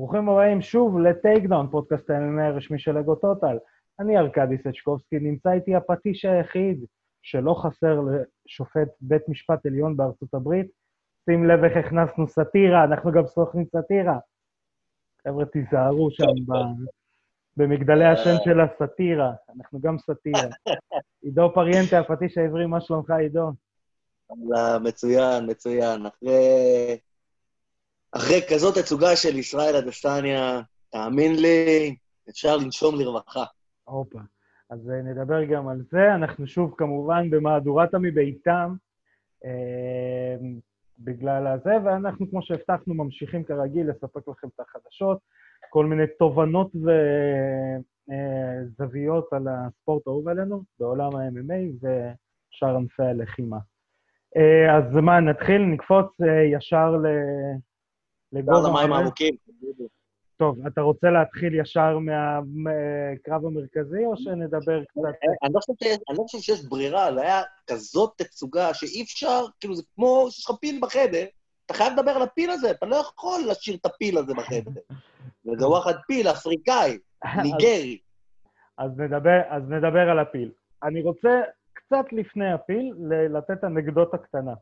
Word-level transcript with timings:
ברוכים 0.00 0.28
הבאים 0.28 0.62
שוב 0.62 0.98
לטייק 0.98 1.44
דאון, 1.44 1.68
פודקאסט 1.70 2.10
ה-MMA 2.10 2.42
הרשמי 2.42 2.78
של 2.78 2.98
אגו 2.98 3.14
טוטל. 3.14 3.58
אני 4.00 4.18
ארכדי 4.18 4.58
סצ'קובסקי, 4.58 5.18
נמצא 5.18 5.52
איתי 5.52 5.74
הפטיש 5.74 6.24
היחיד 6.24 6.84
שלא 7.22 7.54
חסר 7.54 8.00
לשופט 8.00 8.88
בית 9.00 9.28
משפט 9.28 9.66
עליון 9.66 9.96
בארצות 9.96 10.34
הברית. 10.34 10.66
שים 11.24 11.46
לב 11.46 11.64
איך 11.64 11.86
הכנסנו 11.86 12.28
סאטירה, 12.28 12.84
אנחנו 12.84 13.12
גם 13.12 13.26
סוכני 13.26 13.64
סאטירה. 13.72 14.18
חבר'ה, 15.28 15.44
תיזהרו 15.44 16.10
שם 16.10 16.52
ב- 16.52 16.86
במגדלי 17.56 18.04
השן 18.04 18.36
של 18.44 18.60
הסאטירה, 18.60 19.32
אנחנו 19.56 19.80
גם 19.80 19.98
סאטירה. 19.98 20.48
עידו 21.22 21.50
פריאנטה, 21.54 21.98
הפטיש 21.98 22.38
העברי, 22.38 22.66
מה 22.66 22.80
שלומך, 22.80 23.10
עידו? 23.10 23.50
מצוין, 24.82 25.50
מצוין. 25.50 26.06
אחרי, 26.06 26.98
אחרי 28.12 28.40
כזאת 28.50 28.78
תצוגה 28.78 29.16
של 29.16 29.38
ישראל 29.38 29.76
אדסטניה, 29.76 30.60
תאמין 30.90 31.32
לי, 31.42 31.96
אפשר 32.30 32.56
לנשום 32.56 32.94
לרווחה. 33.00 33.44
הופה. 33.84 34.18
אז 34.70 34.90
אה, 34.90 35.02
נדבר 35.02 35.44
גם 35.44 35.68
על 35.68 35.82
זה. 35.90 36.14
אנחנו 36.14 36.46
שוב, 36.46 36.74
כמובן, 36.78 37.30
במהדורת 37.30 37.94
מביתם, 37.94 38.74
אה, 39.44 40.36
בגלל 40.98 41.46
הזה, 41.46 41.70
ואנחנו, 41.84 42.30
כמו 42.30 42.42
שהבטחנו, 42.42 42.94
ממשיכים 42.94 43.44
כרגיל 43.44 43.90
לספק 43.90 44.28
לכם 44.28 44.48
את 44.48 44.60
החדשות, 44.60 45.18
כל 45.70 45.86
מיני 45.86 46.02
תובנות 46.18 46.72
וזוויות 48.08 49.32
על 49.32 49.46
הספורט 49.48 50.06
האהוב 50.06 50.28
עלינו, 50.28 50.62
בעולם 50.80 51.16
ה-MMA 51.16 51.76
ושאר 51.76 52.76
ענפי 52.76 53.02
הלחימה. 53.02 53.58
אה, 54.36 54.76
אז 54.76 54.84
מה, 54.94 55.20
נתחיל, 55.20 55.62
נקפוץ 55.62 56.06
אה, 56.20 56.42
ישר 56.42 56.90
ל... 56.90 57.06
אפשר 58.38 58.52
למים? 58.68 58.92
העמוקים. 58.92 59.34
טוב, 60.36 60.66
אתה 60.66 60.80
רוצה 60.80 61.06
להתחיל 61.10 61.54
ישר 61.60 61.98
מהקרב 62.54 63.46
המרכזי, 63.46 64.06
או 64.06 64.16
שנדבר 64.16 64.84
קצת... 64.84 65.00
אני 65.42 65.52
לא 65.54 65.60
חושב 65.60 65.72
שיש- 65.84 65.98
אני 66.08 66.18
לא 66.18 66.22
חושב 66.22 66.38
שיש 66.38 66.64
ברירה, 66.64 67.14
זה 67.14 67.20
היה 67.22 67.42
כזאת 67.66 68.12
תצוגה 68.16 68.74
שאי 68.74 69.02
אפשר, 69.02 69.44
כאילו, 69.60 69.74
זה 69.74 69.82
כמו 69.94 70.26
שיש 70.30 70.50
לך 70.50 70.56
פיל 70.60 70.78
בחדר, 70.82 71.24
אתה 71.66 71.74
חייב 71.74 71.92
לדבר 71.92 72.10
על 72.10 72.22
הפיל 72.22 72.50
הזה, 72.50 72.70
אתה 72.70 72.86
לא 72.86 72.96
יכול 72.96 73.40
להשאיר 73.46 73.76
את 73.76 73.86
הפיל 73.86 74.18
הזה 74.18 74.34
בחדר. 74.34 74.80
וזה 75.46 75.68
וואחד 75.68 75.94
פיל 76.06 76.28
אפריקאי, 76.28 76.98
ניגרי. 77.42 77.98
אז 78.78 78.90
נדבר, 78.98 79.40
אז 79.48 79.62
נדבר 79.68 80.10
על 80.10 80.18
הפיל. 80.18 80.50
אני 80.82 81.02
רוצה 81.02 81.40
קצת 81.72 82.04
לפני 82.12 82.52
הפיל 82.52 82.94
לתת 83.10 83.64
אנקדוטה 83.64 84.18
קטנה. 84.18 84.54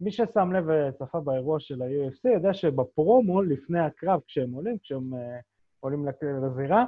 מי 0.00 0.12
ששם 0.12 0.52
לב 0.52 0.64
וצפה 0.68 1.20
באירוע 1.20 1.60
של 1.60 1.82
ה-UFC 1.82 2.28
יודע 2.34 2.54
שבפרומו, 2.54 3.42
לפני 3.42 3.80
הקרב, 3.80 4.20
כשהם 4.26 4.52
עולים, 4.52 4.78
כשהם 4.78 5.14
uh, 5.14 5.42
עולים 5.80 6.06
לזירה, 6.42 6.84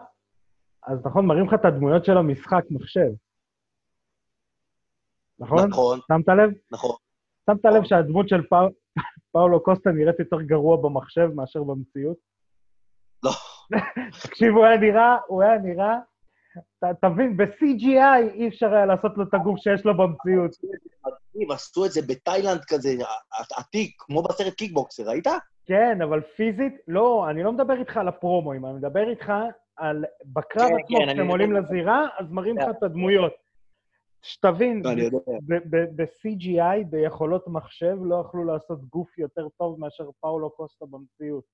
אז 0.87 1.07
נכון, 1.07 1.27
מראים 1.27 1.47
לך 1.47 1.55
את 1.55 1.65
הדמויות 1.65 2.05
של 2.05 2.17
המשחק 2.17 2.65
מחשב. 2.71 3.11
נכון? 5.39 5.69
נכון, 5.69 5.99
שמת 6.09 6.29
לב? 6.29 6.51
נכון. 6.73 6.97
שמת 7.51 7.65
לב 7.65 7.85
שהדמות 7.85 8.29
של 8.29 8.43
פאו... 8.49 8.69
פאולו 9.33 9.63
קוסטה 9.63 9.91
נראית 9.91 10.19
יותר 10.19 10.43
גרוע 10.43 10.77
במחשב 10.77 11.31
מאשר 11.35 11.63
במציאות? 11.63 12.17
לא. 13.23 13.31
תקשיב, 14.23 14.55
הוא 14.55 14.65
היה 14.65 14.77
נראה, 14.77 15.17
הוא 15.27 15.43
היה 15.43 15.59
נראה, 15.59 15.99
תבין, 17.01 17.37
ב-CGI 17.37 18.33
אי 18.35 18.49
אפשר 18.49 18.75
היה 18.75 18.87
לעשות 18.87 19.13
לו 19.17 19.25
את 19.25 19.35
הגוף 19.35 19.59
שיש 19.61 19.85
לו 19.85 19.97
במציאות. 19.97 20.51
עשו 21.51 21.87
את 21.87 21.91
זה 21.91 22.01
בתאילנד 22.09 22.61
כזה, 22.69 22.95
עתיק, 23.57 23.95
כמו 23.99 24.23
בסרט 24.23 24.55
קיקבוקסר, 24.55 25.03
ראית? 25.09 25.27
כן, 25.67 26.03
אבל 26.03 26.21
פיזית, 26.21 26.75
לא, 26.89 27.31
אני 27.31 27.43
לא 27.43 27.53
מדבר 27.53 27.79
איתך 27.81 27.97
על 27.97 28.09
הפרומואים, 28.09 28.67
אני 28.67 28.75
מדבר 28.75 29.11
איתך 29.11 29.33
על... 29.77 30.05
בקרב 30.25 30.69
כן, 30.69 30.75
עצמו, 30.85 30.99
כן, 30.99 31.09
יודע. 31.09 31.31
עולים 31.31 31.53
לזירה, 31.53 32.07
אז 32.19 32.31
מראים 32.31 32.59
לך 32.59 32.65
כן. 32.65 32.71
את 32.71 32.83
הדמויות. 32.83 33.33
שתבין. 34.23 34.83
ב-CGI, 35.97 36.85
ביכולות 36.91 37.49
מחשב, 37.49 37.97
לא 38.05 38.25
יכלו 38.27 38.45
לעשות 38.45 38.85
גוף 38.85 39.19
יותר 39.19 39.49
טוב 39.59 39.81
מאשר 39.81 40.11
פאולו 40.21 40.51
קוסטה 40.51 40.85
במציאות. 40.87 41.45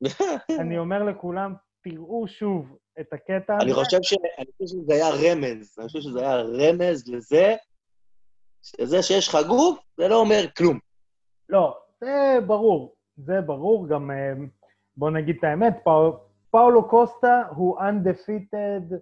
אני 0.60 0.78
אומר 0.78 1.02
לכולם, 1.02 1.54
תראו 1.82 2.28
שוב 2.28 2.76
את 3.00 3.12
הקטע 3.12 3.54
הזה. 3.56 3.64
אני 3.64 3.74
חושב 3.74 3.98
ש- 4.02 4.14
אני 4.38 4.46
חושב 4.52 4.66
שזה 4.66 4.92
היה 4.94 5.08
רמז, 5.10 5.76
אני 5.78 5.86
חושב 5.86 6.00
שזה 6.00 6.20
היה 6.20 6.36
רמז 6.36 7.08
לזה, 7.08 7.54
שזה 8.62 9.02
שיש 9.02 9.28
לך 9.28 9.36
גוף, 9.48 9.78
זה 9.96 10.08
לא 10.08 10.20
אומר 10.20 10.44
כלום. 10.56 10.78
לא, 11.48 11.78
זה 12.00 12.38
ברור, 12.46 12.94
זה 13.16 13.40
ברור. 13.40 13.88
גם, 13.88 14.10
אה, 14.10 14.32
בוא 14.96 15.10
נגיד 15.10 15.36
את 15.38 15.44
האמת, 15.44 15.74
פאו, 15.84 16.18
פאולו 16.50 16.88
קוסטה 16.88 17.42
הוא 17.56 17.78
undefeated 17.80 18.94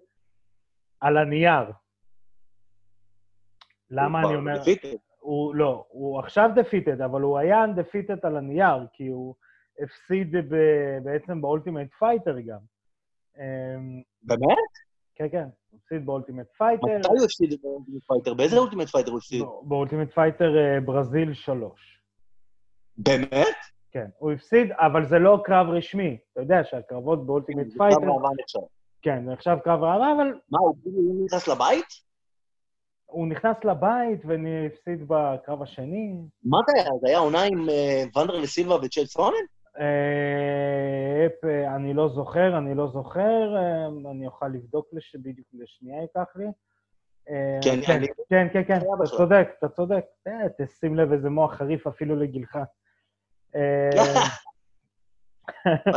על 1.01 1.17
הנייר. 1.17 1.65
למה 3.91 4.21
אני 4.21 4.37
אומר? 4.37 4.61
הוא 5.21 5.55
לא, 5.55 5.85
הוא 5.89 6.19
עכשיו 6.19 6.51
defeated, 6.57 7.05
אבל 7.05 7.21
הוא 7.21 7.39
היה 7.39 7.65
undefeated 7.65 8.19
על 8.23 8.37
הנייר, 8.37 8.87
כי 8.93 9.07
הוא 9.07 9.35
הפסיד 9.81 10.37
ב- 10.37 10.99
בעצם 11.05 11.41
ב 11.41 11.47
Ultimate 11.47 11.93
Fighter 11.99 12.41
גם. 12.41 12.59
אמ, 13.39 14.03
באמת? 14.23 14.73
כן, 15.15 15.27
כן, 15.33 15.47
הוא 15.71 15.81
הפסיד 15.83 16.07
ב 16.07 16.11
Ultimate 16.11 16.47
Fighter. 16.59 16.87
מתי 16.87 17.09
הוא 17.09 17.25
הפסיד 17.25 17.53
את 17.53 17.59
ה 17.65 17.69
Ultimate 17.69 18.03
Fighter? 18.07 18.35
באיזה 18.35 18.57
Ultimate 18.59 18.89
Fighter 18.89 19.11
הוא 19.11 19.19
הפסיד? 19.19 19.43
ב 19.63 19.68
Ultimate 19.68 20.13
Fighter 20.13 20.57
אה, 20.59 20.81
ברזיל 20.81 21.35
3. 21.35 22.01
באמת? 22.99 23.57
כן, 23.91 24.07
הוא 24.19 24.33
הפסיד, 24.33 24.69
אבל 24.73 25.09
זה 25.09 25.19
לא 25.19 25.41
קרב 25.45 25.67
רשמי. 25.69 26.19
אתה 26.33 26.41
יודע 26.41 26.65
שהקרבות 26.65 27.27
ב 27.27 27.31
Ultimate 27.31 27.69
זה 27.71 27.79
Fighter, 27.79 28.01
נחשב. 28.41 28.59
כן, 29.03 29.25
זה 29.27 29.33
עכשיו 29.33 29.59
קרב 29.65 29.83
ראווה, 29.83 30.13
אבל 30.13 30.39
מה, 30.51 30.59
הוא 30.85 31.25
נכנס 31.25 31.49
לבית? 31.49 32.07
הוא 33.07 33.27
נכנס 33.29 33.57
לבית 33.65 34.21
והפסיד 34.25 35.09
בקרב 35.09 35.63
השני. 35.63 36.15
מה 36.45 36.59
זה 36.67 36.81
היה? 36.83 36.91
זה 37.01 37.09
היה 37.09 37.19
עונה 37.19 37.43
עם 37.43 37.69
אה, 37.69 38.03
ונדר 38.23 38.43
וסילבה 38.43 38.77
וצ'ל 38.83 39.05
סונן? 39.07 39.37
אה, 39.79 41.27
אה, 41.45 41.77
אני 41.77 41.95
לא 41.95 42.09
זוכר, 42.09 42.59
אני 42.59 42.75
לא 42.75 42.87
זוכר, 42.87 43.57
אה, 43.57 43.87
אני 44.11 44.27
אוכל 44.27 44.49
לבדוק. 44.49 44.89
בדיוק 45.19 45.47
לשנייה 45.53 46.03
ייקח 46.03 46.37
לי. 46.37 46.47
אה, 47.31 47.59
כן, 47.65 47.81
כן, 47.87 48.03
כן, 48.29 48.49
כן, 48.53 48.65
כן, 48.65 48.77
אתה. 48.77 49.17
צודק, 49.17 49.49
אתה 49.59 49.69
צודק. 49.69 50.05
אה, 50.27 50.33
תשים 50.59 50.95
לב 50.95 51.13
איזה 51.13 51.31
מוח 51.31 51.55
חריף 51.55 51.87
אפילו 51.87 52.17
לגילך. 52.17 52.59
אה, 53.55 53.91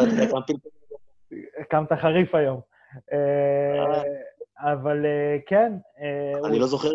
זה. 0.10 0.26
קמת 1.70 1.94
חריף 1.94 2.36
היום. 2.36 2.62
אה, 3.14 4.02
אבל 4.58 5.06
אה, 5.06 5.38
כן, 5.48 5.74
אה, 6.00 6.48
אני 6.48 6.60
לא 6.60 6.68
זוכר. 6.68 6.90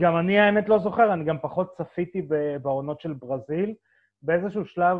גם 0.00 0.16
אני 0.18 0.38
האמת 0.38 0.68
לא 0.68 0.78
זוכר, 0.78 1.12
אני 1.12 1.24
גם 1.24 1.36
פחות 1.42 1.66
צפיתי 1.78 2.22
בעונות 2.62 3.00
של 3.00 3.12
ברזיל. 3.12 3.74
באיזשהו 4.22 4.66
שלב, 4.66 4.96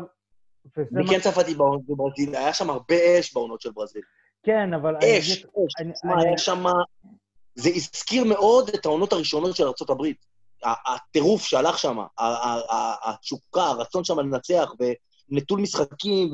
וזה 0.77 0.89
אני 0.95 1.03
מה... 1.05 1.09
כן 1.11 1.19
צפיתי 1.19 1.53
בעונות 1.55 1.81
בברזיל, 1.87 2.35
היה 2.35 2.53
שם 2.53 2.69
הרבה 2.69 2.95
אש 3.19 3.33
בעונות 3.33 3.61
של 3.61 3.71
ברזיל. 3.71 4.01
כן, 4.43 4.73
אבל... 4.73 4.95
אני 4.95 5.19
אש, 5.19 5.31
אגיד- 5.31 5.45
אש. 5.47 5.73
אני- 5.81 5.93
תשמע, 5.93 6.13
אני- 6.13 6.27
היה 6.27 6.37
שם... 6.37 6.63
זה 7.55 7.69
הזכיר 7.75 8.23
מאוד 8.23 8.69
את 8.69 8.85
העונות 8.85 9.13
הראשונות 9.13 9.55
של 9.55 9.63
ארה"ב. 9.63 10.05
הטירוף 10.65 11.41
שהלך 11.41 11.77
שם, 11.77 11.97
התשוקה, 13.05 13.63
הרצון 13.63 14.03
שם 14.03 14.19
לנצח, 14.19 14.71
ונטול 15.31 15.61
משחקים, 15.61 16.31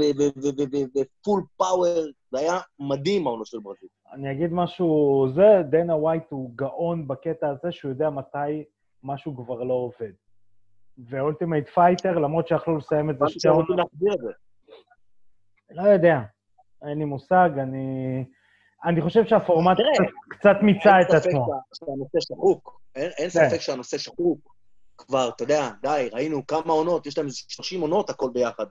ו 0.97 1.07
full 1.07 1.43
power, 1.57 1.99
זה 2.31 2.39
היה 2.39 2.59
מדהים 2.79 3.27
העונות 3.27 3.47
של 3.47 3.59
ברזיל. 3.59 3.89
אני 4.13 4.31
אגיד 4.31 4.53
משהו, 4.53 5.27
זה, 5.35 5.63
דנה 5.69 5.95
ווייט 5.95 6.23
הוא 6.29 6.51
גאון 6.55 7.07
בקטע 7.07 7.47
הזה 7.49 7.71
שהוא 7.71 7.91
יודע 7.91 8.09
מתי 8.09 8.63
משהו 9.03 9.35
כבר 9.35 9.63
לא 9.63 9.73
עובד. 9.73 10.11
ו 11.09 11.16
Ultimate 11.16 11.67
Fighter, 11.69 12.19
למרות 12.19 12.47
שיכלו 12.47 12.77
לסיים 12.77 13.09
את 13.09 13.19
זה 13.19 13.25
שתי 13.27 13.47
עונות. 13.47 13.89
לא 15.71 15.81
יודע, 15.83 16.19
אין 16.81 16.99
לי 16.99 17.05
מושג, 17.05 17.49
אני... 17.61 18.25
אני 18.85 19.01
חושב 19.01 19.25
שהפורמט 19.25 19.77
קצת, 20.29 20.55
מיצה 20.61 21.01
את 21.01 21.13
עצמו. 21.13 21.45
שה- 21.45 21.85
שהנושא 21.85 22.19
שחוק. 22.19 22.81
אין 22.95 23.11
כן. 23.17 23.29
ספק 23.29 23.61
שהנושא 23.61 23.97
שחוק. 23.97 24.55
כבר, 24.97 25.29
אתה 25.35 25.43
יודע, 25.43 25.69
די, 25.81 26.09
ראינו 26.13 26.47
כמה 26.47 26.73
עונות, 26.73 27.05
יש 27.05 27.17
להם 27.17 27.27
איזה 27.27 27.37
30 27.47 27.81
עונות 27.81 28.09
הכל 28.09 28.29
ביחד. 28.33 28.65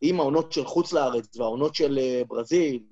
עם 0.00 0.20
העונות 0.20 0.52
של 0.52 0.64
חוץ 0.64 0.92
לארץ, 0.92 1.36
והעונות 1.36 1.74
של 1.74 1.98
אה, 1.98 2.22
ברזיל, 2.28 2.82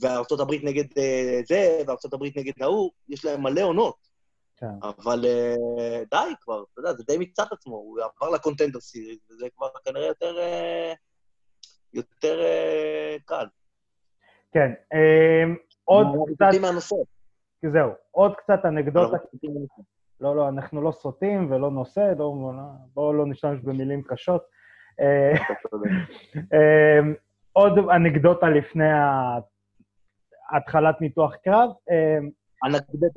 וארצות 0.00 0.40
הברית 0.40 0.64
נגד 0.64 0.84
אה, 0.98 1.40
זה, 1.48 1.82
וארצות 1.86 2.12
הברית 2.12 2.36
נגד 2.36 2.52
ההוא, 2.62 2.90
יש 3.08 3.24
להם 3.24 3.42
מלא 3.42 3.60
עונות. 3.60 4.08
כן. 4.56 4.66
אבל 4.82 5.24
אה, 5.24 6.02
די 6.10 6.34
כבר, 6.40 6.62
אתה 6.72 6.80
יודע, 6.80 6.92
זה 6.92 7.04
די 7.06 7.18
מיצה 7.18 7.42
את 7.42 7.52
עצמו, 7.52 7.76
הוא 7.76 7.98
עבר 8.00 8.30
לקונטנדר 8.34 8.80
סיריס, 8.80 9.30
וזה 9.30 9.46
כבר 9.56 9.66
כנראה 9.84 10.06
יותר, 10.06 10.38
אה, 10.38 10.92
יותר 11.92 12.40
קל. 13.24 13.46
כן, 14.52 14.72
אמ, 14.94 15.56
עוד 15.84 16.06
קצת, 16.34 16.60
מהנושא. 16.60 16.94
זהו, 17.72 17.90
עוד 18.10 18.36
קצת 18.36 18.60
אנקדוטה. 18.64 19.16
לא, 20.20 20.36
לא, 20.36 20.48
אנחנו 20.48 20.82
לא 20.82 20.90
סוטים 20.90 21.52
ולא 21.52 21.70
נושא, 21.70 22.12
לא, 22.18 22.34
בואו 22.94 23.12
לא 23.12 23.26
נשתמש 23.26 23.60
במילים 23.60 24.02
קשות. 24.02 24.42
אה, 25.00 25.32
עוד 27.52 27.72
אנקדוטה 27.78 28.48
לפני 28.48 28.92
התחלת 30.56 31.00
ניתוח 31.00 31.34
קרב. 31.36 31.70
אה. 31.90 32.18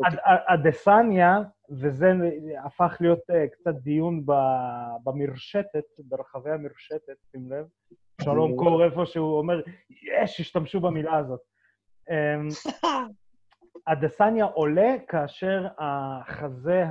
הד- 0.06 0.20
הדסניה, 0.48 1.40
וזה 1.72 2.12
הפך 2.66 2.98
להיות 3.00 3.20
אה, 3.32 3.48
קצת 3.48 3.74
דיון 3.76 4.26
במרשתת, 5.04 5.84
ברחבי 6.00 6.52
המרשתת, 6.52 7.16
שים 7.32 7.52
לב. 7.52 7.66
שלום 8.22 8.56
קור 8.56 8.84
איפה 8.86 9.06
שהוא 9.06 9.38
אומר, 9.38 9.62
יש, 9.90 10.40
השתמשו 10.40 10.80
במילה 10.80 11.18
הזאת. 11.18 11.40
אמ, 12.10 12.48
הדסניה 13.88 14.46
עולה 14.46 14.96
כאשר 15.08 15.68
החזה 15.80 16.84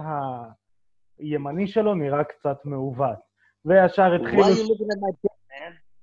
הימני 1.18 1.66
שלו 1.66 1.94
נראה 1.94 2.24
קצת 2.24 2.56
מעוות. 2.64 3.18
וישר 3.64 4.14
התחילו... 4.14 4.42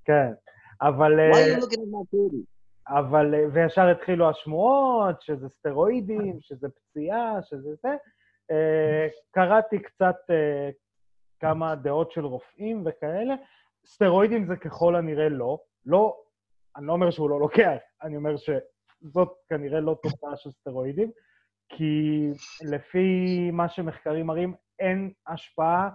כן. 0.05 0.31
אבל... 0.81 1.19
אה, 1.19 1.31
Why 1.31 1.57
you 1.57 1.63
looking 1.63 1.81
at 1.81 2.15
my? 2.15 2.56
אבל, 2.89 3.35
אה, 3.35 3.45
וישר 3.53 3.87
התחילו 3.89 4.29
השמועות, 4.29 5.21
שזה 5.21 5.49
סטרואידים, 5.49 6.37
שזה 6.41 6.67
פציעה, 6.69 7.41
שזה 7.41 7.69
זה. 7.83 7.95
אה, 8.51 9.07
קראתי 9.31 9.79
קצת 9.79 10.15
אה, 10.29 10.69
כמה 11.39 11.75
דעות 11.75 12.11
של 12.11 12.25
רופאים 12.25 12.83
וכאלה. 12.85 13.35
סטרואידים 13.85 14.45
זה 14.45 14.55
ככל 14.55 14.95
הנראה 14.95 15.29
לא. 15.29 15.59
לא, 15.85 16.17
אני 16.75 16.87
לא 16.87 16.93
אומר 16.93 17.11
שהוא 17.11 17.29
לא 17.29 17.39
לוקח, 17.39 17.77
אני 18.03 18.15
אומר 18.17 18.35
שזאת 18.37 19.33
כנראה 19.49 19.79
לא 19.79 19.95
תוצאה 20.03 20.37
של 20.37 20.51
סטרואידים, 20.51 21.11
כי 21.69 22.27
לפי 22.61 23.51
מה 23.51 23.69
שמחקרים 23.69 24.25
מראים, 24.25 24.53
אין 24.79 25.11
השפעה 25.27 25.89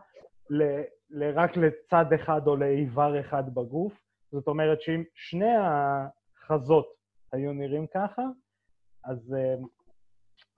ל, 0.50 0.62
ל, 1.10 1.38
רק 1.38 1.56
לצד 1.56 2.12
אחד 2.12 2.46
או 2.46 2.56
לאיבר 2.56 3.20
אחד 3.20 3.54
בגוף. 3.54 3.92
זאת 4.32 4.48
אומרת 4.48 4.80
שאם 4.80 5.02
שני 5.14 5.56
החזות 6.42 6.86
היו 7.32 7.52
נראים 7.52 7.86
ככה, 7.86 8.22
אז, 9.04 9.34
אה, 9.34 9.54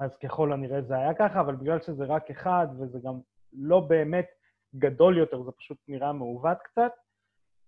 אז 0.00 0.16
ככל 0.16 0.52
הנראה 0.52 0.82
זה 0.82 0.96
היה 0.96 1.14
ככה, 1.14 1.40
אבל 1.40 1.56
בגלל 1.56 1.80
שזה 1.80 2.04
רק 2.04 2.30
אחד 2.30 2.66
וזה 2.78 2.98
גם 3.04 3.20
לא 3.52 3.80
באמת 3.80 4.26
גדול 4.74 5.18
יותר, 5.18 5.42
זה 5.42 5.52
פשוט 5.52 5.78
נראה 5.88 6.12
מעוות 6.12 6.58
קצת, 6.64 6.92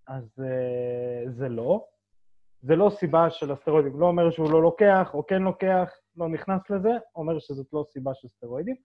אז 0.09 0.25
אה, 0.45 1.31
זה 1.31 1.49
לא. 1.49 1.87
זה 2.63 2.77
לא 2.77 2.91
סיבה 2.91 3.31
של 3.31 3.53
הסטרואידים. 3.53 4.01
לא 4.01 4.07
אומר 4.07 4.31
שהוא 4.31 4.51
לא 4.51 4.63
לוקח 4.63 5.11
או 5.15 5.27
כן 5.27 5.43
לוקח, 5.43 5.91
לא 6.17 6.29
נכנס 6.29 6.71
לזה, 6.71 6.91
אומר 7.17 7.39
שזאת 7.39 7.67
לא 7.73 7.85
סיבה 7.93 8.15
של 8.15 8.29
סטרואידים. 8.29 8.77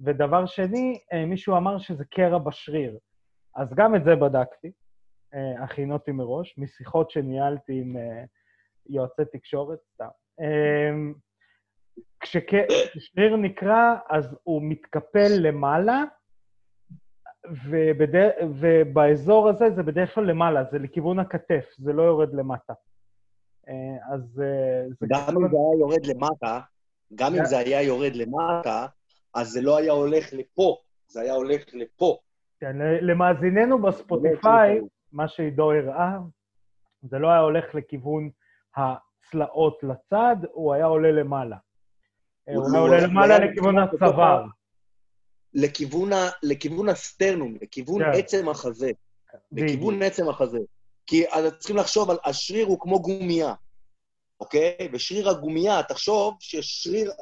ודבר 0.00 0.46
שני, 0.46 0.98
אה, 1.12 1.26
מישהו 1.26 1.56
אמר 1.56 1.78
שזה 1.78 2.04
קרע 2.04 2.38
בשריר. 2.38 2.98
אז 3.56 3.74
גם 3.74 3.96
את 3.96 4.04
זה 4.04 4.16
בדקתי, 4.16 4.72
הכינותי 5.62 6.12
מראש, 6.12 6.58
משיחות 6.58 7.10
שניהלתי 7.10 7.80
עם 7.80 7.96
יועצי 8.86 9.22
תקשורת, 9.32 9.78
סתם. 9.94 10.08
אה, 10.40 10.90
כששריר 12.20 13.36
נקרע, 13.36 13.96
אז 14.10 14.36
הוא 14.42 14.62
מתקפל 14.64 15.28
למעלה, 15.38 16.02
ובד... 17.70 18.30
ובאזור 18.60 19.48
הזה 19.48 19.70
זה 19.76 19.82
בדרך 19.82 20.14
כלל 20.14 20.24
למעלה, 20.24 20.64
זה 20.72 20.78
לכיוון 20.78 21.18
הכתף, 21.18 21.64
זה 21.78 21.92
לא 21.92 22.02
יורד 22.02 22.34
למטה. 22.34 22.72
אה, 23.68 24.14
אז 24.14 24.42
אה, 24.42 24.88
זה... 25.00 25.06
גם 25.08 25.36
אם 25.36 25.48
זה 25.48 25.56
היה 25.56 25.78
יורד 25.78 26.06
למטה, 26.06 26.60
גם 27.14 27.34
אם 27.34 27.44
זה 27.44 27.58
היה 27.58 27.82
יורד 27.82 28.16
למטה, 28.16 28.86
אז 29.34 29.48
זה 29.48 29.60
לא 29.60 29.76
היה 29.76 29.92
הולך 29.92 30.32
לפה, 30.32 30.76
זה 31.08 31.20
היה 31.20 31.32
הולך 31.32 31.62
לפה. 31.72 32.18
כן, 32.60 32.76
למאזיננו 33.00 33.82
בספוטיפיי, 33.82 34.80
מה 35.12 35.28
שעידו 35.28 35.72
הראה, 35.72 36.18
זה 37.02 37.18
לא 37.18 37.28
היה 37.28 37.40
הולך 37.40 37.74
לכיוון 37.74 38.30
הצלעות 38.76 39.78
לצד, 39.82 40.36
הוא 40.52 40.74
היה 40.74 40.86
עולה 40.86 41.12
למעלה. 41.12 41.56
הוא 42.44 42.70
היה 42.72 42.80
עולה 42.80 43.00
למעלה 43.00 43.38
לכיוון 43.38 43.78
הצוואר. 43.78 44.44
לכיוון, 45.54 46.12
ה, 46.12 46.30
לכיוון 46.42 46.88
הסטרנום, 46.88 47.56
לכיוון 47.62 48.02
כן. 48.02 48.18
עצם 48.18 48.48
החזה. 48.48 48.90
לכיוון 49.52 50.02
עצם 50.02 50.28
החזה. 50.28 50.58
כי 51.06 51.28
אז 51.28 51.52
צריכים 51.58 51.76
לחשוב 51.76 52.10
על 52.10 52.16
השריר 52.24 52.66
הוא 52.66 52.80
כמו 52.80 53.02
גומייה, 53.02 53.54
אוקיי? 54.40 54.88
ושריר 54.92 55.28
הגומייה, 55.28 55.82
תחשוב 55.82 56.36
ששריר 56.40 57.12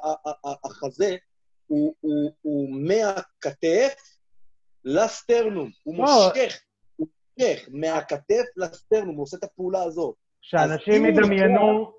החזה 0.65 1.17
הוא, 1.67 1.95
הוא, 2.01 2.33
הוא 2.43 2.69
מהכתף 2.71 3.95
לסטרנום. 4.85 5.71
הוא 5.83 5.97
לא. 5.97 6.03
מושך, 6.03 6.61
הוא 6.97 7.09
מושך 7.39 7.69
מהכתף 7.73 8.45
לסטרנום, 8.57 9.17
הוא 9.17 9.23
עושה 9.23 9.37
את 9.37 9.45
הפעולה 9.45 9.83
הזאת. 9.83 10.15
שאנשים 10.43 11.07
ידמיינו, 11.07 11.93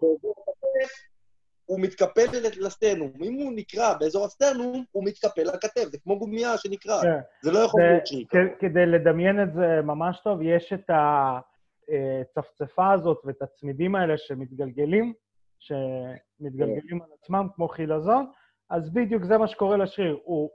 הוא 1.65 1.79
מתקפל 1.79 2.25
לסטרנום. 2.59 3.11
אם 3.23 3.33
הוא 3.33 3.51
נקרע 3.55 3.93
באזור 3.99 4.25
הסטרנום, 4.25 4.83
הוא 4.91 5.03
מתקפל 5.05 5.41
לכתף. 5.43 5.83
זה 5.91 5.97
כמו 6.03 6.19
גומייה 6.19 6.57
שנקרע. 6.57 7.01
כן. 7.01 7.19
זה 7.41 7.51
לא 7.51 7.59
יכול 7.59 7.81
להיות 7.81 8.07
שריר. 8.07 8.25
כ- 8.29 8.59
כדי 8.59 8.85
לדמיין 8.85 9.43
את 9.43 9.53
זה 9.53 9.81
ממש 9.83 10.19
טוב, 10.23 10.39
יש 10.41 10.73
את 10.73 10.89
הצפצפה 10.89 12.93
הזאת 12.93 13.21
ואת 13.25 13.41
הצמידים 13.41 13.95
האלה 13.95 14.13
שמתגלגלים, 14.17 15.13
שמתגלגלים 15.59 17.01
על 17.01 17.07
עצמם 17.21 17.47
כמו 17.55 17.67
חילזון, 17.67 18.25
אז 18.69 18.93
בדיוק 18.93 19.23
זה 19.25 19.37
מה 19.37 19.47
שקורה 19.47 19.77
לשריר. 19.77 20.17
הוא 20.23 20.49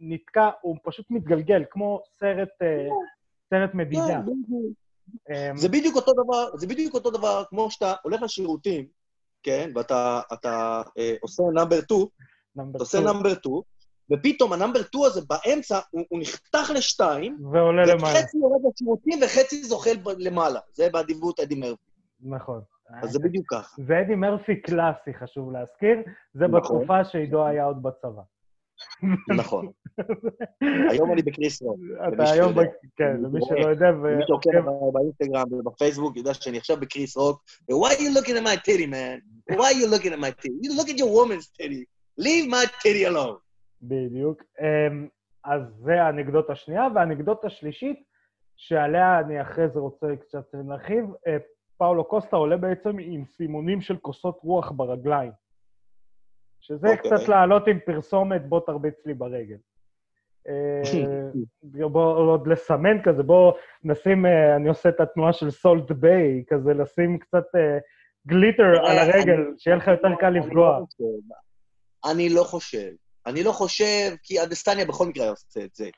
נתקע, 0.00 0.50
הוא 0.60 0.76
פשוט 0.82 1.06
מתגלגל, 1.10 1.62
כמו 1.70 2.02
סרט, 2.18 2.48
אה, 2.62 2.86
סרט 3.50 3.74
מדידה. 3.74 4.20
אמ, 5.30 5.56
זה 5.56 5.68
בדיוק 5.68 5.96
אותו 5.96 6.12
דבר, 6.12 6.56
זה 6.56 6.66
בדיוק 6.66 6.94
אותו 6.94 7.10
דבר 7.10 7.44
כמו 7.48 7.70
שאתה 7.70 7.94
הולך 8.02 8.22
לשירותים, 8.22 8.86
כן, 9.42 9.70
ואתה 9.74 10.20
אתה, 10.32 10.82
אה, 10.98 11.14
עושה 11.20 11.42
number 11.54 11.80
2, 11.80 12.00
number 12.58 12.70
אתה 12.70 12.78
עושה 12.78 12.98
two, 12.98 13.02
number 13.02 13.34
2, 13.34 13.54
ופתאום 14.12 14.52
ה 14.52 14.56
number 14.56 14.82
2 14.82 15.04
הזה 15.04 15.20
באמצע, 15.28 15.78
הוא, 15.90 16.04
הוא 16.08 16.20
נחתך 16.20 16.70
לשתיים, 16.74 17.38
ועולה 17.52 17.82
למעלה, 17.82 18.18
וחצי 18.18 18.38
יורד 18.38 18.60
לשירותים 18.72 19.18
וחצי 19.22 19.64
זוחל 19.64 19.96
למעלה. 20.18 20.60
זה 20.72 20.88
באדיבות 20.92 21.40
אדי 21.40 21.54
מרפי. 21.54 21.90
נכון. 22.20 22.60
אז 23.02 23.10
זה 23.10 23.18
בדיוק 23.18 23.46
ככה. 23.50 23.82
ואדי 23.86 24.14
מרפי 24.14 24.60
קלאסי, 24.60 25.14
חשוב 25.14 25.52
להזכיר, 25.52 25.96
זה 26.34 26.46
נכון. 26.46 26.60
בתקופה 26.60 27.04
שעידו 27.04 27.46
היה 27.46 27.64
עוד 27.64 27.82
בצבא. 27.82 28.22
נכון. 29.36 29.68
היום 30.90 31.12
אני 31.12 31.22
בקריס 31.22 31.62
רוק. 31.62 31.80
אתה 32.14 32.30
היום, 32.30 32.52
כן, 32.96 33.16
למי. 33.22 33.40
שלא 33.48 33.68
יודע, 33.68 33.90
מי 33.90 34.22
שעוקב 34.26 34.58
ב- 34.58 34.92
באינסטגרם 34.92 35.52
ובפייסבוק 35.52 36.16
יודע 36.16 36.34
שאני 36.34 36.58
עכשיו 36.58 36.76
בקריס 36.76 37.16
רוק, 37.16 37.42
ו-why 37.70 37.92
you 37.92 38.18
looking 38.18 38.36
at 38.36 38.46
my 38.46 38.56
titty, 38.66 38.86
man? 38.86 39.54
why 39.54 39.70
you 39.70 39.86
looking 39.86 40.12
at 40.12 40.20
my 40.20 40.30
titty? 40.42 40.54
You 40.62 40.76
look 40.76 40.88
at 40.88 40.98
your 40.98 41.12
woman's 41.18 41.48
titty. 41.58 41.84
leave 42.18 42.46
my 42.50 42.66
titty 42.82 43.04
alone. 43.10 43.38
בדיוק. 43.82 44.42
אמ, 44.60 45.08
אז 45.44 45.62
זה 45.84 46.02
האנקדוטה 46.02 46.52
השנייה, 46.52 46.88
והאנקדוטה 46.94 47.46
השלישית, 47.46 48.02
שעליה 48.56 49.20
אני 49.20 49.42
אחרי 49.42 49.68
זה 49.68 49.80
רוצה 49.80 50.06
קצת 50.20 50.44
להרחיב, 50.68 51.04
אה, 51.26 51.36
פאולו 51.78 52.04
קוסטה 52.04 52.36
עולה 52.36 52.56
בעצם 52.56 52.98
עם 53.00 53.24
סימונים 53.24 53.80
של 53.80 53.96
כוסות 53.96 54.38
רוח 54.42 54.70
ברגליים. 54.70 55.32
שזה 56.62 56.88
אוקיי. 56.88 57.10
קצת 57.10 57.28
לעלות 57.28 57.68
עם 57.68 57.78
פרסומת, 57.86 58.46
בוא 58.48 58.60
תרביץ 58.66 59.06
לי 59.06 59.14
ברגל. 59.14 59.56
אה, 60.48 61.88
בוא 61.88 62.16
עוד 62.16 62.46
לסמן 62.46 63.02
כזה, 63.02 63.22
בוא 63.22 63.52
נשים, 63.84 64.26
אה, 64.26 64.56
אני 64.56 64.68
עושה 64.68 64.88
את 64.88 65.00
התנועה 65.00 65.32
של 65.32 65.50
סולט 65.50 65.90
ביי, 65.90 66.44
כזה 66.48 66.74
לשים 66.74 67.18
קצת 67.18 67.44
אה, 67.56 67.78
גליטר 68.26 68.86
על 68.86 68.98
הרגל, 68.98 69.40
שיהיה 69.58 69.76
לך 69.76 69.88
יותר 69.88 70.08
קל 70.20 70.30
לפגוע. 70.30 70.78
אני 72.10 72.28
לא 72.28 72.42
חושב. 72.42 72.90
אני 73.26 73.44
לא 73.44 73.52
חושב, 73.52 74.10
כי 74.22 74.42
אדסטניה 74.42 74.86
בכל 74.86 75.06
מקרה 75.06 75.28
עושה 75.28 75.64
את 75.64 75.74
זה. 75.74 75.90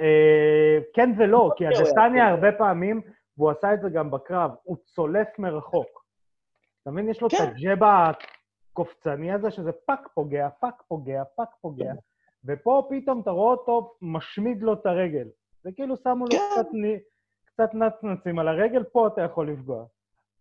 אה, 0.00 0.78
כן 0.94 1.10
ולא, 1.18 1.50
כי 1.56 1.66
אוקיי, 1.66 1.82
אוקיי. 1.90 2.20
הרבה 2.20 2.52
פעמים, 2.58 3.00
והוא 3.38 3.50
עשה 3.50 3.74
את 3.74 3.80
זה 3.80 3.88
גם 3.88 4.10
בקרב, 4.10 4.50
הוא 4.62 4.76
צולף 4.84 5.28
מרחוק. 5.38 6.04
אתה 6.82 6.90
מבין? 6.90 7.08
יש 7.08 7.20
לו 7.20 7.26
את 7.26 7.32
כן. 7.32 7.52
הקופצני 8.80 9.32
הזה, 9.32 9.50
שזה 9.50 9.70
פאק 9.72 10.08
פוגע, 10.14 10.48
פאק 10.60 10.82
פוגע, 10.88 11.22
פאק 11.36 11.48
פוגע, 11.60 11.92
ופה 12.44 12.88
פתאום 12.90 13.20
אתה 13.20 13.30
רואה 13.30 13.50
אותו 13.52 13.94
משמיד 14.02 14.62
לו 14.62 14.72
את 14.72 14.86
הרגל. 14.86 15.28
זה 15.62 15.70
כאילו 15.72 15.96
שמו 15.96 16.24
לו 16.24 16.30
כן. 16.30 16.38
קצת, 16.52 16.66
קצת 17.44 17.74
נצנצים 17.74 18.38
על 18.38 18.48
הרגל, 18.48 18.84
פה 18.84 19.06
אתה 19.06 19.22
יכול 19.22 19.50
לפגוע. 19.50 19.84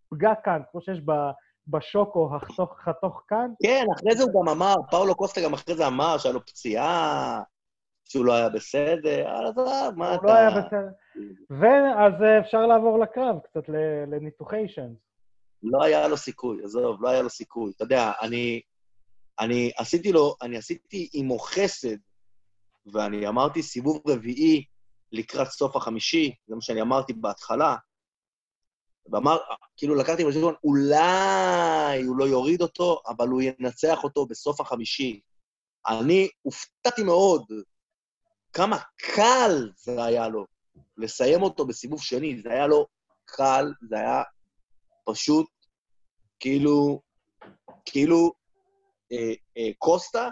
פגע 0.10 0.36
כאן, 0.44 0.62
כמו 0.72 0.82
שיש 0.82 1.02
ב- 1.06 1.32
בשוקו, 1.68 2.30
החתוך, 2.36 2.80
חתוך 2.80 3.24
כאן, 3.28 3.52
כן, 3.64 3.86
אחרי 3.96 4.16
זה 4.16 4.24
הוא 4.24 4.42
גם 4.42 4.50
אמר, 4.50 4.74
פאולו 4.92 5.16
קוסטה 5.16 5.42
גם 5.46 5.54
אחרי 5.54 5.76
זה 5.76 5.88
אמר 5.88 6.18
שהיה 6.18 6.34
לו 6.34 6.46
פציעה, 6.46 7.42
שהוא 8.06 8.26
לא 8.26 8.34
היה 8.34 8.50
בסדר, 8.50 9.30
אז 9.30 9.58
עזוב, 9.58 9.96
מה 9.98 10.10
הוא 10.10 10.16
אתה... 10.16 10.26
לא 10.28 10.34
היה 10.34 10.50
בסדר. 10.50 10.90
ואז 11.50 12.14
אפשר 12.40 12.66
לעבור 12.66 13.00
לקרב, 13.00 13.40
קצת 13.40 13.70
ל- 13.70 14.04
לניתוחיישן. 14.08 14.94
לא 15.64 15.84
היה 15.84 16.08
לו 16.08 16.18
סיכוי, 16.18 16.64
עזוב, 16.64 17.04
לא 17.04 17.10
היה 17.10 17.22
לו 17.22 17.30
סיכוי. 17.30 17.72
אתה 17.76 17.84
יודע, 17.84 18.12
אני, 18.22 18.62
אני 19.40 19.72
עשיתי 19.78 20.12
לו, 20.12 20.36
אני 20.42 20.58
עשיתי 20.58 21.10
עמו 21.14 21.40
חסד, 21.40 21.98
ואני 22.94 23.28
אמרתי 23.28 23.64
סיבוב 23.64 24.02
רביעי 24.08 24.66
לקראת 25.12 25.48
סוף 25.48 25.76
החמישי, 25.76 26.36
זה 26.48 26.56
מה 26.56 26.62
שאני 26.62 26.82
אמרתי 26.82 27.14
בהתחלה, 27.14 27.76
ואמר, 29.12 29.38
כאילו 29.78 29.96
לקחתי 29.96 30.26
בחשבון, 30.26 30.54
אולי 30.64 32.04
הוא 32.04 32.18
לא 32.18 32.26
יוריד 32.26 32.62
אותו, 32.62 33.02
אבל 33.08 33.28
הוא 33.28 33.42
ינצח 33.42 34.04
אותו 34.04 34.26
בסוף 34.26 34.62
החמישי. 34.62 35.22
אני 35.88 36.30
הופתעתי 36.42 37.04
מאוד 37.04 37.46
כמה 38.54 38.78
קל 38.98 39.72
זה 39.78 40.04
היה 40.04 40.28
לו 40.28 40.46
לסיים 40.98 41.42
אותו 41.42 41.66
בסיבוב 41.66 42.02
שני. 42.02 42.42
זה 42.42 42.50
היה 42.50 42.68
לו 42.68 42.88
קל, 43.26 43.74
זה 43.90 43.96
היה 43.96 44.24
פשוט 45.06 45.48
כאילו, 46.40 47.02
כאילו 47.86 48.32
אה, 49.12 49.34
אה, 49.58 49.70
קוסטה 49.78 50.30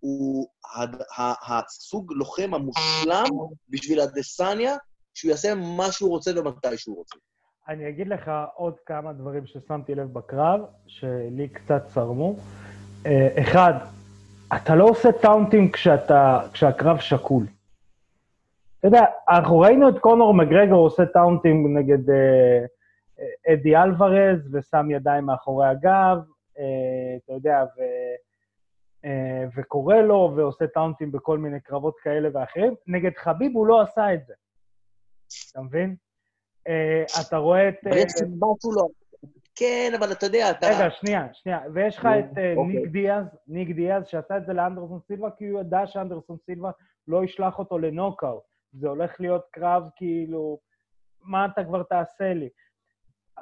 הוא 0.00 0.48
הד, 0.74 0.94
ה, 1.16 1.56
הסוג 1.56 2.12
לוחם 2.12 2.54
המושלם 2.54 3.28
בשביל 3.68 4.00
הדסניה, 4.00 4.76
שהוא 5.14 5.30
יעשה 5.30 5.54
מה 5.54 5.92
שהוא 5.92 6.10
רוצה 6.10 6.30
ומתי 6.36 6.78
שהוא 6.78 6.96
רוצה. 6.96 7.16
אני 7.68 7.88
אגיד 7.88 8.08
לך 8.08 8.30
עוד 8.54 8.74
כמה 8.86 9.12
דברים 9.12 9.46
ששמתי 9.46 9.94
לב 9.94 10.12
בקרב, 10.12 10.60
שלי 10.86 11.48
קצת 11.48 11.86
צרמו. 11.86 12.36
אה, 13.06 13.28
אחד, 13.40 13.72
אתה 14.56 14.74
לא 14.74 14.84
עושה 14.84 15.08
טאונטים 15.12 15.72
כשאתה, 15.72 16.40
כשהקרב 16.52 16.98
שקול. 16.98 17.46
אתה 18.78 18.88
יודע, 18.88 19.04
אנחנו 19.28 19.58
ראינו 19.58 19.88
את 19.88 19.98
קונור 19.98 20.34
מגרגור 20.34 20.78
עושה 20.78 21.06
טאונטים 21.06 21.78
נגד 21.78 22.10
אה, 22.10 22.64
אדי 23.52 23.76
אלוורז, 23.76 24.54
ושם 24.54 24.90
ידיים 24.90 25.24
מאחורי 25.24 25.68
הגב, 25.68 26.18
אה, 26.58 27.16
אתה 27.24 27.32
יודע, 27.32 27.64
ו, 27.76 27.80
אה, 29.04 29.44
וקורא 29.56 29.96
לו, 29.96 30.32
ועושה 30.36 30.66
טאונטים 30.66 31.12
בכל 31.12 31.38
מיני 31.38 31.60
קרבות 31.60 31.98
כאלה 32.02 32.28
ואחרים. 32.32 32.74
נגד 32.86 33.16
חביב 33.16 33.56
הוא 33.56 33.66
לא 33.66 33.80
עשה 33.80 34.14
את 34.14 34.26
זה. 34.26 34.34
אתה 35.50 35.60
מבין? 35.60 35.96
אה, 36.68 37.04
אתה 37.28 37.36
רואה 37.36 37.68
את... 37.68 37.74
לא... 38.76 38.88
כן, 39.54 39.92
אבל 39.98 40.12
אתה 40.12 40.26
יודע, 40.26 40.50
אתה... 40.50 40.66
רגע, 40.66 40.90
שנייה, 40.90 41.26
שנייה. 41.32 41.60
ויש 41.74 41.98
לך 41.98 42.08
את 42.18 42.38
אוקיי. 42.56 42.80
ניק 42.80 42.90
דיאז, 42.90 43.26
ניק 43.48 43.76
דיאז, 43.76 44.06
שעשה 44.06 44.36
את 44.36 44.46
זה 44.46 44.52
לאנדרסון 44.52 45.00
סילבה, 45.06 45.30
כי 45.30 45.48
הוא 45.48 45.60
ידע 45.60 45.86
שאנדרסון 45.86 46.36
סילבה 46.46 46.70
לא 47.08 47.24
ישלח 47.24 47.58
אותו 47.58 47.78
לנוקאוט. 47.78 48.42
זה 48.72 48.88
הולך 48.88 49.20
להיות 49.20 49.42
קרב 49.50 49.82
כאילו, 49.96 50.58
מה 51.22 51.46
אתה 51.46 51.64
כבר 51.64 51.82
תעשה 51.82 52.34
לי? 52.34 52.48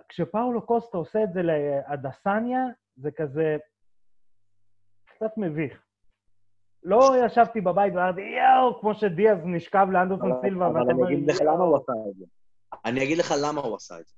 כשפאולו 0.08 0.66
קוסטה 0.66 0.98
עושה 0.98 1.24
את 1.24 1.32
זה 1.32 1.40
לאדסניה, 1.42 2.60
זה 2.96 3.10
כזה 3.10 3.56
קצת 5.04 5.30
מביך. 5.36 5.82
לא 6.82 7.12
ישבתי 7.26 7.60
בבית 7.60 7.94
ואמרתי, 7.94 8.20
יואו, 8.20 8.80
כמו 8.80 8.94
שדיאז 8.94 9.38
נשכב 9.44 9.86
לאנדרסון 9.92 10.32
סילבה, 10.40 10.66
אבל 10.66 10.80
אני 10.90 11.04
אגיד 11.04 11.30
לך 11.30 11.40
למה 11.40 11.64
הוא 11.64 11.76
עשה 11.76 11.92
את 12.10 12.16
זה. 12.16 12.24
אני 12.84 13.04
אגיד 13.04 13.18
לך 13.18 13.34
למה 13.42 13.60
הוא 13.60 13.76
עשה 13.76 14.00
את 14.00 14.06
זה. 14.06 14.14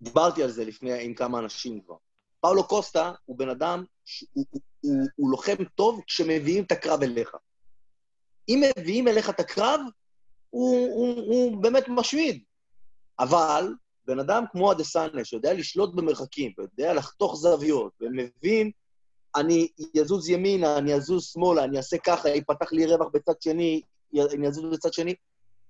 ודיברתי 0.00 0.42
על 0.42 0.50
זה 0.50 0.64
לפני 0.64 1.04
עם 1.04 1.14
כמה 1.14 1.38
אנשים 1.38 1.80
כבר. 1.80 1.96
פאולו 2.40 2.68
קוסטה 2.68 3.12
הוא 3.24 3.38
בן 3.38 3.48
אדם, 3.48 3.84
הוא, 4.32 4.44
הוא, 4.50 4.60
הוא, 4.80 5.08
הוא 5.16 5.30
לוחם 5.30 5.64
טוב 5.74 6.00
כשמביאים 6.06 6.64
את 6.64 6.72
הקרב 6.72 7.02
אליך. 7.02 7.36
אם 8.48 8.62
מביאים 8.78 9.08
אליך 9.08 9.30
את 9.30 9.40
הקרב, 9.40 9.80
הוא, 10.50 10.88
הוא, 10.94 11.14
הוא 11.14 11.62
באמת 11.62 11.84
משמיד. 11.88 12.42
אבל 13.22 13.74
בן 14.06 14.18
אדם 14.18 14.44
כמו 14.52 14.72
אדסניה, 14.72 15.24
שיודע 15.24 15.52
לשלוט 15.52 15.94
במרחקים, 15.94 16.52
ויודע 16.58 16.94
לחתוך 16.94 17.36
זוויות, 17.36 17.92
ומבין, 18.00 18.70
אני 19.36 19.68
אזוז 20.00 20.28
ימינה, 20.28 20.78
אני 20.78 20.94
אזוז 20.94 21.24
שמאלה, 21.24 21.64
אני 21.64 21.76
אעשה 21.76 21.98
ככה, 21.98 22.28
ייפתח 22.28 22.72
לי 22.72 22.86
רווח 22.86 23.08
בצד 23.12 23.42
שני, 23.42 23.82
אני 24.32 24.48
אזוז 24.48 24.64
בצד 24.72 24.92
שני, 24.92 25.14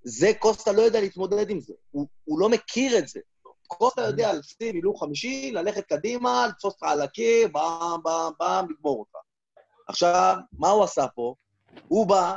זה 0.04 0.32
קוסטה 0.38 0.72
לא 0.72 0.82
יודע 0.82 1.00
להתמודד 1.00 1.50
עם 1.50 1.60
זה. 1.60 1.74
הוא, 1.90 2.06
הוא 2.24 2.40
לא 2.40 2.48
מכיר 2.48 2.98
את 2.98 3.08
זה. 3.08 3.20
קוסטה 3.66 4.02
יודע 4.02 4.32
לשים 4.32 4.74
הילוך 4.74 5.04
חמישי, 5.04 5.50
ללכת 5.52 5.84
קדימה, 5.86 6.46
לתפוס 6.46 6.72
אותך 6.72 6.82
על 6.82 7.00
הקיר, 7.02 7.48
באם, 7.48 8.02
באם, 8.02 8.32
באם, 8.40 8.70
לגמור 8.70 8.98
אותך. 8.98 9.18
עכשיו, 9.88 10.36
מה 10.52 10.70
הוא 10.70 10.84
עשה 10.84 11.06
פה? 11.14 11.34
הוא 11.88 12.06
בא, 12.06 12.36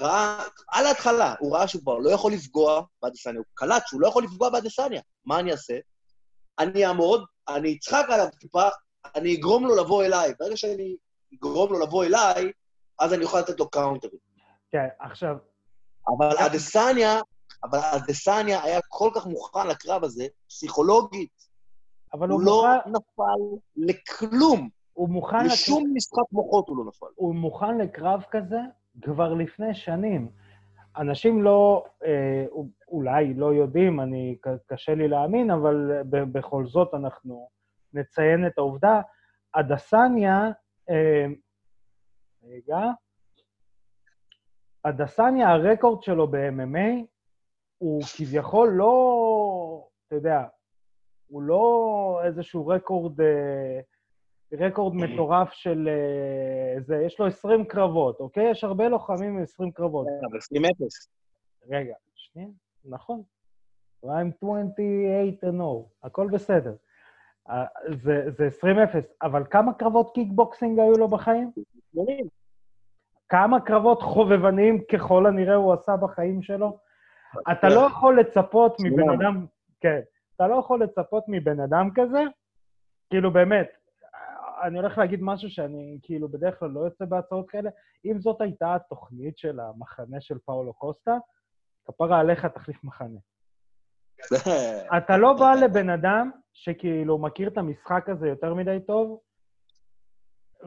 ראה, 0.00 0.42
על 0.68 0.86
ההתחלה, 0.86 1.34
הוא 1.38 1.56
ראה 1.56 1.68
שהוא 1.68 1.82
כבר 1.82 1.98
לא 1.98 2.10
יכול 2.10 2.32
לפגוע 2.32 2.82
באדסניה, 3.02 3.38
הוא 3.38 3.46
קלט 3.54 3.82
שהוא 3.86 4.00
לא 4.00 4.08
יכול 4.08 4.24
לפגוע 4.24 4.50
באדסניה. 4.50 5.00
מה 5.26 5.38
אני 5.38 5.52
אעשה? 5.52 5.78
אני 6.58 6.86
אעמוד, 6.86 7.24
אני 7.48 7.76
אצחק 7.76 8.06
עליו 8.08 8.26
טיפה, 8.40 8.68
אני 9.14 9.36
אגרום 9.36 9.66
לו 9.66 9.76
לבוא 9.76 10.04
אליי. 10.04 10.34
ברגע 10.40 10.56
שאני 10.56 10.96
אגרום 11.34 11.72
לו 11.72 11.80
לבוא 11.80 12.04
אליי, 12.04 12.52
אז 12.98 13.14
אני 13.14 13.24
יכול 13.24 13.40
לתת 13.40 13.60
לו 13.60 13.70
קאונטרים. 13.70 14.18
כן, 14.70 14.86
עכשיו, 15.00 15.36
אבל 16.08 16.36
אדסניה, 16.38 17.20
אבל 17.64 17.78
אדסניה 17.82 18.62
היה 18.62 18.80
כל 18.88 19.10
כך 19.14 19.26
מוכן 19.26 19.66
לקרב 19.66 20.04
הזה, 20.04 20.26
פסיכולוגית, 20.48 21.50
אבל 22.12 22.28
הוא 22.28 22.36
הוא 22.38 22.46
לא 22.46 22.66
מוכן, 22.86 22.90
נפל 22.90 23.58
לכלום. 23.76 24.68
הוא 24.92 25.08
מוכן. 25.08 25.46
לשום 25.46 25.84
משחק 25.94 26.32
מוחות 26.32 26.68
הוא 26.68 26.76
לא 26.76 26.84
נפל. 26.84 27.06
הוא 27.14 27.34
מוכן 27.34 27.78
לקרב 27.78 28.22
כזה 28.30 28.56
כבר 29.02 29.34
לפני 29.34 29.74
שנים. 29.74 30.28
אנשים 30.96 31.42
לא, 31.42 31.84
אה, 32.04 32.44
אולי 32.88 33.34
לא 33.34 33.54
יודעים, 33.54 34.00
אני, 34.00 34.36
קשה 34.66 34.94
לי 34.94 35.08
להאמין, 35.08 35.50
אבל 35.50 36.02
ב- 36.10 36.38
בכל 36.38 36.66
זאת 36.66 36.94
אנחנו 36.94 37.48
נציין 37.92 38.46
את 38.46 38.58
העובדה. 38.58 39.00
הדסניה, 39.54 40.50
אה, 40.90 41.26
רגע, 42.42 42.80
הדסניה, 44.84 45.48
הרקורד 45.48 46.02
שלו 46.02 46.28
ב-MMA 46.28 47.04
הוא 47.78 48.02
כביכול 48.16 48.68
לא, 48.68 49.88
אתה 50.06 50.14
יודע, 50.14 50.44
הוא 51.26 51.42
לא 51.42 52.20
איזשהו 52.24 52.66
רקורד, 52.66 53.20
אה, 53.20 53.80
רקורד 54.52 54.94
מטורף 54.94 55.52
של... 55.52 55.88
אה, 55.88 56.80
זה, 56.80 57.02
יש 57.06 57.18
לו 57.20 57.26
20 57.26 57.64
קרבות, 57.64 58.20
אוקיי? 58.20 58.50
יש 58.50 58.64
הרבה 58.64 58.88
לוחמים 58.88 59.36
עם 59.36 59.42
20 59.42 59.70
קרבות. 59.70 60.06
אבל 60.30 60.38
20-0. 60.38 60.62
רגע, 61.70 61.94
שנייה, 62.14 62.48
נכון. 62.84 63.22
I'm 64.04 64.32
28 64.42 64.70
and 65.42 65.46
0, 65.46 65.84
הכל 66.02 66.28
בסדר. 66.32 66.74
אה, 67.50 67.64
זה, 68.02 68.30
זה 68.30 68.48
20-0, 68.62 68.66
אבל 69.22 69.42
כמה 69.50 69.74
קרבות 69.74 70.14
קיקבוקסינג 70.14 70.78
היו 70.78 70.92
לו 70.92 71.08
בחיים? 71.08 71.50
כמה 73.28 73.60
קרבות 73.60 74.02
חובבניים 74.02 74.84
ככל 74.92 75.26
הנראה 75.26 75.54
הוא 75.54 75.72
עשה 75.72 75.96
בחיים 75.96 76.42
שלו? 76.42 76.78
אתה 77.52 77.68
לא 77.68 77.80
יכול 77.80 78.20
לצפות 78.20 78.76
מבן. 78.84 79.10
אדם, 79.10 79.46
כן, 79.80 80.00
אתה 80.36 80.48
לא 80.48 80.54
יכול 80.54 80.82
לצפות 80.82 81.24
מבן 81.28 81.60
אדם 81.60 81.88
כזה, 81.94 82.22
כאילו 83.10 83.30
באמת, 83.30 83.79
אני 84.62 84.78
הולך 84.78 84.98
להגיד 84.98 85.20
משהו 85.22 85.50
שאני 85.50 85.98
כאילו 86.02 86.28
בדרך 86.28 86.58
כלל 86.58 86.68
לא 86.70 86.80
יוצא 86.80 87.04
בהצהרות 87.04 87.50
כאלה, 87.50 87.70
אם 88.04 88.20
זאת 88.20 88.40
הייתה 88.40 88.74
התוכנית 88.74 89.38
של 89.38 89.60
המחנה 89.60 90.20
של 90.20 90.38
פאולו 90.44 90.72
קוסטה, 90.72 91.16
כפרה 91.84 92.20
עליך 92.20 92.46
תחליף 92.46 92.84
מחנה. 92.84 93.18
אתה 94.98 95.16
לא 95.16 95.32
בא 95.32 95.52
לבן 95.54 95.90
אדם 95.90 96.30
שכאילו 96.52 97.18
מכיר 97.18 97.48
את 97.48 97.58
המשחק 97.58 98.08
הזה 98.08 98.28
יותר 98.28 98.54
מדי 98.54 98.78
טוב, 98.86 99.20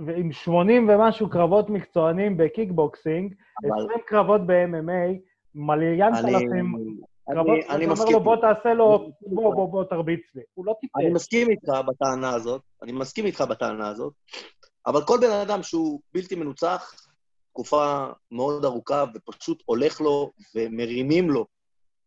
ועם 0.06 0.32
80 0.32 0.90
ומשהו 0.90 1.30
קרבות 1.30 1.70
מקצוענים 1.70 2.38
בקיקבוקסינג, 2.38 3.36
אבל 3.64 3.84
20 3.86 4.00
קרבות 4.08 4.42
ב-MMA, 4.48 5.20
אני- 6.20 6.36
אלפים 6.36 6.76
אני- 7.30 7.40
ואתה 7.40 7.74
אני 7.76 7.84
אומר 7.84 7.94
מסכים. 7.94 8.14
לו, 8.14 8.20
בוא 8.24 8.36
תעשה 8.36 8.74
לו, 8.74 9.10
בוא, 9.22 9.56
בוא, 9.56 9.66
בוא, 9.70 9.84
תרביץ 9.84 10.22
לי. 10.36 10.42
הוא 10.54 10.66
לא 10.66 10.72
אני 10.72 11.04
טיפש. 11.04 11.16
מסכים 11.16 11.50
איתך 11.50 11.70
בטענה 11.88 12.30
הזאת, 12.30 12.62
אני 12.84 12.92
מסכים 12.92 13.26
איתך 13.26 13.42
בטענה 13.42 13.88
הזאת, 13.90 14.14
אבל 14.88 15.04
כל 15.06 15.18
בן 15.22 15.32
אדם 15.32 15.64
שהוא 15.64 16.00
בלתי 16.14 16.36
מנוצח, 16.36 16.94
תקופה 17.50 18.06
מאוד 18.32 18.66
ארוכה, 18.66 19.04
ופשוט 19.16 19.64
הולך 19.66 20.02
לו 20.02 20.32
ומרימים 20.56 21.30
לו, 21.30 21.46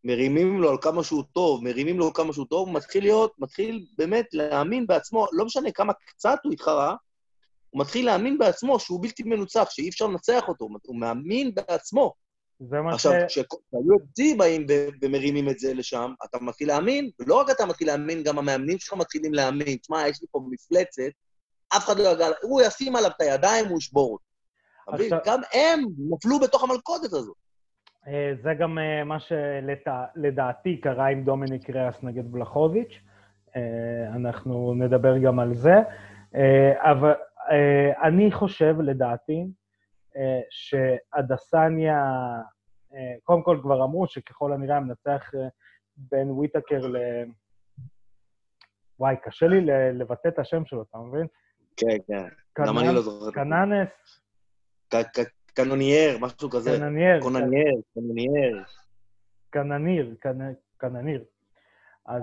מרימים 0.05 0.61
לו 0.61 0.71
על 0.71 0.77
כמה 0.81 1.05
שהוא 1.05 1.25
טוב, 1.33 1.65
מרימים 1.65 1.99
לו 1.99 2.13
כמה 2.13 2.33
שהוא 2.33 2.47
טוב, 2.47 2.69
הוא 2.69 2.75
מתחיל 2.75 3.03
להיות, 3.05 3.33
מתחיל 3.39 3.87
באמת 3.99 4.27
להאמין 4.33 4.87
בעצמו, 4.87 5.27
לא 5.33 5.45
משנה 5.45 5.71
כמה 5.71 5.93
קצת 5.93 6.39
הוא 6.45 6.53
התחרה, 6.53 6.95
הוא 7.71 7.81
מתחיל 7.81 8.07
להאמין 8.07 8.39
בעצמו 8.39 8.79
שהוא 8.81 9.03
בלתי 9.03 9.23
מנוצח, 9.23 9.69
שאי 9.71 9.89
אפשר 9.89 10.07
לנצח 10.07 10.49
אותו, 10.49 10.69
הוא 10.87 10.97
מאמין 10.97 11.55
בעצמו. 11.55 12.13
זה 12.61 12.81
מה 12.81 12.93
ש... 12.93 12.95
עכשיו, 12.95 13.13
כשהיו 13.29 14.37
באים 14.37 14.67
ומרימים 15.03 15.49
את 15.49 15.59
זה 15.59 15.75
לשם, 15.75 16.13
אתה 16.25 16.39
מתחיל 16.41 16.69
להאמין, 16.69 17.11
ולא 17.21 17.41
רק 17.41 17.51
אתה 17.51 17.67
מתחיל 17.67 17.87
להאמין, 17.87 18.23
גם 18.23 18.39
המאמנים 18.39 18.79
שלך 18.79 18.93
מתחילים 18.93 19.35
להאמין. 19.35 19.77
תשמע, 19.77 20.09
יש 20.09 20.23
לי 20.23 20.29
פה 20.31 20.41
מפלצת, 20.51 21.13
אף 21.77 21.85
אחד 21.85 21.99
לא 21.99 22.09
יגע, 22.09 22.27
הוא 22.43 22.63
ישים 22.63 22.97
עליו 22.97 23.11
את 23.17 23.21
הידיים, 23.21 23.67
הוא 23.67 23.79
ישבור 23.79 24.13
אותו. 24.13 24.25
עכשיו- 24.89 25.21
גם 25.27 25.41
הם 25.55 25.81
נפלו 26.11 26.41
בתוך 26.41 26.65
המלכודת 26.65 27.13
הזאת. 27.13 27.37
אה, 28.07 28.33
זה 28.43 28.55
גם 28.59 28.79
אה, 28.79 29.05
מה 29.05 29.17
שלדעתי 29.21 30.81
קרה 30.81 31.07
עם 31.07 31.25
דומיניק 31.25 31.71
ריאס 31.71 32.03
נגד 32.03 32.33
בלחוביץ'. 32.33 33.01
אה, 33.57 34.09
אנחנו 34.17 34.75
נדבר 34.75 35.19
גם 35.19 35.39
על 35.39 35.55
זה. 35.55 35.75
אבל 36.77 37.13
אני 38.03 38.33
חושב, 38.33 38.81
לדעתי, 38.81 39.47
אה, 40.17 40.41
שאדסניה, 40.51 42.03
אה, 42.95 43.15
קודם 43.23 43.43
כל 43.43 43.59
כבר 43.63 43.85
אמרו 43.85 44.07
שככל 44.07 44.53
הנראה 44.53 44.77
המנצח 44.77 45.31
אה, 45.35 45.49
בין 45.97 46.31
וויטקר 46.31 46.87
ל... 46.87 46.97
וואי, 48.99 49.17
קשה 49.23 49.47
לי 49.47 49.61
לבטא 49.93 50.29
את 50.29 50.39
השם 50.39 50.65
שלו, 50.65 50.83
אתה 50.83 50.99
מבין? 50.99 51.27
כן, 51.77 51.97
כן. 52.07 52.29
גם 52.67 52.79
אני 52.79 52.95
לא 52.95 53.01
זוכר. 53.01 53.31
קננס, 53.31 53.89
קנונייר, 55.55 56.19
משהו 56.21 56.51
כזה. 56.51 56.71
קננייר, 56.79 57.21
קוננייר, 57.21 57.81
קנונייר. 57.95 58.65
קנניר, 59.51 60.15
קנ- 60.27 60.55
קנניר. 60.79 61.25
אז 62.07 62.23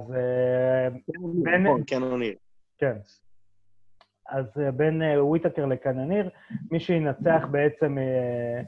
נכון, 1.64 1.84
קנוניר. 1.84 2.36
כן. 2.78 2.98
אז 4.30 4.46
אה, 4.62 4.72
בין 4.72 5.02
אה, 5.02 5.26
וויטקר 5.26 5.66
לקנניר, 5.66 6.30
מי 6.72 6.80
שינצח 6.80 7.44
בעצם 7.52 7.98
אה, 7.98 8.62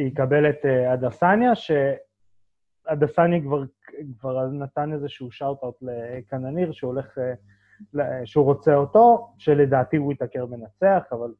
יקבל 0.00 0.50
את 0.50 0.64
אדסניה, 0.92 1.52
שאדסניה 1.54 3.40
כבר, 3.40 3.62
כבר 4.18 4.46
נתן 4.46 4.92
איזשהו 4.92 5.30
shout-out 5.32 5.76
לקנניר, 5.80 6.72
שהוא 6.72 6.92
הולך, 6.92 7.18
שהוא 8.24 8.44
רוצה 8.44 8.74
אותו, 8.74 9.34
שלדעתי 9.38 9.98
וויטקר 9.98 10.46
מנצח, 10.46 11.02
אבל 11.12 11.32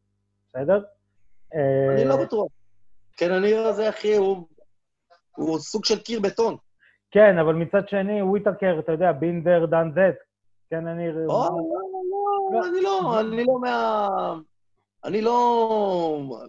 בסדר. 0.48 0.82
אני 1.54 2.04
לא 2.04 2.24
בטוח. 2.24 2.52
קנוניר 3.16 3.60
הזה, 3.60 3.88
אחי, 3.88 4.16
הוא... 4.16 4.46
הוא 5.36 5.58
סוג 5.58 5.84
של 5.84 5.98
קיר 5.98 6.20
בטון. 6.20 6.56
כן, 7.10 7.38
אבל 7.38 7.54
מצד 7.54 7.88
שני, 7.88 8.22
וויטקר, 8.22 8.76
אתה 8.78 8.92
יודע, 8.92 9.12
בין 9.12 9.44
דר 9.44 9.66
דן 9.66 9.90
זט. 9.92 10.18
קנניר... 10.70 11.18
לא, 11.26 11.48
אני 12.48 12.80
לא, 12.82 13.20
אני 13.20 13.44
לא 13.44 13.60
מה... 13.60 14.08
אני 15.04 15.22
לא... 15.22 16.40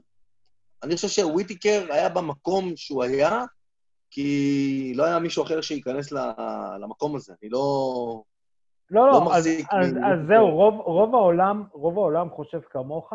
אני 0.84 0.96
חושב 0.96 1.08
שוויטיקר 1.08 1.86
היה 1.90 2.10
במקום 2.10 2.72
שהוא 2.76 3.04
היה, 3.04 3.44
כי 4.12 4.94
לא 4.96 5.06
היה 5.06 5.20
מישהו 5.20 5.44
אחר 5.44 5.62
שייכנס 5.62 6.12
למקום 6.82 7.16
הזה. 7.16 7.34
אני 7.42 7.50
לא... 7.50 8.24
לא, 8.92 9.08
לא 9.08 9.12
לא, 9.12 9.36
אז, 9.36 9.48
אז, 9.72 9.88
אז 9.92 10.28
זהו, 10.28 10.50
רוב, 10.50 10.80
רוב, 10.80 11.16
העולם, 11.16 11.64
רוב 11.72 11.98
העולם 11.98 12.30
חושב 12.30 12.60
כמוך, 12.70 13.14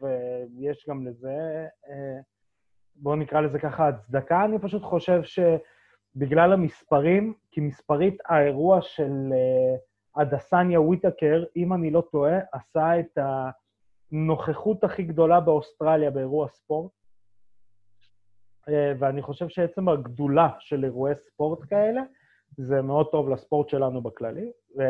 ויש 0.00 0.86
גם 0.88 1.06
לזה, 1.06 1.66
אה, 1.88 2.20
בואו 2.94 3.16
נקרא 3.16 3.40
לזה 3.40 3.58
ככה, 3.58 3.88
הצדקה. 3.88 4.44
אני 4.44 4.58
פשוט 4.58 4.82
חושב 4.82 5.20
שבגלל 5.22 6.52
המספרים, 6.52 7.34
כי 7.50 7.60
מספרית 7.60 8.18
האירוע 8.28 8.82
של 8.82 9.12
אה, 9.32 9.76
הדסניה 10.18 10.80
וויטקר, 10.80 11.44
אם 11.56 11.72
אני 11.72 11.90
לא 11.90 12.02
טועה, 12.12 12.38
עשה 12.52 13.00
את 13.00 13.18
הנוכחות 14.12 14.84
הכי 14.84 15.02
גדולה 15.02 15.40
באוסטרליה 15.40 16.10
באירוע 16.10 16.48
ספורט. 16.48 16.92
אה, 18.68 18.92
ואני 18.98 19.22
חושב 19.22 19.48
שעצם 19.48 19.88
הגדולה 19.88 20.48
של 20.58 20.84
אירועי 20.84 21.14
ספורט 21.14 21.58
כאלה, 21.68 22.00
זה 22.56 22.82
מאוד 22.82 23.06
טוב 23.10 23.28
לספורט 23.28 23.68
שלנו 23.68 24.02
בכללי, 24.02 24.52
ו... 24.78 24.82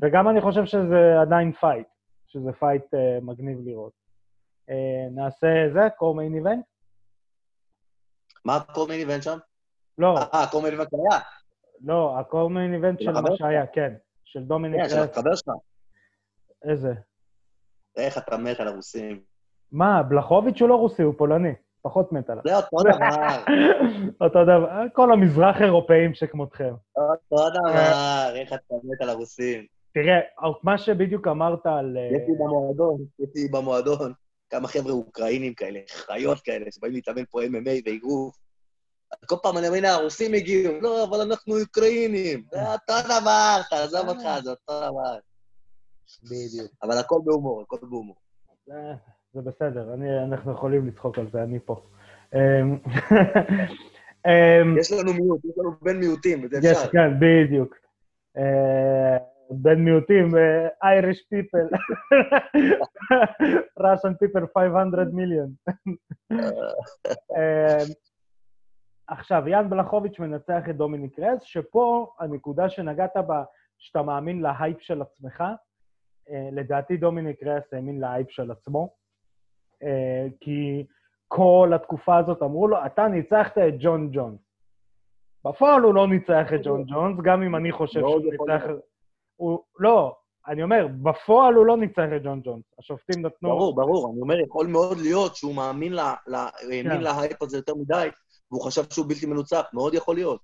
וגם 0.00 0.28
אני 0.28 0.40
חושב 0.40 0.64
שזה 0.64 1.20
עדיין 1.20 1.52
fight, 1.52 1.86
שזה 2.26 2.52
fight 2.52 2.84
אה, 2.84 3.24
מגניב 3.24 3.58
לראות. 3.64 3.92
אה, 4.70 4.72
נעשה 5.14 5.46
זה, 5.72 5.88
co-main 5.96 6.34
event? 6.34 6.64
מה 8.44 8.56
ה 8.56 8.61
co-main 8.61 9.00
event 9.00 9.22
שם? 9.22 9.38
לא, 9.98 10.18
אה, 10.18 10.42
ה 10.42 10.46
co-main 10.46 10.72
event 10.72 10.88
היה. 10.94 11.20
לא, 11.80 12.18
ה 12.18 12.25
co-main 12.25 12.74
event 12.74 13.00
של 13.00 13.12
מה 13.12 13.36
שהיה, 13.36 13.66
כן. 13.66 13.94
של 14.34 14.44
דומיניק 14.44 14.80
כן, 14.80 14.88
של. 14.88 14.98
החבר 14.98 15.34
שלך. 15.34 15.54
איזה? 16.64 16.92
איך 17.96 18.18
אתה 18.18 18.36
מת 18.36 18.60
על 18.60 18.68
הרוסים. 18.68 19.20
מה, 19.72 20.02
בלחוביץ' 20.02 20.60
הוא 20.60 20.68
לא 20.68 20.74
רוסי, 20.74 21.02
הוא 21.02 21.14
פולני. 21.18 21.54
פחות 21.82 22.12
מת 22.12 22.30
עליו. 22.30 22.42
זה 22.46 22.56
אותו 22.56 22.76
דבר, 22.82 23.44
אותו 24.24 24.42
דבר, 24.44 24.68
כל 24.92 25.12
המזרח 25.12 25.62
אירופאים 25.62 26.14
שכמותכם. 26.14 26.74
אותו 26.96 27.50
דבר, 27.50 28.32
איך 28.34 28.52
אתה 28.52 28.74
מת 28.84 29.00
על 29.00 29.08
הרוסים. 29.10 29.66
תראה, 29.94 30.20
מה 30.62 30.78
שבדיוק 30.78 31.28
אמרת 31.28 31.66
על... 31.66 31.96
אה, 31.96 32.16
יש 32.16 32.28
לי 32.28 32.34
במועדון, 32.38 33.04
יש 33.18 33.28
לי 33.34 33.48
במועדון 33.48 34.12
כמה 34.50 34.68
חבר'ה 34.68 34.92
אוקראינים 34.92 35.54
כאלה, 35.54 35.80
חיות 35.88 36.40
כאלה, 36.40 36.64
שבאים 36.70 36.92
להתאמן 36.92 37.24
פה 37.30 37.42
MMA 37.42 37.82
ואגרוף. 37.86 38.36
כל 39.26 39.36
פעם 39.42 39.58
אני 39.58 39.68
אומר, 39.68 39.88
הרוסים 39.88 40.34
הגיעו, 40.34 40.80
לא, 40.80 41.04
אבל 41.04 41.20
אנחנו 41.20 41.60
אוקראינים. 41.60 42.44
זה 42.50 42.72
אותו 42.72 42.94
דבר, 43.04 43.60
תעזוב 43.70 44.08
אותך, 44.08 44.44
זה 44.44 44.50
אותו 44.50 44.80
דבר. 44.80 45.16
בדיוק. 46.24 46.72
אבל 46.82 46.98
הכל 46.98 47.20
בהומור, 47.24 47.62
הכל 47.62 47.76
בהומור. 47.82 48.16
אה, 48.70 48.94
זה 49.34 49.40
בסדר, 49.42 49.94
אנחנו 50.24 50.52
יכולים 50.52 50.86
לצחוק 50.86 51.18
על 51.18 51.26
זה, 51.32 51.42
אני 51.42 51.58
פה. 51.64 51.82
אמ, 52.34 52.38
אמ, 54.26 54.78
יש 54.78 54.92
לנו 54.92 55.12
מיעוט, 55.12 55.44
יש 55.44 55.58
לנו 55.58 55.72
בן 55.82 55.96
מיעוטים, 55.96 56.44
יש, 56.44 56.64
אפשר. 56.64 56.90
כן, 56.90 57.12
בדיוק. 57.20 57.74
אה, 58.36 59.16
בין 59.50 59.84
מיעוטים, 59.84 60.30
אה, 60.36 61.00
Irish 61.00 61.20
people, 61.34 61.76
Russian 63.84 64.14
people 64.22 64.46
500 64.54 65.08
מיליון. 65.12 65.52
עכשיו, 69.08 69.48
יאן 69.48 69.70
בלחוביץ' 69.70 70.18
מנצח 70.18 70.62
את 70.70 70.76
דומיניק 70.76 71.18
רז, 71.18 71.42
שפה 71.42 72.14
הנקודה 72.18 72.68
שנגעת 72.68 73.16
בה, 73.16 73.44
שאתה 73.78 74.02
מאמין 74.02 74.40
להייפ 74.40 74.80
של 74.80 75.02
עצמך, 75.02 75.44
אה, 76.30 76.48
לדעתי 76.52 76.96
דומיניק 76.96 77.42
רייס 77.42 77.62
האמין 77.72 78.00
להייפ 78.00 78.30
של 78.30 78.50
עצמו, 78.50 78.88
אה, 79.82 80.26
כי 80.40 80.86
כל 81.28 81.72
התקופה 81.74 82.16
הזאת 82.16 82.42
אמרו 82.42 82.68
לו, 82.68 82.86
אתה 82.86 83.08
ניצחת 83.08 83.58
את 83.58 83.74
ג'ון 83.78 84.08
ג'ונס. 84.12 84.40
בפועל 85.44 85.82
הוא 85.82 85.94
לא 85.94 86.08
ניצח 86.08 86.46
את 86.54 86.60
ג'ון 86.64 86.84
ג'ונס, 86.86 87.20
גם 87.24 87.42
אם 87.42 87.56
אני 87.56 87.72
חושב 87.72 88.00
שהוא 88.00 88.20
ניצח... 88.30 88.62
הוא... 89.36 89.58
לא, 89.78 90.16
אני 90.48 90.62
אומר, 90.62 90.86
בפועל 91.02 91.54
הוא 91.54 91.66
לא 91.66 91.76
ניצח 91.76 92.08
את 92.16 92.22
ג'ון 92.22 92.40
ג'ונס. 92.44 92.64
השופטים 92.78 93.26
נתנו... 93.26 93.48
ברור, 93.48 93.74
ברור. 93.74 94.12
אני 94.12 94.20
אומר, 94.20 94.40
יכול 94.40 94.66
מאוד 94.66 94.98
להיות 94.98 95.36
שהוא 95.36 95.54
מאמין 95.54 95.92
כן. 96.82 97.00
להייפ 97.00 97.42
הזה 97.42 97.56
יותר 97.56 97.74
מדי, 97.74 98.08
והוא 98.54 98.66
חשב 98.66 98.82
שהוא 98.90 99.06
בלתי 99.08 99.26
מנוצח, 99.26 99.64
מאוד 99.72 99.94
יכול 99.94 100.14
להיות. 100.14 100.40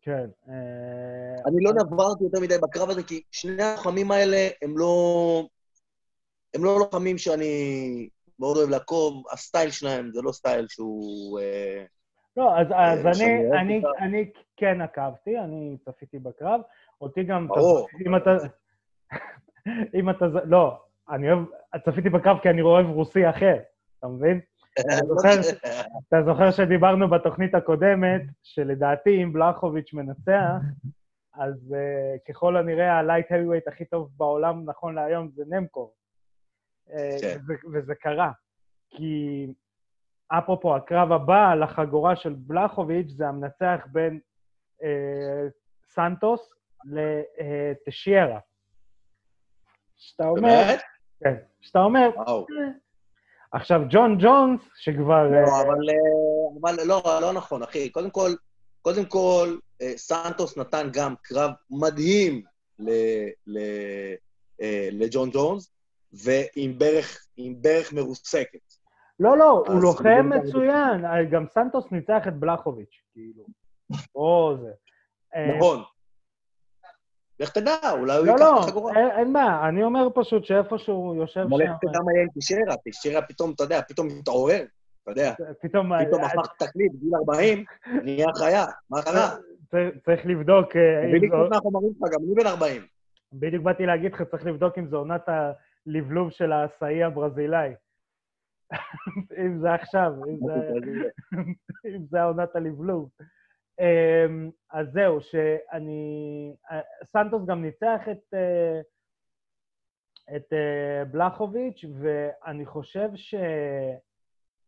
כן. 0.00 0.26
אה, 0.48 1.42
אני 1.46 1.56
לא 1.60 1.72
נברתי 1.72 2.24
יותר 2.24 2.40
מדי 2.40 2.58
בקרב 2.62 2.90
הזה, 2.90 3.02
כי 3.02 3.22
שני 3.30 3.62
הלוחמים 3.62 4.10
האלה 4.10 4.48
הם 4.62 4.78
לא... 4.78 5.46
הם 6.54 6.64
לא 6.64 6.78
לוחמים 6.78 7.18
שאני 7.18 8.08
מאוד 8.38 8.56
אוהב 8.56 8.68
לעקוב, 8.68 9.24
הסטייל 9.32 9.70
שלהם 9.70 10.10
זה 10.12 10.22
לא 10.22 10.32
סטייל 10.32 10.66
שהוא... 10.68 11.40
אה, 11.40 11.84
לא, 12.36 12.58
אז, 12.60 12.66
אז 12.74 13.16
שאני 13.18 13.50
אני, 13.50 13.60
אני. 13.60 13.82
אני 14.00 14.30
כן 14.56 14.80
עקבתי, 14.80 15.38
אני 15.38 15.76
צפיתי 15.84 16.18
בקרב. 16.18 16.60
אותי 17.00 17.24
גם... 17.24 17.48
ברור. 17.48 17.88
אם 18.06 18.16
אתה... 18.16 18.30
אם 20.00 20.10
אתה... 20.10 20.24
לא, 20.44 20.82
אני 21.10 21.32
אוהב... 21.32 21.44
צפיתי 21.84 22.08
בקרב 22.08 22.38
כי 22.42 22.50
אני 22.50 22.62
אוהב 22.62 22.86
רוסי 22.86 23.30
אחר, 23.30 23.56
אתה 23.98 24.06
מבין? 24.06 24.40
אתה 24.80 25.06
זוכר, 25.08 25.40
אתה 26.08 26.22
זוכר 26.26 26.50
שדיברנו 26.50 27.10
בתוכנית 27.10 27.54
הקודמת, 27.54 28.22
שלדעתי 28.42 29.22
אם 29.22 29.32
בלחוביץ' 29.32 29.92
מנצח, 29.92 30.60
אז 31.34 31.74
uh, 31.74 32.18
ככל 32.28 32.56
הנראה 32.56 32.98
הלייט 32.98 33.32
האביווייט 33.32 33.68
הכי 33.68 33.84
טוב 33.84 34.10
בעולם 34.16 34.64
נכון 34.64 34.94
להיום 34.94 35.30
זה 35.34 35.42
נמקור. 35.48 35.94
Uh, 36.88 36.92
כן. 37.20 37.38
וזה, 37.42 37.54
וזה 37.72 37.94
קרה. 37.94 38.32
כי 38.90 39.46
אפרופו, 40.28 40.76
הקרב 40.76 41.12
הבא 41.12 41.50
על 41.50 41.62
החגורה 41.62 42.16
של 42.16 42.34
בלחוביץ' 42.38 43.10
זה 43.10 43.28
המנצח 43.28 43.86
בין 43.92 44.20
uh, 44.80 44.84
סנטוס 45.88 46.52
לטשיירה. 46.84 48.38
שאתה 49.96 50.28
אומר... 50.28 50.40
באמת? 50.40 50.80
כן. 51.20 51.34
שאתה 51.60 51.78
אומר, 51.78 52.10
וואו. 52.16 52.46
עכשיו, 53.52 53.80
ג'ון 53.90 54.18
ג'ונס, 54.20 54.60
שכבר... 54.76 55.22
לא, 55.30 55.36
אה, 55.36 55.62
אבל, 55.62 55.90
אה, 55.90 56.60
אבל 56.60 56.76
לא, 56.86 57.02
לא 57.20 57.32
נכון, 57.32 57.62
אחי. 57.62 57.90
קודם 57.90 58.10
כל, 58.10 58.30
קודם 58.82 59.04
כל, 59.04 59.56
אה, 59.82 59.92
סנטוס 59.96 60.56
נתן 60.58 60.88
גם 60.92 61.14
קרב 61.22 61.50
מדהים 61.70 62.42
ל- 62.78 63.28
ל- 63.46 64.14
לג'ון 64.92 65.30
ג'ונס, 65.32 65.72
ועם 66.12 66.78
ברך, 66.78 67.26
ברך 67.60 67.92
מרוסקת. 67.92 68.58
לא, 69.20 69.38
לא, 69.38 69.64
הוא 69.68 69.80
לוחם 69.82 70.30
מצוין. 70.30 71.04
גם 71.30 71.46
סנטוס 71.46 71.92
ניצח 71.92 72.28
את 72.28 72.34
בלחוביץ', 72.34 73.00
כאילו. 73.12 73.44
או 74.16 74.54
זה. 74.62 74.70
נכון. 75.56 75.82
לך 77.40 77.50
תדע, 77.50 77.74
אולי 77.92 78.16
הוא 78.16 78.26
לא, 78.26 78.30
ייקח 78.32 78.34
את 78.34 78.52
לא, 78.52 78.58
החגורה. 78.60 78.92
אין- 79.18 79.32
בעיה. 79.32 79.68
אני 79.68 79.82
אומר 79.82 80.08
פשוט 80.14 80.44
שאיפה 80.44 80.78
שהוא 80.78 81.14
יושב 81.16 81.40
לך 81.40 81.48
שם, 81.58 81.88
תדע 81.88 81.98
מה 82.04 82.12
יהיה 82.12 82.22
עם 82.22 82.28
טישרה, 82.28 82.76
טישרה 82.84 83.22
פתאום, 83.22 83.52
אתה 83.54 83.62
יודע, 83.64 83.80
פתאום 83.88 84.06
מתעורר, 84.18 84.62
אתה 85.02 85.10
יודע, 85.10 85.32
פתאום... 85.62 85.90
פתאום 86.06 86.20
אה, 86.20 86.26
הפך 86.26 86.52
תקליט, 86.58 86.92
גיל 86.92 87.14
40, 87.14 87.64
נהיה 88.04 88.26
חיה, 88.38 88.64
מה 88.90 89.02
קרה? 89.02 89.30
צריך- 90.04 90.26
לבדוק 90.26 90.76
אה, 90.76 91.04
אם 91.04 91.14
לי 91.14 91.28
זו... 91.28 91.36
קצת 91.44 91.50
מהחומרים 91.54 91.92
שלך, 91.98 92.08
גם 92.12 92.20
אני 92.26 92.34
בן 92.34 92.46
40. 92.46 92.82
בדיוק 93.32 93.62
באתי 93.64 93.86
להגיד 93.86 94.12
לך, 94.12 94.22
צריך 94.22 94.46
לבדוק 94.46 94.78
אם 94.78 94.86
זו 94.88 94.96
עונת 94.96 95.28
הלבלוב 95.86 96.30
של 96.30 96.52
העשאי 96.52 97.02
הברזילאי. 97.02 97.70
אם 99.44 99.60
זה 99.60 99.74
עכשיו, 99.74 100.12
אם 100.28 100.36
זה, 100.46 100.54
אם 101.96 102.04
זה 102.10 102.22
העונת 102.22 102.56
הלבלוב. 102.56 103.08
אמ, 103.80 104.50
אז 104.70 104.86
זהו, 104.92 105.20
שאני... 105.20 106.54
סנטוס 107.04 107.46
גם 107.46 107.62
ניצח 107.62 108.00
את, 108.10 108.34
אה, 108.34 108.80
את 110.36 110.52
אה, 110.52 111.04
בלחוביץ', 111.04 111.84
ואני 112.00 112.66
חושב 112.66 113.08
ש... 113.14 113.34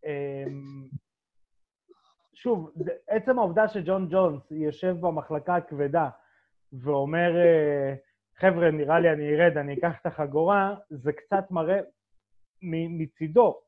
אמ, 0.05 0.89
שוב, 2.35 2.73
עצם 3.09 3.39
העובדה 3.39 3.69
שג'ון 3.69 4.09
ג'ונס 4.11 4.51
יושב 4.51 4.97
במחלקה 5.01 5.57
הכבדה 5.57 6.09
ואומר, 6.73 7.37
אה, 7.37 7.95
חבר'ה, 8.37 8.71
נראה 8.71 9.01
לי 9.01 9.11
אני 9.11 9.35
ארד, 9.35 9.57
אני 9.57 9.75
אקח 9.75 10.01
את 10.01 10.07
החגורה, 10.07 10.75
זה 10.91 11.13
קצת 11.13 11.51
מראה 11.51 11.81
מצידו 12.63 13.61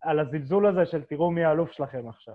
על 0.00 0.20
הזלזול 0.20 0.66
הזה 0.66 0.90
של 0.90 1.02
תראו 1.02 1.30
מי 1.30 1.44
האלוף 1.44 1.72
שלכם 1.72 2.08
עכשיו. 2.08 2.34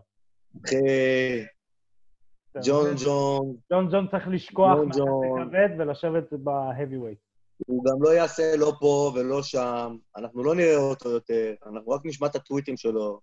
ג'ון 2.63 2.95
ג'ון. 3.05 3.55
ג'ון 3.71 3.89
ג'ון 3.91 4.07
צריך 4.11 4.27
לשכוח 4.27 4.77
מהחצי 4.77 4.99
כבד 5.49 5.69
ולשבת 5.79 6.33
ב-heavyweight. 6.33 7.27
הוא 7.57 7.83
גם 7.85 8.03
לא 8.03 8.09
יעשה 8.09 8.55
לא 8.55 8.73
פה 8.79 9.11
ולא 9.15 9.43
שם, 9.43 9.97
אנחנו 10.17 10.43
לא 10.43 10.55
נראה 10.55 10.75
אותו 10.75 11.09
יותר, 11.09 11.53
אנחנו 11.65 11.91
רק 11.91 12.01
נשמע 12.05 12.27
את 12.27 12.35
הטוויטים 12.35 12.77
שלו. 12.77 13.19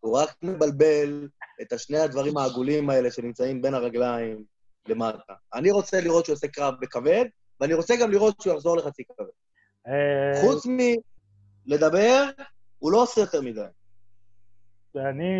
הוא 0.00 0.18
רק 0.18 0.34
מבלבל 0.42 1.28
את 1.62 1.72
השני 1.72 1.98
הדברים 1.98 2.36
העגולים 2.36 2.90
האלה 2.90 3.10
שנמצאים 3.10 3.62
בין 3.62 3.74
הרגליים 3.74 4.44
למטה. 4.88 5.32
אני 5.54 5.70
רוצה 5.70 6.00
לראות 6.00 6.24
שהוא 6.24 6.34
עושה 6.34 6.48
קרב 6.48 6.74
בכבד, 6.80 7.24
ואני 7.60 7.74
רוצה 7.74 7.94
גם 8.00 8.10
לראות 8.10 8.40
שהוא 8.40 8.54
יחזור 8.54 8.76
לחצי 8.76 9.02
כבד. 9.04 9.26
אה, 9.86 10.40
חוץ 10.40 10.66
מלדבר, 11.66 12.24
הוא 12.78 12.92
לא 12.92 13.02
עושה 13.02 13.20
יותר 13.20 13.40
מדי. 13.40 13.66
אני 14.98 15.32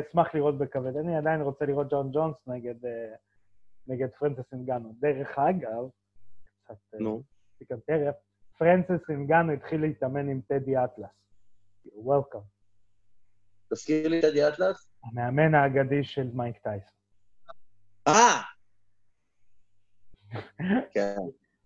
אשמח 0.00 0.34
לראות 0.34 0.58
בכבד. 0.58 0.96
אני 0.96 1.16
עדיין 1.16 1.40
רוצה 1.40 1.64
לראות 1.64 1.86
ג'ון 1.90 2.10
ג'ונס 2.12 2.36
נגד, 2.46 2.84
אה, 2.84 3.14
נגד 3.86 4.08
פרנסס 4.18 4.52
אינגנו. 4.52 4.94
דרך 5.00 5.38
אגב, 5.38 5.88
קצת... 6.64 6.74
אה, 6.94 6.98
נו. 7.00 7.22
טרף, 7.86 8.14
פרנסס 8.58 9.10
אינגנו 9.10 9.52
התחיל 9.52 9.80
להתאמן 9.80 10.28
עם 10.28 10.40
טדי 10.48 10.84
אטלס. 10.84 11.10
וולקאם. 11.94 12.40
תזכיר 13.70 14.08
לי 14.08 14.20
טדי 14.20 14.48
אטלס? 14.48 14.88
המאמן 15.04 15.54
האגדי 15.54 16.04
של 16.04 16.30
מייק 16.34 16.58
טייסון. 16.58 16.96
אה! 18.08 18.40
כן. 20.94 21.16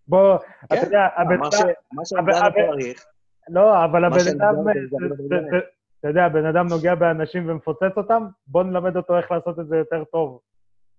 בוא, 0.09 0.37
אתה 0.65 0.77
כן. 0.77 0.83
יודע, 0.85 0.99
הבן 1.17 1.35
אדם... 1.35 1.73
מה 1.93 2.05
שאינגנו 2.05 2.81
צריך... 2.81 3.07
לא, 3.49 3.85
אבל 3.85 4.05
הבן 4.05 4.41
אדם... 4.41 4.55
אתה 6.07 6.11
יודע, 6.11 6.25
הבן 6.25 6.47
אדם 6.47 6.67
נוגע 6.69 6.95
באנשים 6.95 7.49
ומפוצץ 7.49 7.97
אותם, 7.97 8.27
בוא 8.47 8.63
נלמד 8.63 8.97
אותו 8.97 9.17
איך 9.17 9.31
לעשות 9.31 9.59
את 9.61 9.69
זה 9.69 9.77
יותר 9.77 10.05
טוב. 10.05 10.41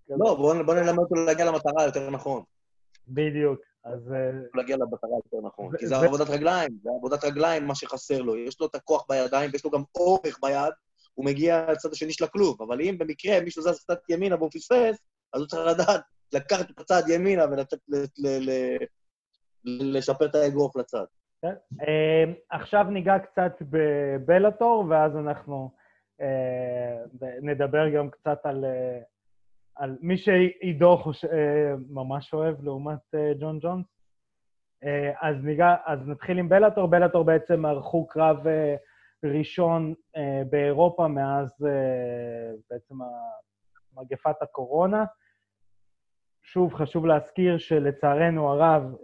לא, 0.09 0.35
בוא, 0.35 0.63
בוא 0.63 0.73
נלמד 0.73 0.99
אותו 0.99 1.15
להגיע 1.15 1.45
למטרה 1.45 1.83
יותר 1.85 2.09
נכון. 2.09 2.43
בדיוק, 3.07 3.59
אז... 3.83 4.13
אה, 4.13 4.31
להגיע 4.55 4.77
למטרה 4.77 5.09
יותר 5.25 5.47
נכון, 5.47 5.77
כי 5.77 5.87
זה 5.87 5.95
עבודת 5.97 6.29
רגליים, 6.29 6.69
זה 6.83 6.89
עבודת 6.97 7.23
רגליים 7.23 7.65
מה 7.67 7.75
שחסר 7.75 8.21
לו. 8.21 8.37
יש 8.37 8.61
לו 8.61 8.67
את 8.67 8.75
הכוח 8.75 9.05
בידיים 9.09 9.49
ויש 9.53 9.65
לו 9.65 9.71
גם 9.71 9.83
אורך 9.95 10.39
ביד, 10.41 10.73
הוא 11.13 11.25
מגיע 11.25 11.71
לצד 11.71 11.91
השני 11.91 12.13
של 12.13 12.23
הכלוב, 12.23 12.61
אבל 12.61 12.81
אם 12.81 12.97
במקרה 12.97 13.41
מישהו 13.41 13.61
זז 13.61 13.79
קצת 13.79 13.99
ימינה 14.09 14.35
והוא 14.35 14.49
פספס, 14.53 14.97
אז 15.33 15.41
הוא 15.41 15.47
צריך 15.47 15.67
לדעת 15.67 16.01
לקחת 16.33 16.71
את 16.71 16.79
הצד 16.79 17.01
ימינה 17.09 17.45
ולשפר 19.65 20.25
את 20.25 20.35
האגרוף 20.35 20.75
לצד. 20.75 21.05
כן. 21.41 21.53
אמ, 21.71 22.33
עכשיו 22.49 22.83
ניגע 22.83 23.19
קצת 23.19 23.61
בבלאטור, 23.61 24.85
ואז 24.89 25.17
אנחנו 25.17 25.71
אה, 26.21 27.03
נדבר 27.41 27.89
גם 27.89 28.09
קצת 28.09 28.45
על, 28.45 28.65
אה, 28.65 28.99
על 29.75 29.97
מי 30.01 30.17
שעידו 30.17 30.97
חוש... 30.97 31.25
אה, 31.25 31.73
ממש 31.89 32.33
אוהב 32.33 32.63
לעומת 32.63 33.15
ג'ון 33.39 33.59
ג'ונס. 33.61 33.85
אז, 35.21 35.35
ניגע, 35.43 35.75
אז 35.85 36.07
נתחיל 36.07 36.39
עם 36.39 36.49
בלאטור. 36.49 36.87
בלאטור 36.87 37.23
בעצם 37.23 37.65
ערכו 37.65 38.07
קרב 38.07 38.37
ראשון 39.23 39.93
באירופה 40.49 41.07
מאז 41.07 41.65
בעצם 42.69 42.95
מגפת 43.93 44.41
הקורונה. 44.41 45.05
שוב, 46.43 46.73
חשוב 46.73 47.05
להזכיר 47.05 47.57
שלצערנו 47.57 48.51
הרב, 48.51 48.95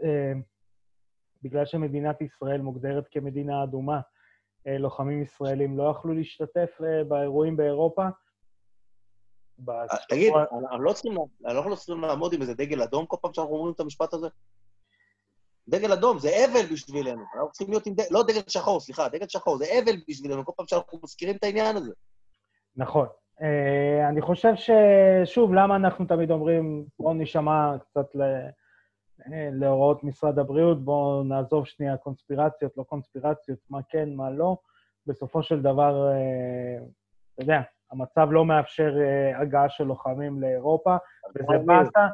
בגלל 1.43 1.65
שמדינת 1.65 2.21
ישראל 2.21 2.61
מוגדרת 2.61 3.07
כמדינה 3.11 3.63
אדומה, 3.63 3.99
אה, 4.67 4.77
לוחמים 4.77 5.21
ישראלים 5.21 5.77
לא 5.77 5.83
יכלו 5.97 6.13
להשתתף 6.13 6.81
אה, 6.83 7.03
באירועים 7.03 7.57
באירופה. 7.57 8.05
אה, 9.69 9.85
תגיד, 10.09 10.33
אנחנו 10.61 10.83
לא 10.83 10.93
צריכים 10.93 11.17
לא 11.45 11.75
צריכים 11.75 12.01
לעמוד 12.01 12.33
עם 12.33 12.41
איזה 12.41 12.53
דגל 12.53 12.81
אדום 12.81 13.05
כל 13.05 13.17
פעם 13.21 13.33
שאנחנו 13.33 13.55
אומרים 13.55 13.73
את 13.73 13.79
המשפט 13.79 14.13
הזה? 14.13 14.27
דגל 15.67 15.91
אדום, 15.91 16.19
זה 16.19 16.29
אבל 16.45 16.73
בשבילנו. 16.73 17.21
אנחנו 17.35 17.51
צריכים 17.51 17.69
להיות 17.69 17.87
עם 17.87 17.93
דגל, 17.93 18.07
לא 18.11 18.23
דגל 18.23 18.41
שחור, 18.47 18.79
סליחה, 18.79 19.09
דגל 19.09 19.27
שחור, 19.27 19.57
זה 19.57 19.65
אבל 19.83 19.93
בשבילנו 20.09 20.45
כל 20.45 20.51
פעם 20.55 20.67
שאנחנו 20.67 20.99
מזכירים 21.03 21.35
את 21.35 21.43
העניין 21.43 21.75
הזה. 21.77 21.91
נכון. 22.75 23.07
אני 24.09 24.21
חושב 24.21 24.53
ששוב, 24.55 25.53
למה 25.53 25.75
אנחנו 25.75 26.05
תמיד 26.05 26.31
אומרים, 26.31 26.85
בואו 26.99 27.13
נשמע 27.13 27.77
קצת 27.77 28.07
להוראות 29.51 30.03
משרד 30.03 30.39
הבריאות, 30.39 30.83
בואו 30.85 31.23
נעזוב 31.23 31.65
שנייה 31.65 31.97
קונספירציות, 31.97 32.77
לא 32.77 32.83
קונספירציות, 32.83 33.59
מה 33.69 33.79
כן, 33.89 34.09
מה 34.15 34.29
לא. 34.29 34.57
בסופו 35.07 35.43
של 35.43 35.61
דבר, 35.61 36.07
אה, 36.11 36.85
אתה 37.33 37.43
יודע, 37.43 37.61
המצב 37.91 38.27
לא 38.31 38.45
מאפשר 38.45 38.91
אה, 39.01 39.39
הגעה 39.41 39.69
של 39.69 39.83
לוחמים 39.83 40.41
לאירופה, 40.41 40.95
וזה 41.35 41.57
באסה. 41.65 42.07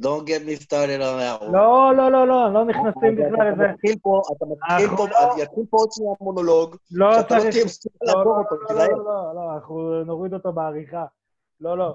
Don't 0.00 0.26
get 0.26 0.42
me 0.46 0.56
started 0.64 1.00
on 1.00 1.16
that 1.20 1.40
one. 1.42 1.52
לא, 1.52 1.92
לא, 1.96 2.10
לא, 2.10 2.28
לא, 2.28 2.52
לא 2.52 2.64
נכנסים 2.64 3.16
בכלל 3.16 3.52
לזה. 3.52 3.64
אתה 3.64 3.72
מתחיל 3.72 3.94
פה, 4.02 4.20
אתה 4.36 4.44
מתחיל 4.46 4.96
פה, 4.96 5.06
לא- 5.08 5.42
יתחיל 5.42 5.64
פה 5.70 5.76
עוד 5.76 5.88
שנייה 5.92 6.12
מונולוג, 6.20 6.76
לא 6.92 7.10
צריך, 7.28 7.56
לא, 8.02 8.24
לא, 8.24 8.86
לא, 9.04 9.34
לא, 9.34 9.54
אנחנו 9.54 10.04
נוריד 10.04 10.34
אותו 10.34 10.52
בעריכה. 10.52 11.04
לא, 11.60 11.78
לא, 11.78 11.94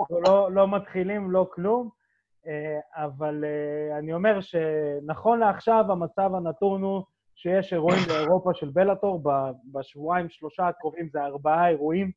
אנחנו 0.00 0.50
לא 0.50 0.68
מתחילים, 0.68 1.30
לא 1.30 1.46
כלום. 1.54 2.03
אה, 2.46 3.04
אבל 3.04 3.44
אה, 3.44 3.98
אני 3.98 4.14
אומר 4.14 4.40
שנכון 4.40 5.38
לעכשיו 5.38 5.84
המצב 5.88 6.30
הנתון 6.34 6.82
הוא 6.82 7.02
שיש 7.34 7.72
אירועים 7.72 8.02
באירופה 8.08 8.50
של 8.54 8.70
בלאטור, 8.70 9.22
בשבועיים, 9.72 10.28
שלושה 10.28 10.68
הקרובים 10.68 11.08
זה 11.08 11.24
ארבעה 11.24 11.68
אירועים, 11.68 12.10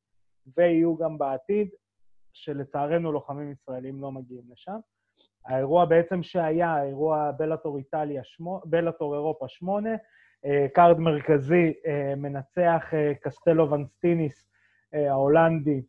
ויהיו 0.57 0.97
גם 0.97 1.17
בעתיד, 1.17 1.67
שלצערנו 2.33 3.11
לוחמים 3.11 3.51
ישראלים 3.51 4.01
לא 4.01 4.11
מגיעים 4.11 4.43
לשם. 4.51 4.79
האירוע 5.45 5.85
בעצם 5.85 6.23
שהיה, 6.23 6.83
אירוע 6.83 7.31
בלאטור 7.31 7.77
איטליה, 7.77 8.21
שמו, 8.23 8.61
בלאטור 8.65 9.13
אירופה 9.13 9.47
8, 9.47 9.89
אה, 10.45 10.65
card 10.73 10.99
מרכזי, 10.99 11.73
מנצח 12.17 12.91
קוסטלו 13.21 13.71
ואן 13.71 13.97
סטיניס 13.97 14.49
ההולנדי, 14.93 15.81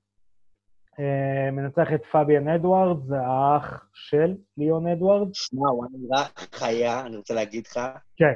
מנצח 1.52 1.88
את 1.94 2.00
פביאן 2.12 2.48
אדוארדס, 2.48 3.06
זה 3.06 3.16
האח 3.20 3.86
של 3.94 4.34
ליאון 4.56 4.86
אדוארדס. 4.86 5.28
שמע, 5.32 5.68
הוא 5.68 5.86
נראה 5.92 6.24
חיה, 6.52 7.00
אני 7.00 7.16
רוצה 7.16 7.34
להגיד 7.34 7.66
לך. 7.66 7.80
כן. 8.16 8.32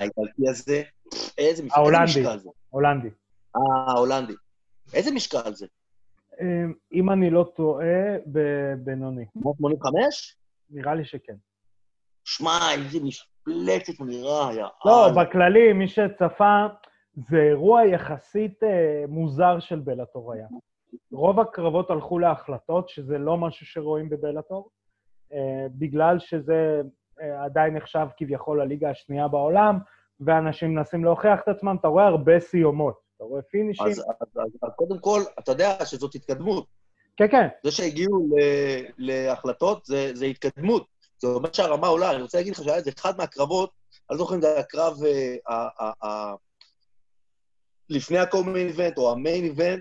האיטלקי 0.00 0.48
הזה, 0.48 0.82
איזה 1.38 1.62
משקל 1.62 2.38
זה? 2.38 2.48
ההולנדי. 2.72 3.08
אה, 3.56 3.92
ההולנדי. 3.92 4.32
איזה 4.94 5.10
משקל 5.10 5.54
זה? 5.54 5.66
אה, 6.40 6.46
אם 6.92 7.10
אני 7.10 7.30
לא 7.30 7.52
טועה, 7.56 8.16
בבינוני. 8.26 9.24
185? 9.36 10.36
נראה 10.70 10.94
לי 10.94 11.04
שכן. 11.04 11.34
שמע, 12.24 12.58
איזה 12.72 12.98
משפלצת 13.00 13.98
הוא 13.98 14.06
נראה, 14.06 14.54
יא... 14.54 14.66
לא, 14.84 15.08
בכללי, 15.16 15.72
מי 15.72 15.88
שצפה, 15.88 16.66
זה 17.14 17.36
אירוע 17.36 17.86
יחסית 17.86 18.62
אה, 18.62 19.04
מוזר 19.08 19.60
של 19.60 19.78
בלאטור 19.78 20.32
היה. 20.32 20.46
רוב 21.12 21.40
הקרבות 21.40 21.90
הלכו 21.90 22.18
להחלטות, 22.18 22.88
שזה 22.88 23.18
לא 23.18 23.36
משהו 23.36 23.66
שרואים 23.66 24.08
בבלאטור, 24.08 24.70
אה, 25.32 25.66
בגלל 25.70 26.18
שזה 26.18 26.82
אה, 27.20 27.44
עדיין 27.44 27.76
נחשב 27.76 28.06
כביכול 28.16 28.60
הליגה 28.60 28.90
השנייה 28.90 29.28
בעולם, 29.28 29.78
ואנשים 30.20 30.74
מנסים 30.74 31.04
להוכיח 31.04 31.40
את 31.40 31.48
עצמם, 31.48 31.76
אתה 31.80 31.88
רואה 31.88 32.06
הרבה 32.06 32.40
סיומות, 32.40 33.00
אתה 33.16 33.24
רואה 33.24 33.42
פינישים. 33.42 33.86
אז, 33.86 33.98
אז, 33.98 34.28
אז, 34.36 34.50
אז 34.62 34.70
קודם 34.76 34.98
כל, 34.98 35.20
אתה 35.38 35.52
יודע 35.52 35.84
שזאת 35.84 36.14
התקדמות. 36.14 36.66
כן, 37.16 37.28
כן. 37.30 37.48
זה 37.64 37.70
שהגיעו 37.70 38.18
ל, 38.18 38.40
להחלטות, 38.98 39.84
זה, 39.84 40.10
זה 40.14 40.24
התקדמות. 40.24 40.86
זה 41.18 41.28
אומר 41.28 41.52
שהרמה 41.52 41.86
עולה. 41.86 42.10
אני 42.10 42.22
רוצה 42.22 42.38
להגיד 42.38 42.52
לך 42.52 42.62
שהיה 42.62 42.76
איזה 42.76 42.90
אחד 42.98 43.18
מהקרבות, 43.18 43.70
אני 44.10 44.18
לא 44.18 44.24
זוכר 44.24 44.34
אם 44.34 44.40
זה 44.40 44.48
היה 44.48 44.60
הקרב 44.60 44.96
אה, 45.48 46.34
לפני 47.88 48.18
ה-common 48.18 48.76
event 48.76 48.96
או 48.96 49.12
ה-main 49.12 49.56
event, 49.56 49.80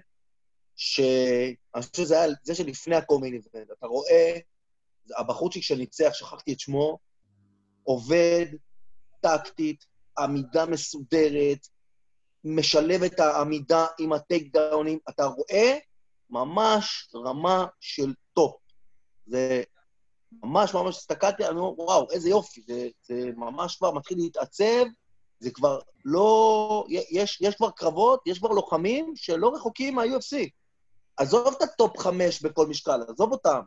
שאני 0.81 1.55
חושב 1.81 2.03
שזה 2.03 2.21
היה 2.21 2.33
זה 2.43 2.55
שלפני 2.55 2.95
הקומיין. 2.95 3.41
אתה 3.77 3.87
רואה, 3.87 4.37
הבחורצ'יק 5.17 5.63
שניצח, 5.63 6.09
שכחתי 6.13 6.53
את 6.53 6.59
שמו, 6.59 6.97
עובד 7.83 8.45
טקטית, 9.21 9.85
עמידה 10.17 10.65
מסודרת, 10.65 11.67
משלב 12.43 13.03
את 13.03 13.19
העמידה 13.19 13.85
עם 13.99 14.13
הטייקדאונים, 14.13 14.99
אתה 15.09 15.25
רואה 15.25 15.77
ממש 16.29 17.09
רמה 17.15 17.65
של 17.79 18.13
טופ. 18.33 18.55
זה 19.27 19.63
ממש 20.43 20.73
ממש 20.73 20.97
הסתכלתי, 20.97 21.45
אני 21.45 21.59
אומר, 21.59 21.79
וואו, 21.81 22.11
איזה 22.11 22.29
יופי, 22.29 22.61
זה, 22.67 22.87
זה 23.03 23.31
ממש 23.35 23.75
כבר 23.75 23.91
מתחיל 23.91 24.17
להתעצב, 24.17 24.85
זה 25.39 25.51
כבר 25.51 25.79
לא... 26.05 26.85
יש, 26.89 27.41
יש 27.41 27.55
כבר 27.55 27.71
קרבות, 27.71 28.21
יש 28.25 28.39
כבר 28.39 28.49
לוחמים 28.49 29.13
שלא 29.15 29.55
רחוקים 29.55 29.95
מה-UFC. 29.95 30.49
עזוב 31.19 31.47
את 31.57 31.61
הטופ 31.61 31.97
חמש 31.97 32.41
בכל 32.41 32.67
משקל, 32.67 32.99
עזוב 33.09 33.31
אותם. 33.31 33.59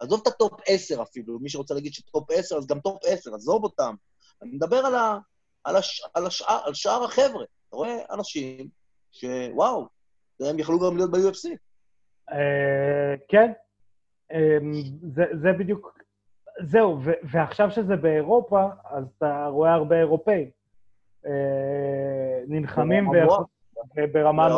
עזוב 0.00 0.20
את 0.22 0.26
הטופ 0.26 0.60
עשר 0.66 1.02
אפילו, 1.02 1.38
מי 1.38 1.48
שרוצה 1.48 1.74
להגיד 1.74 1.92
שטופ 1.92 2.30
עשר, 2.30 2.56
אז 2.56 2.66
גם 2.66 2.80
טופ 2.80 2.98
עשר, 3.04 3.34
עזוב 3.34 3.64
אותם. 3.64 3.94
אני 4.42 4.50
מדבר 4.50 4.76
על, 4.76 4.94
ה, 4.94 5.18
על, 5.64 5.76
הש, 5.76 6.02
על, 6.14 6.26
השאר, 6.26 6.60
על 6.64 6.74
שאר 6.74 7.04
החבר'ה. 7.04 7.44
אתה 7.68 7.76
רואה 7.76 7.96
אנשים 8.10 8.68
שוואו, 9.12 9.86
הם 10.40 10.58
יכלו 10.58 10.78
גם 10.78 10.96
להיות 10.96 11.10
ב-UFC. 11.10 11.48
אה, 12.32 13.14
כן, 13.28 13.52
אמ, 14.32 14.72
זה 15.42 15.52
בדיוק, 15.58 15.98
זהו, 16.70 16.98
ועכשיו 17.32 17.70
שזה 17.70 17.96
באירופה, 17.96 18.64
אז 18.84 19.04
אתה 19.18 19.46
רואה 19.50 19.74
הרבה 19.74 19.96
אירופאים. 19.96 20.50
אה, 21.26 22.42
נלחמים 22.48 23.04
ברמה... 23.04 24.48
גם, 24.48 24.52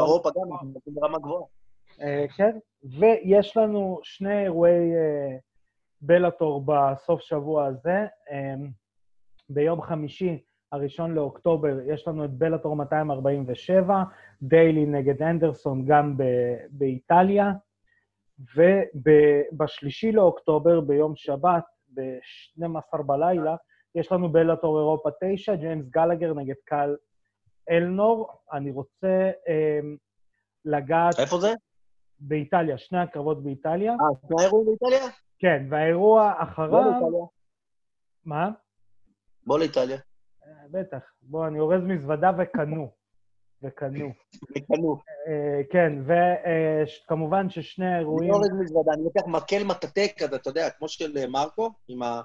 ברמה 0.86 1.18
גבוהה. 1.18 1.59
אה, 2.02 2.24
כן, 2.36 2.58
ויש 2.82 3.56
לנו 3.56 4.00
שני 4.02 4.42
אירועי 4.42 4.92
בלאטור 6.00 6.64
בסוף 6.66 7.20
שבוע 7.20 7.66
הזה. 7.66 8.06
אמ, 8.30 8.68
ביום 9.48 9.82
חמישי, 9.82 10.42
הראשון 10.72 11.14
לאוקטובר, 11.14 11.80
יש 11.86 12.08
לנו 12.08 12.24
את 12.24 12.30
בלאטור 12.30 12.76
247, 12.76 14.02
דיילי 14.42 14.86
נגד 14.86 15.22
אנדרסון 15.22 15.84
גם 15.86 16.16
באיטליה, 16.70 17.52
ובשלישי 18.54 20.12
לאוקטובר, 20.12 20.80
ביום 20.80 21.16
שבת, 21.16 21.64
ב-12 21.94 23.02
בלילה, 23.02 23.56
יש 23.94 24.12
לנו 24.12 24.32
בלאטור 24.32 24.78
אירופה 24.78 25.10
9, 25.20 25.54
ג'יימס 25.54 25.88
גלגר 25.88 26.34
נגד 26.34 26.54
קל 26.64 26.96
אלנור. 27.70 28.30
אני 28.52 28.70
רוצה 28.70 29.30
אה, 29.48 29.80
לגעת... 30.64 31.18
איפה 31.18 31.38
זה? 31.38 31.54
באיטליה, 32.20 32.78
שני 32.78 32.98
הקרבות 32.98 33.42
באיטליה. 33.42 33.92
אה, 33.92 34.28
שני 34.28 34.42
האירועים 34.42 34.66
באיטליה? 34.66 35.10
כן, 35.38 35.66
והאירוע 35.70 36.32
אחריו... 36.38 36.70
בוא 36.70 36.80
לאיטליה. 36.84 37.24
מה? 38.24 38.50
בוא 39.46 39.58
לאיטליה. 39.58 39.98
בטח. 40.70 40.98
בוא, 41.22 41.46
אני 41.46 41.60
אורז 41.60 41.82
מזוודה 41.82 42.30
וקנו. 42.38 42.90
וקנו. 43.62 44.12
וקנו. 44.56 44.96
אה, 45.28 45.60
כן, 45.70 45.92
וכמובן 46.06 47.50
ששני 47.50 47.86
האירועים... 47.86 48.22
אני 48.22 48.30
לא 48.30 48.36
אורז 48.36 48.50
מזוודה, 48.60 48.92
אני 48.92 49.04
לוקח 49.04 49.22
מקל 49.26 49.64
מטאטא 49.64 50.06
כזה, 50.18 50.36
אתה 50.36 50.50
יודע, 50.50 50.70
כמו 50.70 50.88
של 50.88 51.18
אה, 51.18 51.26
מרקו, 51.26 51.70
עם 51.88 52.02
ה... 52.02 52.20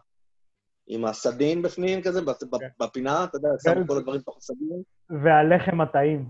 עם 0.88 1.06
הסדין 1.06 1.62
בפנים 1.62 2.02
כזה, 2.02 2.20
כן. 2.60 2.68
בפינה, 2.80 3.24
אתה 3.24 3.38
יודע, 3.38 3.50
שם 3.64 3.82
את 3.82 3.88
כל 3.88 3.98
הדברים 3.98 4.22
בתוך 4.22 4.38
הסדין. 4.38 4.82
והלחם 5.24 5.82
הטעים. 5.82 6.30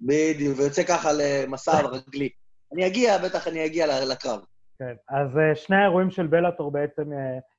בדיוק, 0.00 0.58
ויוצא 0.58 0.82
ככה 0.82 1.08
למסע 1.12 1.80
רגלי. 1.80 2.28
אני 2.72 2.86
אגיע, 2.86 3.18
בטח 3.18 3.48
אני 3.48 3.66
אגיע 3.66 3.86
לקרב. 4.12 4.40
כן, 4.78 4.94
אז 5.08 5.38
אה, 5.38 5.54
שני 5.54 5.76
האירועים 5.76 6.10
של 6.10 6.26
בלאטור 6.26 6.70
בעצם 6.70 7.10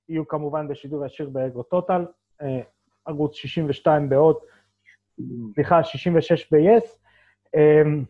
יהיו 0.09 0.27
כמובן 0.27 0.67
בשידור 0.67 1.05
ישיר 1.05 1.29
באגו 1.29 1.63
טוטל. 1.63 2.05
ערוץ 3.05 3.35
62 3.35 4.09
בהוט, 4.09 4.37
סליחה, 5.53 5.83
66 5.83 6.53
ב-yes, 6.53 6.87
אמ, 7.55 8.03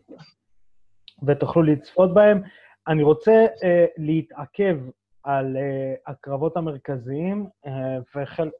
ותוכלו 1.26 1.62
לצפות 1.62 2.14
בהם. 2.14 2.42
אני 2.88 3.02
רוצה 3.02 3.46
להתעכב 3.96 4.78
על 5.22 5.56
הקרבות 6.06 6.56
המרכזיים, 6.56 7.46
וחל... 8.16 8.50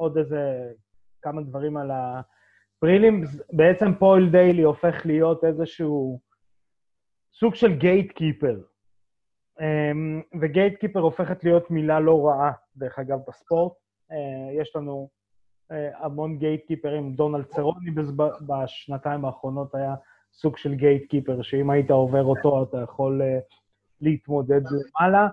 עוד 0.00 0.18
איזה 0.18 0.72
כמה 1.22 1.42
דברים 1.42 1.76
על 1.76 1.90
הפרילים. 1.90 3.24
בעצם 3.52 3.94
פועל 3.94 4.28
דיילי 4.30 4.62
הופך 4.62 5.06
להיות 5.06 5.44
איזשהו 5.44 6.20
סוג 7.40 7.54
של 7.54 7.72
גייט 7.72 8.12
קיפר. 8.12 8.60
Um, 9.58 9.62
וגייט 10.40 10.78
קיפר 10.78 11.00
הופכת 11.00 11.44
להיות 11.44 11.70
מילה 11.70 12.00
לא 12.00 12.26
רעה, 12.26 12.52
דרך 12.76 12.98
אגב, 12.98 13.18
בספורט. 13.28 13.72
Uh, 14.12 14.14
יש 14.60 14.76
לנו 14.76 15.08
אה, 15.72 16.04
המון 16.04 16.38
גייט 16.38 16.66
קיפרים. 16.66 17.12
דונלד 17.12 17.44
צרוני 17.44 17.90
בשנתיים 18.46 19.24
האחרונות 19.24 19.74
היה 19.74 19.94
סוג 20.32 20.56
של 20.56 20.74
גייט 20.74 21.10
קיפר, 21.10 21.42
שאם 21.42 21.70
היית 21.70 21.90
עובר 21.90 22.24
אותו, 22.24 22.62
אתה 22.62 22.78
יכול 22.78 23.22
אה, 23.22 23.38
להתמודד 24.00 24.60
למעלה. 24.70 25.28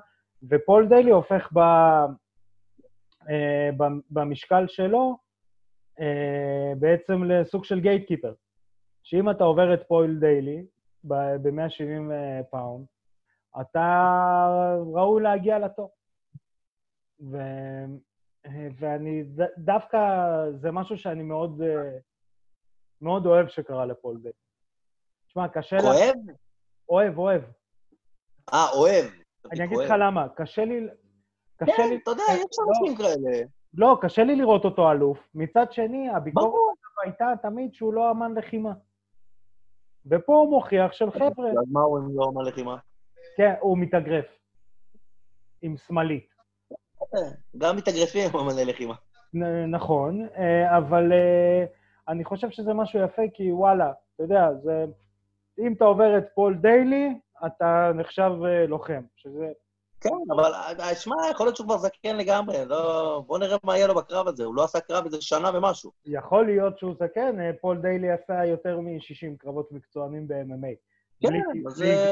ופול 0.49 0.87
דיילי 0.87 1.11
הופך 1.11 1.49
ב, 1.53 1.59
אה, 3.29 3.69
במשקל 4.11 4.67
שלו 4.67 5.17
בעצם 6.79 7.23
לסוג 7.23 7.65
של 7.65 7.79
gatekeeper. 7.79 8.33
שאם 9.03 9.29
אתה 9.29 9.43
עובר 9.43 9.73
את 9.73 9.83
פול 9.87 10.19
דיילי 10.19 10.65
ב-170 11.03 12.11
פאונד, 12.49 12.85
אתה 13.61 14.07
ראוי 14.93 15.23
להגיע 15.23 15.59
לטופ. 15.59 15.91
ואני, 18.79 19.23
דווקא 19.57 19.99
זה 20.51 20.71
משהו 20.71 20.97
שאני 20.97 21.23
מאוד, 21.23 21.61
אה, 21.61 21.97
מאוד 23.01 23.25
אוהב 23.25 23.47
שקרה 23.47 23.85
לפול 23.85 24.17
דיילי. 24.21 24.31
תשמע, 25.27 25.47
קשה... 25.47 25.77
כואב? 25.79 26.13
לה... 26.25 26.33
אוהב, 26.89 27.17
אוהב. 27.17 27.41
אה, 28.53 28.69
אוהב. 28.73 29.05
אני 29.51 29.63
אגיד 29.63 29.77
לך 29.77 29.93
למה, 29.99 30.29
קשה 30.29 30.65
לי... 30.65 30.87
קשה 31.57 31.71
כן, 31.77 31.89
לי... 31.89 31.99
אתה 32.03 32.11
יודע, 32.11 32.23
יש 32.33 32.57
אנשים 32.69 32.97
לא. 32.99 33.03
כאלה. 33.03 33.45
לא, 33.73 33.97
קשה 34.01 34.23
לי 34.23 34.35
לראות 34.35 34.65
אותו 34.65 34.91
אלוף. 34.91 35.29
מצד 35.35 35.71
שני, 35.71 36.09
הביקורת 36.09 36.53
הייתה 37.03 37.25
תמיד 37.41 37.73
שהוא 37.73 37.93
לא 37.93 38.11
אמן 38.11 38.33
לחימה. 38.37 38.73
ופה 40.09 40.33
הוא 40.33 40.49
מוכיח 40.49 40.91
של 40.91 41.11
חבר'ה... 41.11 41.49
אז 41.49 41.71
מה 41.71 41.81
הוא 41.81 41.99
אם 41.99 42.17
לא 42.17 42.29
אמן 42.29 42.45
לחימה? 42.45 42.77
כן, 43.37 43.53
הוא 43.59 43.77
מתאגרף. 43.77 44.25
עם 45.61 45.77
שמאלית. 45.77 46.37
גם 47.57 47.75
מתאגרפים 47.77 48.29
הם 48.33 48.39
אמני 48.39 48.65
לחימה. 48.65 48.93
נכון, 49.67 50.27
אה, 50.37 50.77
אבל 50.77 51.11
אה, 51.11 51.65
אני 52.07 52.25
חושב 52.25 52.49
שזה 52.49 52.73
משהו 52.73 52.99
יפה, 52.99 53.21
כי 53.33 53.51
וואלה, 53.51 53.91
אתה 54.15 54.23
יודע, 54.23 54.53
זה... 54.53 54.85
אם 55.59 55.73
אתה 55.73 55.85
עובר 55.85 56.17
את 56.17 56.23
פול 56.35 56.57
דיילי, 56.61 57.19
אתה 57.45 57.91
נחשב 57.95 58.31
אה, 58.45 58.65
לוחם, 58.67 59.01
שזה... 59.15 59.51
כן, 60.01 60.09
אבל 60.35 60.51
שמע, 60.93 61.15
יכול 61.31 61.45
להיות 61.45 61.55
שהוא 61.55 61.67
כבר 61.67 61.77
זקן 61.77 62.17
לגמרי, 62.17 62.65
לא... 62.65 63.23
בוא 63.27 63.39
נראה 63.39 63.57
מה 63.63 63.77
יהיה 63.77 63.87
לו 63.87 63.95
בקרב 63.95 64.27
הזה, 64.27 64.43
הוא 64.43 64.55
לא 64.55 64.63
עשה 64.63 64.79
קרב 64.79 65.05
איזה 65.05 65.17
שנה 65.21 65.51
ומשהו. 65.53 65.91
יכול 66.05 66.45
להיות 66.45 66.79
שהוא 66.79 66.95
זקן, 66.99 67.35
פול 67.61 67.77
דיילי 67.77 68.11
עשה 68.11 68.45
יותר 68.45 68.79
מ-60 68.79 69.37
קרבות 69.37 69.71
מקצוענים 69.71 70.27
ב-MMA. 70.27 70.75
כן, 71.21 71.33
אז 71.67 71.73
זה... 71.73 72.09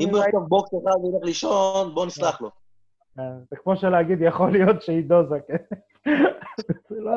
אם 0.00 0.08
הוא 0.08 0.18
יחטוף 0.18 0.42
בוקס 0.48 0.70
אחד 0.70 1.04
וילך 1.04 1.24
לישון, 1.24 1.94
בוא 1.94 2.06
נסלח 2.06 2.40
לו. 2.40 2.50
זה 3.50 3.56
כמו 3.56 3.76
שלהגיד, 3.76 4.18
יכול 4.22 4.52
להיות 4.52 4.82
שעידו 4.82 5.22
זקן. 5.24 5.56
לא... 6.90 7.12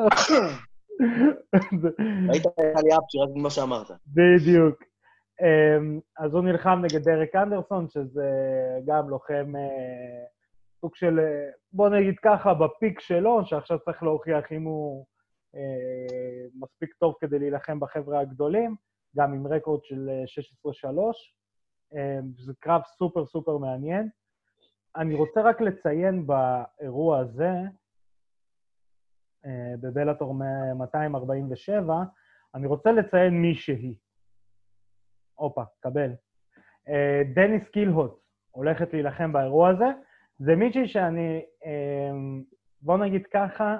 היית 2.32 2.46
לי 2.56 2.96
אפצ'י, 2.96 3.18
רק 3.18 3.28
ממה 3.34 3.50
שאמרת. 3.50 3.86
בדיוק. 4.06 4.93
אמ, 5.40 6.00
אז 6.18 6.34
הוא 6.34 6.44
נלחם 6.44 6.80
נגד 6.82 7.04
דרק 7.04 7.34
אנדרסון, 7.34 7.88
שזה 7.88 8.30
גם 8.86 9.08
לוחם 9.08 9.52
אה, 9.56 10.24
סוג 10.80 10.96
של, 10.96 11.18
אה, 11.18 11.50
בוא 11.72 11.88
נגיד 11.88 12.14
ככה, 12.22 12.54
בפיק 12.54 13.00
שלו, 13.00 13.46
שעכשיו 13.46 13.78
צריך 13.78 14.02
להוכיח 14.02 14.52
אם 14.52 14.62
הוא 14.62 15.06
אה, 15.54 16.46
מספיק 16.60 16.94
טוב 16.94 17.14
כדי 17.20 17.38
להילחם 17.38 17.80
בחבר'ה 17.80 18.20
הגדולים, 18.20 18.76
גם 19.16 19.32
עם 19.34 19.46
רקורד 19.46 19.84
של 19.84 20.10
16-3. 20.26 20.88
אמ, 21.92 22.32
זה 22.38 22.52
קרב 22.60 22.82
סופר 22.98 23.26
סופר 23.26 23.58
מעניין. 23.58 24.08
אני 24.96 25.14
רוצה 25.14 25.42
רק 25.42 25.60
לציין 25.60 26.26
באירוע 26.26 27.18
הזה, 27.18 27.50
בבלאטור 29.80 30.34
247, 30.34 31.94
אני 32.54 32.66
רוצה 32.66 32.92
לציין 32.92 33.42
מישהי. 33.42 33.94
הופה, 35.34 35.62
קבל. 35.80 36.10
אה, 36.88 37.22
דניס 37.34 37.68
קילהוט 37.68 38.20
הולכת 38.50 38.92
להילחם 38.92 39.32
באירוע 39.32 39.68
הזה. 39.68 39.88
זה 40.38 40.54
מישהי 40.56 40.88
שאני, 40.88 41.44
אה, 41.66 42.10
בוא 42.80 42.96
נגיד 42.98 43.26
ככה, 43.26 43.76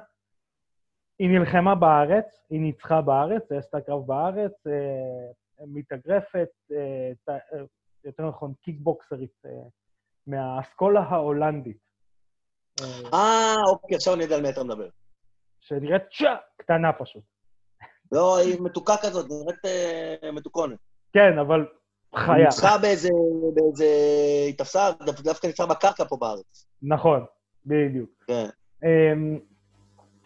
היא 1.19 1.29
נלחמה 1.29 1.75
בארץ, 1.75 2.25
היא 2.51 2.61
ניצחה 2.61 3.01
בארץ, 3.01 3.51
היא 3.51 3.59
עשתה 3.59 3.81
קרב 3.81 4.07
בארץ, 4.07 4.53
מתאגרפת, 5.67 6.49
יותר 8.05 8.29
נכון, 8.29 8.53
קיקבוקסרית 8.63 9.43
מהאסכולה 10.27 11.01
ההולנדית. 11.01 11.85
אה, 13.15 13.55
אוקיי, 13.71 13.97
עכשיו 13.97 14.15
אני 14.15 14.23
יודע 14.23 14.37
על 14.37 14.43
מי 14.43 14.51
אתה 14.51 14.65
מדבר. 14.65 14.89
שנראית 15.61 16.03
צ'ה, 16.19 16.37
קטנה 16.57 16.93
פשוט. 16.93 17.25
לא, 18.13 18.39
היא 18.39 18.61
מתוקה 18.61 18.95
כזאת, 19.03 19.27
נראית 19.31 19.65
אה, 19.65 20.33
מתוקונת. 20.33 20.79
כן, 21.15 21.39
אבל 21.39 21.61
היא 21.61 22.21
חיה. 22.21 22.37
ניצחה 22.45 22.79
באיזה... 22.83 23.09
באיזה... 23.55 23.85
היא 24.47 24.59
תפסה, 24.59 24.91
דו- 25.07 25.13
דווקא 25.25 25.47
ניצחה 25.47 25.67
בקרקע 25.67 26.05
פה 26.05 26.17
בארץ. 26.21 26.67
נכון, 26.83 27.25
בדיוק. 27.67 28.11
כן. 28.27 28.47
אמ, 28.85 29.39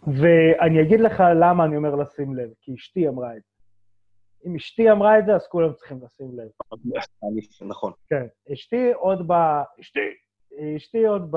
ואני 0.07 0.83
אגיד 0.83 1.01
לך 1.01 1.22
למה 1.40 1.64
אני 1.64 1.77
אומר 1.77 1.94
לשים 1.94 2.35
לב, 2.37 2.48
כי 2.61 2.74
אשתי 2.74 3.09
אמרה 3.09 3.37
את 3.37 3.42
זה. 3.42 3.48
אם 4.46 4.57
אשתי 4.57 4.90
אמרה 4.90 5.18
את 5.18 5.27
זה, 5.27 5.35
אז 5.35 5.46
כולם 5.46 5.72
צריכים 5.72 5.98
לשים 6.05 6.31
לב. 6.38 6.48
נכון. 7.68 7.92
כן, 8.09 8.27
אשתי 8.53 8.92
עוד 8.92 9.29
ב... 9.29 9.33
אשתי! 9.81 10.01
אשתי 10.77 11.07
עוד 11.07 11.31
ב... 11.31 11.37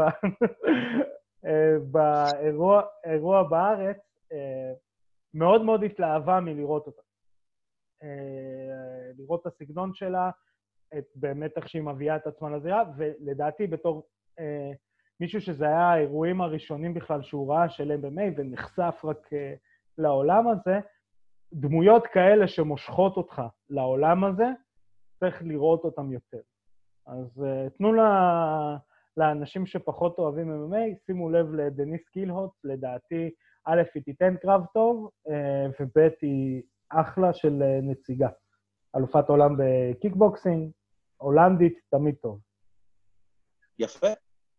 אה, 1.45 1.77
באירוע 1.91 2.81
אירוע 3.05 3.43
בארץ, 3.43 3.97
אה, 4.31 4.71
מאוד 5.33 5.61
מאוד 5.61 5.83
התלהבה 5.83 6.39
מלראות 6.39 6.87
אותה. 6.87 7.01
אה, 8.03 9.11
לראות 9.17 9.41
את 9.41 9.47
הסגנון 9.47 9.93
שלה, 9.93 10.29
את 10.97 11.05
באמת 11.15 11.51
איך 11.57 11.69
שהיא 11.69 11.81
מביאה 11.81 12.15
את 12.15 12.27
עצמה 12.27 12.49
לזירה, 12.49 12.83
ולדעתי 12.97 13.67
בתור 13.67 14.07
אה, 14.39 14.71
מישהו 15.19 15.41
שזה 15.41 15.65
היה 15.65 15.91
האירועים 15.91 16.41
הראשונים 16.41 16.93
בכלל 16.93 17.21
שהוא 17.21 17.53
ראה 17.53 17.69
של 17.69 17.91
MMA 17.91 18.33
ונחשף 18.37 19.01
רק 19.03 19.33
אה, 19.33 19.53
לעולם 19.97 20.47
הזה, 20.47 20.79
דמויות 21.53 22.07
כאלה 22.07 22.47
שמושכות 22.47 23.17
אותך 23.17 23.41
לעולם 23.69 24.23
הזה, 24.23 24.45
צריך 25.19 25.43
לראות 25.43 25.83
אותם 25.83 26.11
יותר. 26.11 26.41
אז 27.07 27.43
uh, 27.43 27.77
תנו 27.77 27.93
לה, 27.93 28.77
לאנשים 29.17 29.65
שפחות 29.65 30.17
אוהבים 30.17 30.51
MMA, 30.51 31.05
שימו 31.05 31.29
לב 31.29 31.53
לדניס 31.53 32.09
קילהוט, 32.09 32.51
לדעתי, 32.63 33.31
א', 33.65 33.81
היא 33.95 34.03
תיתן 34.03 34.35
קרב 34.41 34.65
טוב, 34.73 35.09
uh, 35.27 35.31
וב', 35.79 36.09
היא 36.21 36.61
אחלה 36.91 37.33
של 37.33 37.61
uh, 37.61 37.83
נציגה. 37.83 38.29
אלופת 38.95 39.29
עולם 39.29 39.55
בקיקבוקסינג, 39.57 40.71
הולנדית, 41.17 41.79
תמיד 41.91 42.15
טוב. 42.15 42.39
יפה. 43.79 44.07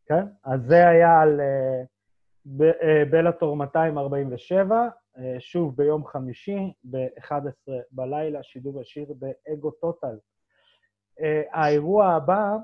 כן? 0.07 0.27
אז 0.45 0.61
זה 0.69 0.89
היה 0.89 1.21
על 1.21 1.41
ב- 2.47 2.63
uh, 2.63 3.11
בלאטור 3.11 3.57
247, 3.57 4.89
uh, 4.89 5.21
שוב 5.39 5.77
ביום 5.77 6.07
חמישי, 6.07 6.73
ב-11 6.85 7.73
בלילה, 7.91 8.43
שידור 8.43 8.81
ישיר 8.81 9.15
באגו 9.19 9.71
טוטל. 9.71 10.19
האירוע 11.53 12.15
הבא 12.15 12.57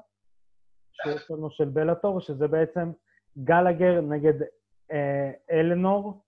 שיש 0.93 1.31
לנו 1.31 1.51
של 1.51 1.69
בלאטור, 1.69 2.21
שזה 2.21 2.49
בעצם 2.49 2.93
גלגר 3.39 4.01
נגד 4.01 4.35
אלנור, 5.51 6.23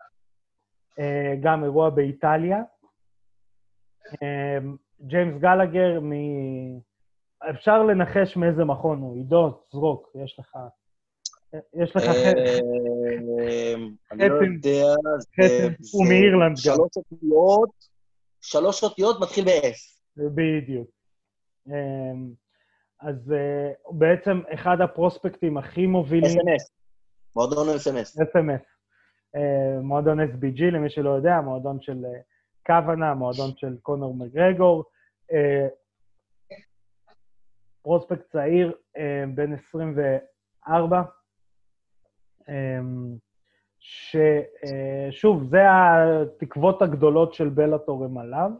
גם 1.42 1.64
אירוע 1.64 1.90
באיטליה. 1.90 2.62
Uh, 4.12 4.64
ג'יימס 5.06 5.40
גלגר 5.40 6.00
מ... 6.00 6.12
אפשר 7.50 7.82
לנחש 7.82 8.36
מאיזה 8.36 8.64
מכון 8.64 8.98
הוא. 9.00 9.16
עידו, 9.16 9.60
זרוק, 9.72 10.10
יש 10.24 10.38
לך... 10.38 10.56
יש 11.74 11.96
לך... 11.96 12.02
אה, 12.02 13.74
אני 14.12 14.28
לא. 14.28 14.34
יודע, 14.34 14.94
זה- 15.40 15.68
הוא 15.92 16.06
מאירלנד 16.08 16.50
גם. 16.50 16.56
שלוש 16.56 16.90
אותיות, 16.96 17.70
שלוש 18.40 18.84
אותיות 18.84 19.20
מתחיל 19.20 19.44
ב-S. 19.44 20.00
בדיוק. 20.16 20.88
אמ, 21.68 22.30
אז 23.00 23.32
אה, 23.32 23.72
בעצם 23.90 24.40
אחד 24.54 24.76
הפרוספקטים 24.80 25.56
הכי 25.58 25.86
מובילים, 25.86 26.30
אס.אם.אס. 26.40 26.70
מועדון. 27.36 27.68
SMS, 27.68 28.18
אה, 29.36 29.80
מועדון 29.82 30.20
SBG, 30.20 30.62
למי 30.72 30.90
שלא 30.90 31.10
יודע, 31.10 31.40
מועדון 31.44 31.78
של 31.80 32.04
אה, 32.04 32.20
קוונה, 32.70 33.14
מועדון 33.14 33.50
של 33.56 33.76
קונור 33.82 34.14
מגרגור. 34.14 34.84
אה, 35.32 35.68
פרוספקט 37.82 38.30
צעיר, 38.32 38.76
אה, 38.96 39.24
בן 39.34 39.52
24, 39.52 41.02
אמ, 42.48 43.16
ששוב, 43.78 45.44
זה 45.50 45.62
התקוות 45.70 46.82
הגדולות 46.82 47.34
של 47.34 47.48
בלאטור 47.48 48.04
הם 48.04 48.18
עליו, 48.18 48.50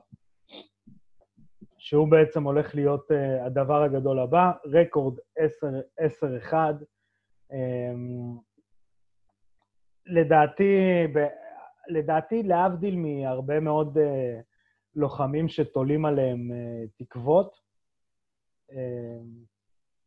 שהוא 1.78 2.10
בעצם 2.10 2.44
הולך 2.44 2.74
להיות 2.74 3.10
הדבר 3.46 3.82
הגדול 3.82 4.18
הבא, 4.18 4.52
רקורד 4.64 5.18
10-1. 6.00 6.52
Um, 7.52 7.54
לדעתי, 10.06 11.06
לדעתי, 11.90 12.42
להבדיל 12.42 12.96
מהרבה 12.96 13.60
מאוד 13.60 13.98
uh, 13.98 14.00
לוחמים 14.94 15.48
שתולים 15.48 16.04
עליהם 16.04 16.50
uh, 16.50 17.04
תקוות, 17.04 17.60
uh, 18.70 18.74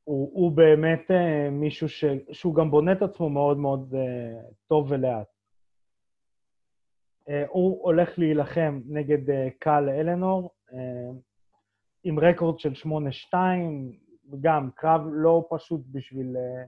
הוא, 0.04 0.32
הוא 0.34 0.52
באמת 0.52 1.12
uh, 1.12 1.50
מישהו 1.52 1.89
ש, 1.89 2.06
שהוא 2.32 2.56
גם 2.56 2.72
בונה 2.72 2.91
את 2.91 3.02
עצמו 3.02 3.30
מאוד 3.30 3.58
מאוד 3.58 3.93
uh, 3.93 4.54
טוב 4.67 4.91
ולאט. 4.91 5.28
Uh, 7.28 7.32
הוא 7.50 7.84
הולך 7.84 8.19
להילחם 8.19 8.82
נגד 8.86 9.30
uh, 9.30 9.34
קל 9.60 9.89
אלנור, 9.89 10.52
uh, 10.69 10.74
עם 12.04 12.19
רקורד 12.19 12.60
של 12.60 12.74
8-2, 13.32 13.36
גם 14.41 14.69
קרב 14.76 15.02
לא 15.12 15.48
פשוט 15.50 15.82
בשביל... 15.91 16.36
uh, 16.36 16.67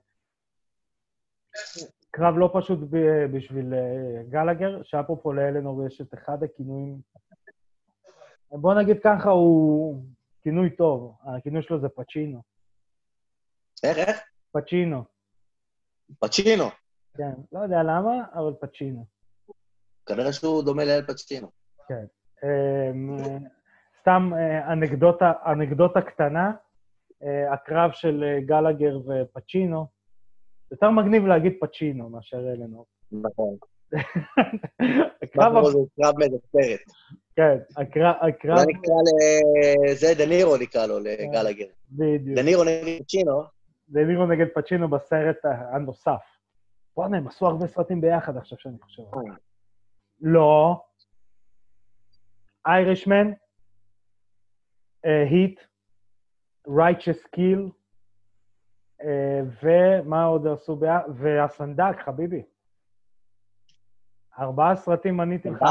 קרב 2.16 2.38
לא 2.38 2.50
פשוט 2.54 2.80
ב- 2.90 3.26
בשביל 3.36 3.74
uh, 3.74 4.30
גלגר, 4.30 4.84
שאפרופו 4.84 5.34
לאלנור 5.34 5.88
יש 5.88 6.02
את 6.02 6.14
אחד 6.14 6.44
הכינויים... 6.44 7.02
בוא 8.52 8.74
נגיד 8.74 8.98
ככה, 9.04 9.30
הוא 9.30 10.04
כינוי 10.42 10.76
טוב, 10.76 11.18
הכינוי 11.38 11.62
שלו 11.62 11.80
זה 11.80 11.90
פצ'ינו. 11.90 12.42
איך, 13.84 13.98
איך? 13.98 14.20
פצ'ינו. 14.52 15.04
פצ'ינו. 16.20 16.64
כן, 17.18 17.34
לא 17.52 17.60
יודע 17.60 17.84
למה, 17.84 18.24
אבל 18.34 18.54
פצ'ינו. 18.62 19.06
כנראה 20.06 20.34
שהוא 20.34 20.64
דומה 20.64 20.86
לאל 20.86 21.02
פצ'ינו. 21.08 21.48
כן. 21.88 22.06
אמ, 22.44 23.18
סתם 24.02 24.32
אה, 24.38 24.74
אנקדוטה, 24.74 25.32
אנקדוטה 25.46 26.02
קטנה, 26.02 26.52
אה, 27.24 27.54
הקרב 27.54 27.92
של 27.92 28.24
אה, 28.24 28.42
גלגר 28.42 28.98
ופצ'ינו, 28.98 29.88
יותר 30.76 30.90
מגניב 30.90 31.26
להגיד 31.26 31.54
פצ'ינו 31.60 32.10
מאשר 32.10 32.38
אלנור. 32.38 32.86
נכון. 33.12 33.56
הקרב, 35.24 35.66
זה 35.66 35.80
קרב 36.02 36.16
סרט. 36.52 36.80
כן, 37.36 37.58
הקרב, 37.78 38.16
הקרב, 38.22 38.58
אולי 38.58 38.74
נקרא 38.74 38.94
ל... 38.94 39.94
זה 39.96 40.08
דנירו 40.18 40.58
נקרא 40.58 40.86
לו, 40.86 41.00
לגלגר. 41.00 41.66
בדיוק. 41.92 42.38
דנירו 42.38 42.64
נגד 42.64 43.02
פצ'ינו, 43.04 43.44
דנירו 43.90 44.26
נגד 44.26 44.46
פצ'ינו 44.56 44.88
בסרט 44.90 45.38
הנוסף. 45.74 46.22
בוא'נה, 46.96 47.18
הם 47.18 47.28
עשו 47.28 47.48
הרבה 47.48 47.68
סרטים 47.68 48.02
ביחד 48.02 48.38
עכשיו 48.38 48.58
שאני 48.58 48.78
חושב. 48.82 49.04
לא. 50.22 50.82
איירישמן, 52.68 53.32
היט, 55.04 55.60
righteous 56.68 57.28
kill, 57.36 57.62
אה, 57.62 57.75
ומה 59.64 60.24
עוד 60.24 60.48
עשו 60.48 60.76
ביחד? 60.76 61.10
והסנדק, 61.16 61.96
חביבי. 62.06 62.42
ארבעה 64.40 64.76
סרטים 64.76 65.18
מניתי 65.18 65.50
לך. 65.50 65.64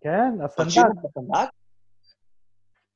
כן, 0.00 0.32
הסנדק. 0.44 0.90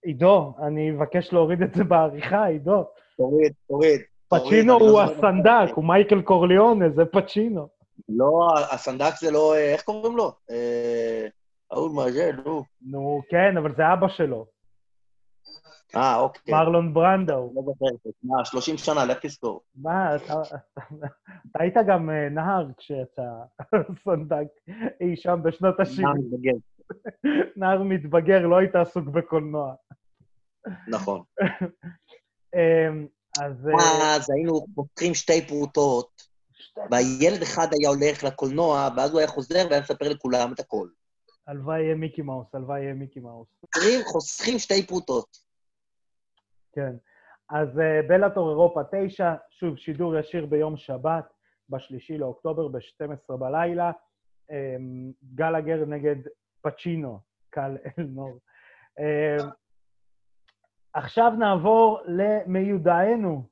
עידו, 0.02 0.54
אני 0.62 0.90
אבקש 0.96 1.32
להוריד 1.32 1.62
את 1.62 1.74
זה 1.74 1.84
בעריכה, 1.84 2.44
עידו. 2.44 2.84
תוריד, 3.16 3.52
תוריד. 3.68 4.00
פצ'ינו 4.28 4.72
הוא 4.72 4.90
לא. 4.90 5.02
הסנדק, 5.02 5.74
הוא 5.74 5.84
מייקל 5.84 6.22
קורליאונה, 6.22 6.90
זה 6.90 7.04
פצ'ינו. 7.04 7.68
לא, 8.08 8.48
הסנדק 8.72 9.14
זה 9.20 9.30
לא... 9.30 9.54
אה, 9.54 9.72
איך 9.72 9.82
קוראים 9.82 10.16
לו? 10.16 10.32
אה, 10.50 11.26
ההוא 11.70 11.90
מג'ל, 11.96 12.40
נו. 12.44 12.62
נו, 12.82 13.20
כן, 13.30 13.56
אבל 13.56 13.74
זה 13.76 13.92
אבא 13.92 14.08
שלו, 14.08 14.46
אה, 15.96 16.16
אוקיי. 16.16 16.54
מרלון 16.54 16.94
ברנדו. 16.94 17.52
לא 17.54 17.62
זוכר, 17.64 18.10
מה, 18.22 18.44
30 18.44 18.76
שנה, 18.76 19.04
לך 19.04 19.18
תזכור. 19.22 19.60
מה, 19.74 20.16
אתה 20.16 20.42
היית 21.58 21.74
גם 21.86 22.10
אה, 22.10 22.28
נהר 22.28 22.66
כשיצא 22.76 23.22
סנדק 24.04 24.46
אי 25.00 25.16
שם 25.16 25.40
בשנות 25.42 25.80
מה 25.80 25.84
ה-70. 25.84 26.18
מתבגר? 26.18 26.56
נער 27.56 27.82
מתבגר, 27.82 28.46
לא 28.46 28.56
היית 28.56 28.74
עסוק 28.74 29.04
בקולנוע. 29.04 29.74
נכון. 30.88 31.22
אמ, 32.54 33.06
אז... 33.40 33.68
אה, 33.68 34.16
אז 34.16 34.30
היינו 34.30 34.66
פותחים 34.74 35.14
שתי 35.14 35.46
פרוטות, 35.46 36.28
והילד 36.90 37.42
אחד 37.42 37.66
היה 37.80 37.88
הולך 37.88 38.24
לקולנוע, 38.24 38.88
ואז 38.96 39.10
הוא 39.10 39.18
היה 39.18 39.28
חוזר 39.28 39.66
והיה 39.70 39.80
מספר 39.80 40.08
לכולם 40.08 40.52
את 40.52 40.60
הכל. 40.60 40.88
הלוואי 41.46 41.82
יהיה 41.82 41.94
מיקי 41.94 42.22
מאוס, 42.22 42.54
הלוואי 42.54 42.82
יהיה 42.82 42.94
מיקי 42.94 43.20
מאוס. 43.20 43.48
חוסכים 44.12 44.58
שתי 44.58 44.86
פרוטות. 44.86 45.47
כן. 46.78 46.96
אז 47.50 47.80
אה, 47.80 48.00
בלאטור 48.08 48.50
אירופה 48.50 48.80
9, 48.92 49.34
שוב, 49.50 49.76
שידור 49.76 50.16
ישיר 50.16 50.46
ביום 50.46 50.76
שבת, 50.76 51.24
בשלישי 51.68 52.18
לאוקטובר, 52.18 52.68
ב-12 52.68 53.36
בלילה. 53.36 53.90
אמ, 54.50 55.12
גלגר 55.34 55.84
נגד 55.84 56.16
פצ'ינו. 56.62 57.18
קל 57.50 57.76
אלנור. 57.98 58.38
אה, 58.98 59.36
עכשיו 60.92 61.32
נעבור 61.38 62.00
למיודענו. 62.06 63.42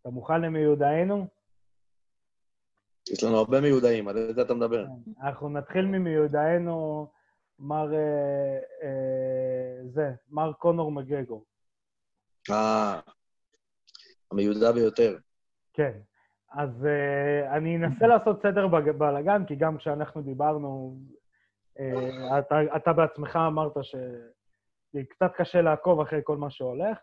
אתה 0.00 0.10
מוכן 0.10 0.40
למיודענו? 0.40 1.26
יש 3.12 3.24
לנו 3.24 3.36
הרבה 3.36 3.60
מיודעים, 3.60 4.08
על 4.08 4.16
איזה 4.18 4.42
אתה 4.42 4.54
מדבר? 4.54 4.86
כן, 4.86 5.10
אנחנו 5.22 5.48
נתחיל 5.48 5.86
ממיודענו, 5.86 7.10
מר... 7.58 7.94
אה, 7.94 8.58
אה, 8.82 9.88
זה, 9.94 10.10
מר 10.28 10.52
קונור 10.52 10.92
מגגור. 10.92 11.44
אה, 12.50 13.00
המיודע 14.30 14.72
ביותר. 14.72 15.16
כן. 15.72 15.92
אז 16.54 16.70
uh, 16.70 17.56
אני 17.56 17.76
אנסה 17.76 18.06
לעשות 18.06 18.42
סדר 18.42 18.66
בלאגן, 18.98 19.44
כי 19.46 19.56
גם 19.56 19.78
כשאנחנו 19.78 20.22
דיברנו, 20.22 20.96
uh, 21.78 22.38
אתה, 22.38 22.76
אתה 22.76 22.92
בעצמך 22.92 23.36
אמרת 23.36 23.72
שקצת 23.82 25.32
קשה 25.36 25.60
לעקוב 25.60 26.00
אחרי 26.00 26.20
כל 26.24 26.36
מה 26.36 26.50
שהולך. 26.50 26.98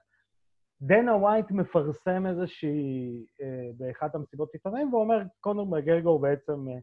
דנה 0.82 1.16
ווייט 1.16 1.52
מפרסם 1.52 2.26
איזושהי, 2.28 3.26
uh, 3.42 3.44
באחת 3.78 4.16
המסיבות 4.16 4.54
עיתונאים, 4.54 4.94
ואומר, 4.94 5.22
קונור 5.40 5.66
מגרגור 5.66 6.22
בעצם 6.22 6.68
uh, 6.68 6.82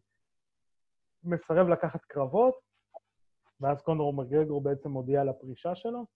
מסרב 1.24 1.68
לקחת 1.68 2.04
קרבות, 2.04 2.54
ואז 3.60 3.82
קונור 3.82 4.14
מגרגור 4.14 4.60
בעצם 4.60 4.88
מודיע 4.88 5.20
על 5.20 5.28
הפרישה 5.28 5.74
שלו. 5.74 6.06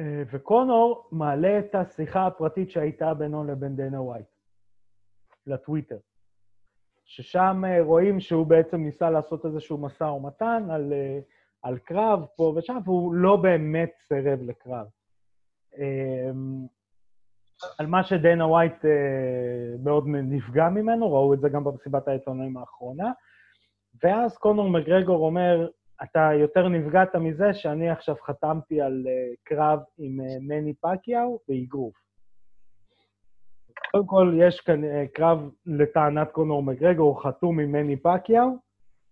Uh, 0.00 0.02
וקונור 0.32 1.08
מעלה 1.12 1.58
את 1.58 1.74
השיחה 1.74 2.26
הפרטית 2.26 2.70
שהייתה 2.70 3.14
בינו 3.14 3.44
לבין 3.44 3.76
דנה 3.76 4.02
ווייט. 4.02 4.26
לטוויטר. 5.46 5.98
ששם 7.04 7.62
אה, 7.66 7.82
רואים 7.82 8.20
שהוא 8.20 8.46
בעצם 8.46 8.76
ניסה 8.76 9.10
לעשות 9.10 9.46
איזשהו 9.46 9.78
משא 9.78 10.04
ומתן 10.04 10.66
על, 10.70 10.92
אה, 10.92 11.18
על 11.62 11.78
קרב 11.78 12.26
פה 12.36 12.54
ושם, 12.56 12.78
והוא 12.84 13.14
לא 13.14 13.36
באמת 13.36 13.90
סירב 13.96 14.38
לקרב. 14.42 14.86
אמ, 15.78 16.66
על 17.78 17.86
מה 17.86 18.04
שדנה 18.04 18.46
ווייט 18.46 18.84
אה, 18.84 19.76
מאוד 19.84 20.04
נפגע 20.06 20.68
ממנו, 20.68 21.12
ראו 21.12 21.34
את 21.34 21.40
זה 21.40 21.48
גם 21.48 21.64
במסיבת 21.64 22.08
העיתונאים 22.08 22.56
האחרונה. 22.56 23.12
ואז 24.02 24.38
קונור 24.38 24.70
מגרגור 24.70 25.26
אומר, 25.26 25.68
אתה 26.02 26.30
יותר 26.40 26.68
נפגעת 26.68 27.16
מזה 27.16 27.54
שאני 27.54 27.90
עכשיו 27.90 28.14
חתמתי 28.22 28.80
על 28.80 29.06
קרב 29.44 29.78
עם 29.98 30.20
מני 30.40 30.74
פקיאו 30.74 31.38
באגרוף. 31.48 32.06
קודם 33.90 34.06
כל, 34.06 34.32
יש 34.38 34.60
כאן 34.60 34.84
אה, 34.84 35.04
קרב 35.12 35.50
לטענת 35.66 36.30
קונור 36.32 36.62
מגרגור 36.62 37.22
חתום 37.22 37.60
עם 37.60 37.72
מני 37.72 37.96
פקיאו 37.96 38.46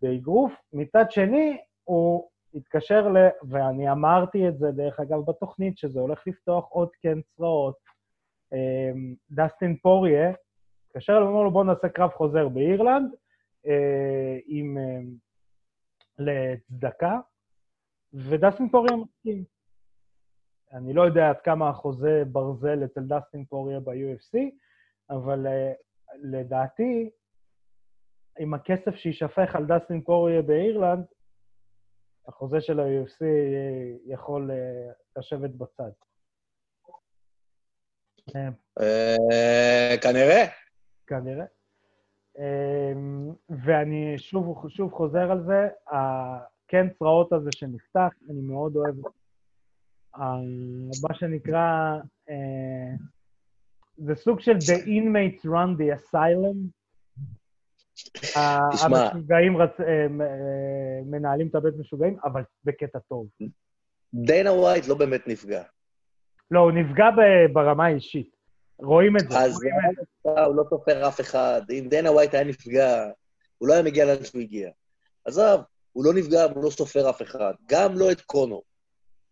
באגרוף. 0.02 0.52
מצד 0.72 1.10
שני, 1.10 1.58
הוא 1.84 2.28
התקשר 2.54 3.08
ל... 3.08 3.16
ואני 3.48 3.92
אמרתי 3.92 4.48
את 4.48 4.58
זה, 4.58 4.70
דרך 4.70 5.00
אגב, 5.00 5.18
בתוכנית, 5.26 5.78
שזה 5.78 6.00
הולך 6.00 6.22
לפתוח 6.26 6.68
עוד 6.68 6.88
כן 7.00 7.18
צרעות. 7.36 7.76
אמ, 8.52 9.14
דסטין 9.30 9.76
פוריה 9.76 10.32
התקשר 10.86 11.12
אליו, 11.12 11.28
אמר 11.28 11.42
לו, 11.42 11.50
בואו 11.50 11.64
נעשה 11.64 11.88
קרב 11.88 12.10
חוזר 12.10 12.48
באירלנד 12.48 13.10
אה, 13.66 14.38
עם... 14.46 14.76
אה, 16.20 16.24
לצדקה, 16.24 17.18
ודסטין 18.14 18.68
פוריה 18.68 18.96
מסכים. 18.96 19.44
אני 20.72 20.92
לא 20.92 21.02
יודע 21.02 21.30
עד 21.30 21.40
כמה 21.40 21.68
החוזה 21.68 22.22
ברזל 22.32 22.84
אצל 22.84 23.00
דסטין 23.00 23.44
פוריה 23.44 23.80
ב-UFC, 23.80 24.38
אבל 25.10 25.46
uh, 25.46 25.76
לדעתי, 26.22 27.10
עם 28.38 28.54
הכסף 28.54 28.94
שיישפך 28.94 29.56
על 29.56 29.66
דסטין 29.66 30.00
פוריה 30.00 30.42
באירלנד, 30.42 31.04
החוזה 32.28 32.60
של 32.60 32.80
ה-UFC 32.80 33.24
יכול 34.06 34.50
uh, 34.50 35.18
לשבת 35.18 35.50
בצד. 35.50 35.90
אה, 38.80 39.94
כנראה. 40.02 40.44
כנראה. 41.06 41.44
ואני 43.64 44.18
שוב, 44.18 44.68
שוב 44.68 44.92
חוזר 44.92 45.30
על 45.30 45.44
זה, 45.46 45.68
הכן 45.86 46.88
צרעות 46.98 47.32
הזה 47.32 47.50
שנפתח, 47.54 48.10
אני 48.30 48.40
מאוד 48.40 48.76
אוהב 48.76 48.94
מה 51.08 51.14
שנקרא, 51.14 51.98
זה 53.96 54.14
סוג 54.14 54.40
של 54.40 54.52
The 54.56 54.86
inmates 54.86 55.44
run 55.44 55.78
the 55.78 55.98
asylum. 55.98 56.56
המשוגעים 58.36 59.56
רצ... 59.56 59.80
אה, 59.80 59.86
אה, 59.86 61.00
מנהלים 61.06 61.46
את 61.46 61.54
הבית 61.54 61.74
משוגעים, 61.78 62.18
אבל 62.24 62.42
בקטע 62.64 62.98
טוב. 62.98 63.26
דיינה 64.14 64.52
ווייט 64.52 64.88
לא 64.88 64.94
באמת 64.94 65.26
נפגע. 65.26 65.62
לא, 66.50 66.60
הוא 66.60 66.72
נפגע 66.72 67.04
ברמה 67.52 67.86
האישית. 67.86 68.36
רואים 68.78 69.16
את 69.16 69.30
זה. 69.30 69.38
אז 69.38 69.60
הוא 70.24 70.56
לא 70.56 70.64
סופר 70.70 71.08
אף 71.08 71.20
אחד. 71.20 71.62
אם 71.70 71.86
דיינה 71.90 72.12
ווייט 72.12 72.34
היה 72.34 72.44
נפגע, 72.44 73.04
הוא 73.58 73.68
לא 73.68 73.72
היה 73.72 73.82
מגיע 73.82 74.04
לאן 74.04 74.24
שהוא 74.24 74.40
הגיע. 74.40 74.70
עזוב, 75.24 75.60
הוא 75.92 76.04
לא 76.04 76.14
נפגע, 76.14 76.44
הוא 76.44 76.64
לא 76.64 76.70
סופר 76.70 77.10
אף 77.10 77.22
אחד. 77.22 77.52
גם 77.66 77.98
לא 77.98 78.12
את 78.12 78.20
קונור. 78.20 78.62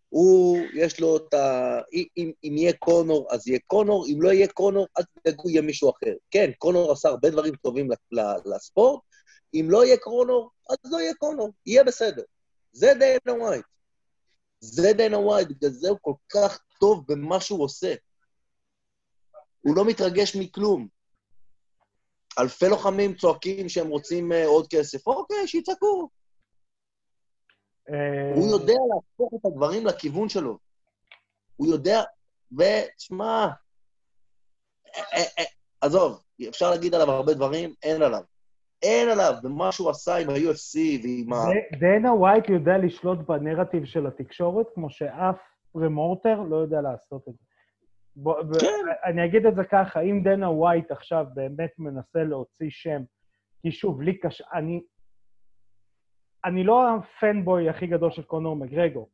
הוא, 0.09 0.57
יש 0.73 0.99
לו 0.99 1.17
את 1.17 1.33
ה... 1.33 1.79
אם, 2.17 2.31
אם 2.43 2.57
יהיה 2.57 2.73
קונור, 2.73 3.27
אז 3.31 3.47
יהיה 3.47 3.59
קונור, 3.67 4.05
אם 4.07 4.21
לא 4.21 4.33
יהיה 4.33 4.47
קונור, 4.47 4.87
אז 4.95 5.05
תדאגו, 5.19 5.49
יהיה 5.49 5.61
מישהו 5.61 5.89
אחר. 5.89 6.13
כן, 6.31 6.51
קונור 6.57 6.91
עשה 6.91 7.09
הרבה 7.09 7.29
דברים 7.29 7.55
טובים 7.55 7.89
לספורט, 8.45 9.01
אם 9.53 9.67
לא 9.69 9.85
יהיה 9.85 9.97
קונור, 9.97 10.49
אז 10.69 10.77
לא 10.91 10.97
יהיה 10.97 11.13
קונור, 11.13 11.49
יהיה 11.65 11.83
בסדר. 11.83 12.23
זה 12.71 12.93
דיינה 12.99 13.43
ווייט. 13.43 13.65
זה 14.59 14.93
דיינה 14.93 15.17
ווייט, 15.17 15.47
בגלל 15.47 15.71
זה 15.71 15.89
הוא 15.89 15.97
כל 16.01 16.13
כך 16.29 16.59
טוב 16.79 17.03
במה 17.07 17.41
שהוא 17.41 17.63
עושה. 17.63 17.93
הוא 19.63 19.75
לא 19.75 19.85
מתרגש 19.85 20.35
מכלום. 20.35 20.87
אלפי 22.39 22.65
לוחמים 22.69 23.15
צועקים 23.15 23.69
שהם 23.69 23.87
רוצים 23.87 24.31
uh, 24.31 24.35
עוד 24.45 24.67
כסף. 24.69 25.07
אוקיי, 25.07 25.47
שיצעקו. 25.47 26.09
הוא 28.35 28.47
יודע 28.51 28.73
להפוך 28.89 29.33
את 29.39 29.45
הדברים 29.45 29.85
לכיוון 29.85 30.29
שלו. 30.29 30.57
הוא 31.55 31.67
יודע, 31.67 32.01
ותשמע, 32.51 33.47
אה, 34.95 35.23
אה, 35.39 35.43
עזוב, 35.81 36.23
אפשר 36.49 36.69
להגיד 36.69 36.95
עליו 36.95 37.11
הרבה 37.11 37.33
דברים, 37.33 37.73
אין 37.83 38.01
עליו. 38.01 38.21
אין 38.83 39.09
עליו, 39.09 39.33
במה 39.43 39.71
שהוא 39.71 39.89
עשה 39.89 40.15
עם 40.15 40.29
ה-UFC 40.29 40.77
ועם 41.03 41.33
ה... 41.33 41.37
דנה 41.79 42.13
ווייט 42.13 42.49
יודע 42.49 42.77
לשלוט 42.77 43.19
בנרטיב 43.27 43.85
של 43.85 44.07
התקשורת, 44.07 44.67
כמו 44.75 44.89
שאף 44.89 45.35
פרומוטר 45.75 46.41
לא 46.49 46.55
יודע 46.55 46.81
לעשות 46.81 47.21
את 47.29 47.33
זה. 47.33 47.52
כן. 48.59 48.85
אני 49.03 49.25
אגיד 49.25 49.45
את 49.45 49.55
זה 49.55 49.63
ככה, 49.63 49.99
אם 49.99 50.21
דנה 50.23 50.49
ווייט 50.49 50.91
עכשיו 50.91 51.25
באמת 51.33 51.71
מנסה 51.79 52.23
להוציא 52.23 52.69
שם, 52.69 53.01
כי 53.61 53.71
שוב, 53.71 54.01
לי 54.01 54.17
קשה, 54.17 54.43
אני, 54.53 54.83
אני 56.45 56.63
לא 56.63 56.95
ה 56.95 57.06
fanboy 57.06 57.69
הכי 57.69 57.87
גדול 57.87 58.11
של 58.11 58.23
קונור 58.23 58.55
מגרגור, 58.55 59.09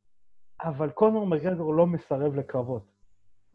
אבל 0.61 0.89
קונור 0.89 1.27
מגרגור 1.27 1.73
לא 1.73 1.87
מסרב 1.87 2.35
לקרבות. 2.35 2.83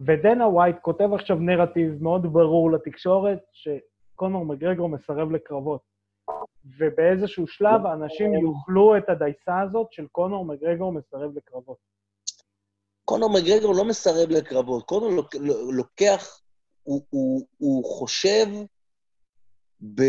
ודנה 0.00 0.48
ווייט 0.48 0.76
כותב 0.80 1.08
עכשיו 1.14 1.36
נרטיב 1.36 2.02
מאוד 2.02 2.32
ברור 2.32 2.72
לתקשורת, 2.72 3.40
שקונור 3.52 4.44
מגרגור 4.44 4.88
מסרב 4.88 5.30
לקרבות. 5.30 5.80
ובאיזשהו 6.78 7.46
שלב 7.46 7.86
האנשים 7.86 8.34
יאכלו 8.34 8.96
את 8.96 9.08
הדייסה 9.08 9.60
הזאת 9.60 9.92
של 9.92 10.06
קונור 10.06 10.44
מגרגור 10.44 10.92
מסרב 10.92 11.36
לקרבות. 11.36 11.93
קונור 13.04 13.30
מגרגור 13.30 13.74
לא 13.74 13.84
מסרב 13.84 14.30
לקרבות, 14.30 14.84
קונור 14.86 15.10
לוקח, 15.72 16.40
הוא, 16.82 17.02
הוא, 17.10 17.46
הוא 17.58 17.84
חושב 17.84 18.46
ב, 19.94 20.02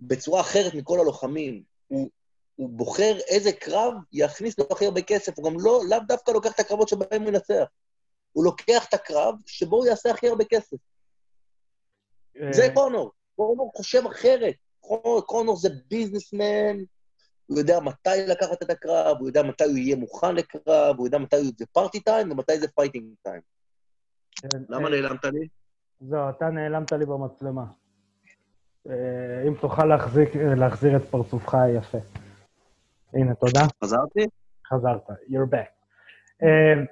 בצורה 0.00 0.40
אחרת 0.40 0.74
מכל 0.74 1.00
הלוחמים. 1.00 1.62
הוא, 1.88 2.10
הוא 2.56 2.68
בוחר 2.68 3.18
איזה 3.28 3.52
קרב 3.52 3.92
יכניס 4.12 4.58
לו 4.58 4.64
הכי 4.70 4.84
הרבה 4.84 5.02
כסף, 5.02 5.38
הוא 5.38 5.50
גם 5.50 5.56
לא, 5.60 5.80
לאו 5.88 5.98
דווקא 6.08 6.30
לוקח 6.30 6.52
את 6.52 6.60
הקרבות 6.60 6.88
שבהם 6.88 7.22
הוא 7.22 7.28
ינצח. 7.28 7.64
הוא 8.32 8.44
לוקח 8.44 8.88
את 8.88 8.94
הקרב 8.94 9.34
שבו 9.46 9.76
הוא 9.76 9.86
יעשה 9.86 10.10
הכי 10.10 10.28
הרבה 10.28 10.44
כסף. 10.44 10.76
זה 12.50 12.62
אה. 12.62 12.74
קונור. 12.74 13.12
קונור 13.36 13.72
חושב 13.76 14.06
אחרת. 14.06 14.54
קונור 15.26 15.56
זה 15.56 15.68
businessman, 15.88 16.76
הוא 17.48 17.58
יודע 17.58 17.80
מתי 17.80 18.26
לקחת 18.28 18.62
את 18.62 18.70
הקרב, 18.70 19.16
הוא 19.18 19.28
יודע 19.28 19.42
מתי 19.42 19.64
הוא 19.64 19.76
יהיה 19.76 19.96
מוכן 19.96 20.34
לקרב, 20.34 20.96
הוא 20.98 21.06
יודע 21.06 21.18
מתי 21.18 21.36
זה 21.36 21.66
party 21.72 22.00
time 22.00 22.30
ומתי 22.30 22.58
זה 22.60 22.68
fighting 22.68 23.14
time. 23.22 23.40
כן, 24.40 24.58
למה 24.68 24.84
אה. 24.84 24.90
נעלמת 24.90 25.24
לי? 25.24 25.48
זהו, 26.00 26.30
אתה 26.30 26.50
נעלמת 26.50 26.92
לי 26.92 27.06
במצלמה. 27.06 27.64
אה, 28.88 29.48
אם 29.48 29.54
תוכל 29.60 29.84
להחזיק, 29.84 30.28
להחזיר 30.36 30.96
את 30.96 31.02
פרצופך 31.02 31.54
היפה. 31.54 31.98
הנה, 33.14 33.34
תודה. 33.34 33.60
חזרתי? 33.84 34.26
חזרת, 34.66 35.08
you're 35.08 35.50
back. 35.50 35.70
אה, 36.42 36.84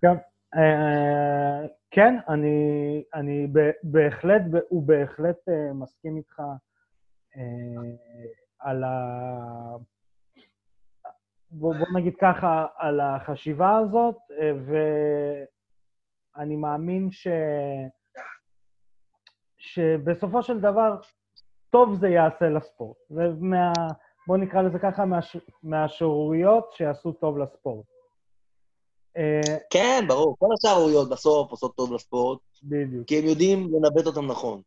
כן, 0.00 0.16
אה, 0.54 1.66
כן, 1.90 2.14
אני, 2.28 3.02
אני 3.14 3.46
בהחלט, 3.82 4.42
הוא 4.68 4.82
בהחלט 4.82 5.48
מסכים 5.74 6.16
איתך 6.16 6.42
על 8.62 8.84
ה... 8.84 9.76
בוא, 11.50 11.74
בוא 11.74 12.00
נגיד 12.00 12.14
ככה, 12.20 12.66
על 12.76 13.00
החשיבה 13.00 13.76
הזאת, 13.76 14.16
אה, 14.40 14.52
ואני 16.36 16.56
מאמין 16.56 17.10
ש... 17.10 17.26
שבסופו 19.58 20.42
של 20.42 20.60
דבר, 20.60 20.96
טוב 21.70 21.94
זה 22.00 22.08
יעשה 22.08 22.48
לספורט. 22.48 22.96
ומה... 23.10 23.72
בוא 24.26 24.36
נקרא 24.36 24.62
לזה 24.62 24.78
ככה, 24.78 25.04
מהש... 25.04 25.36
מהשערוריות 25.62 26.72
שיעשו 26.72 27.12
טוב 27.12 27.38
לספורט. 27.38 27.86
אה, 29.16 29.56
כן, 29.70 30.04
ברור. 30.08 30.36
כל 30.38 30.46
השערוריות 30.58 31.10
בסוף 31.10 31.50
עושות 31.50 31.76
טוב 31.76 31.92
לספורט. 31.92 32.38
בדיוק. 32.62 33.08
כי 33.08 33.18
הם 33.18 33.24
יודעים 33.24 33.68
לנווט 33.74 34.06
אותם 34.06 34.26
נכון. 34.26 34.62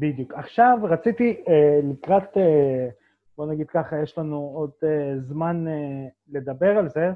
בדיוק. 0.00 0.34
עכשיו 0.34 0.78
רציתי 0.82 1.44
אה, 1.48 1.80
לקראת, 1.82 2.36
אה, 2.36 2.88
בוא 3.36 3.46
נגיד 3.46 3.70
ככה, 3.70 4.02
יש 4.02 4.18
לנו 4.18 4.52
עוד 4.54 4.70
אה, 4.84 5.20
זמן 5.20 5.68
אה, 5.68 6.08
לדבר 6.28 6.78
על 6.78 6.88
זה. 6.88 7.10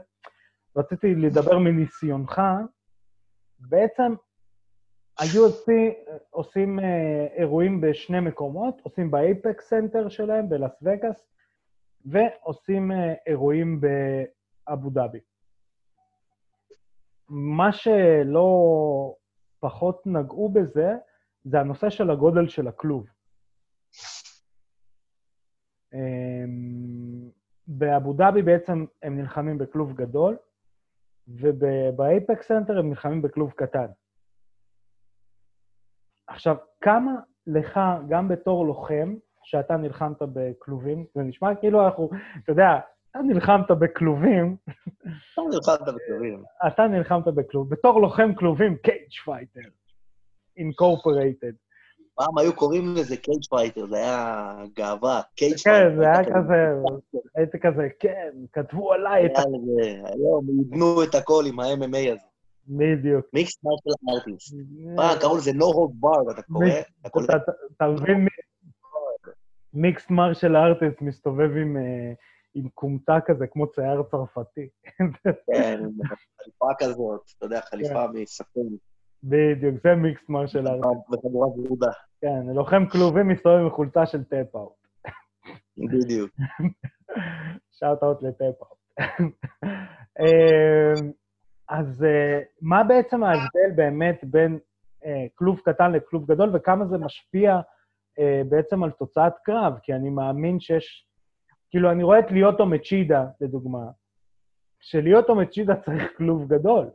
רציתי 0.77 1.15
לדבר 1.15 1.59
מניסיונך. 1.59 2.43
בעצם 3.61 4.15
ה-UFC 5.19 5.73
עושים 6.31 6.81
אה, 6.81 7.27
אירועים 7.37 7.81
בשני 7.81 8.21
מקומות, 8.21 8.81
עושים 8.83 9.11
ב 9.11 9.22
Apex 9.22 9.69
Center 9.69 10.09
שלהם 10.09 10.49
בלאס 10.49 10.83
וגאס, 10.83 11.27
ועושים 12.07 12.93
אה, 12.93 13.15
אירועים 13.27 13.81
באבו 13.81 14.91
דאבי. 14.91 15.21
מה 17.29 17.73
שלא 17.73 19.15
פחות 19.61 20.07
נגעו 20.07 20.49
בזה, 20.49 20.95
זה 21.45 21.61
הנושא 21.61 21.91
של 21.91 22.11
הגודל 22.11 22.49
של 22.49 22.69
הכלוב. 22.69 23.07
אמ, 25.95 27.31
באבו 27.67 28.13
דאבי 28.13 28.43
בעצם 28.43 28.85
הם 29.03 29.19
נלחמים 29.19 29.59
בכלוב 29.59 29.93
גדול, 29.93 30.37
וב 31.29 31.69
Apex 31.69 32.49
Center 32.49 32.79
הם 32.79 32.89
נלחמים 32.89 33.23
בכלוב 33.23 33.53
קטן. 33.57 33.87
עכשיו, 36.27 36.57
כמה 36.81 37.13
לך, 37.47 37.81
גם 38.09 38.29
בתור 38.29 38.67
לוחם, 38.67 39.15
שאתה 39.43 39.77
נלחמת 39.77 40.23
בכלובים, 40.23 41.07
זה 41.15 41.23
נשמע 41.23 41.55
כאילו 41.55 41.87
אנחנו, 41.87 42.11
אתה 42.45 42.53
יודע, 42.53 42.81
אתה 43.11 43.19
נלחמת 43.19 43.71
בכלובים. 43.71 44.57
אתה 45.33 45.43
נלחמת 45.51 45.95
בכלובים. 45.95 46.43
אתה 46.67 46.87
נלחמת 46.87 47.25
בכלוב, 47.25 47.71
בתור 47.71 48.01
לוחם 48.01 48.35
כלובים, 48.35 48.77
cage 48.77 49.13
fighter, 49.25 49.61
incorporated. 50.57 51.53
פעם 52.15 52.39
היו 52.39 52.57
קוראים 52.57 52.95
לזה 52.97 53.17
cage 53.17 53.45
fighter, 53.51 53.87
זה 53.87 53.97
היה 53.97 54.55
גאווה, 54.77 55.21
cage 55.37 55.57
fighter. 55.57 55.91
כן, 55.91 55.97
זה 55.97 56.05
היה 56.05 56.25
כזה, 56.25 56.73
הייתי 57.35 57.59
כזה, 57.59 57.89
כן, 58.01 58.31
כתבו 58.53 58.93
עליי 58.93 59.27
את. 59.27 59.33
היום 60.05 60.47
עידנו 60.59 61.03
את 61.03 61.15
הכל 61.15 61.45
עם 61.47 61.61
ה-MMA 61.61 62.13
הזה. 62.13 62.27
בדיוק. 62.69 63.27
Mixed 63.33 63.53
martial 63.65 63.91
artist. 64.11 64.55
פעם 64.97 65.19
קראו 65.21 65.37
לזה 65.37 65.53
no 65.53 65.67
holds 65.67 65.93
barred, 65.95 66.31
אתה 66.31 66.43
קורא? 67.11 67.27
אתה 67.77 67.87
מבין? 67.87 68.29
Mixed 69.75 70.11
martial 70.11 70.57
artist 70.57 71.01
מסתובב 71.01 71.57
עם... 71.57 71.77
עם 72.55 72.69
כומתה 72.75 73.17
כזה, 73.27 73.47
כמו 73.47 73.67
צייר 73.67 74.03
צרפתי. 74.11 74.69
כן, 75.47 75.81
חליפה 76.39 76.69
כזאת, 76.79 77.21
אתה 77.39 77.47
יודע, 77.47 77.61
חליפה 77.61 78.07
כן. 78.55 78.61
בדיוק, 79.25 79.75
זה 79.83 79.95
mixed 79.95 80.29
martial 80.29 80.69
art. 80.69 80.97
וחגורה 81.13 81.49
ורודה. 81.49 81.91
כן, 82.21 82.47
לוחם 82.55 82.87
כלובים 82.87 83.29
מסתובב 83.29 83.57
עם 83.57 83.71
חולצה 83.71 84.07
של 84.07 84.25
TapOut. 84.25 84.73
בדיוק. 85.77 86.31
Shout-out 87.79 88.23
ל 88.23 88.30
TapOut. 88.30 88.79
אמ, 90.21 91.11
אז 91.69 92.05
אה, 92.05 92.41
מה 92.61 92.85
בעצם 92.85 93.25
ההבדל 93.25 93.71
באמת 93.77 94.21
בין 94.25 94.59
אה, 95.05 95.27
כלוב 95.35 95.61
קטן 95.65 95.93
לכלוב 95.93 96.33
גדול, 96.33 96.51
וכמה 96.57 96.87
זה 96.87 96.99
משפיע 96.99 97.61
אה, 98.19 98.43
בעצם 98.49 98.83
על 98.83 98.91
תוצאת 98.91 99.33
קרב? 99.45 99.79
כי 99.83 99.95
אני 99.95 100.11
מאמין 100.11 100.61
שיש 100.61 101.09
כאילו, 101.71 101.91
אני 101.91 102.03
רואה 102.03 102.19
את 102.19 102.31
ליאוטו 102.31 102.67
מצ'ידה, 102.67 103.27
לדוגמה, 103.41 103.87
שליאוטו 104.81 105.35
מצ'ידה 105.35 105.77
צריך 105.77 106.03
כלוב 106.17 106.49
גדול. 106.49 106.91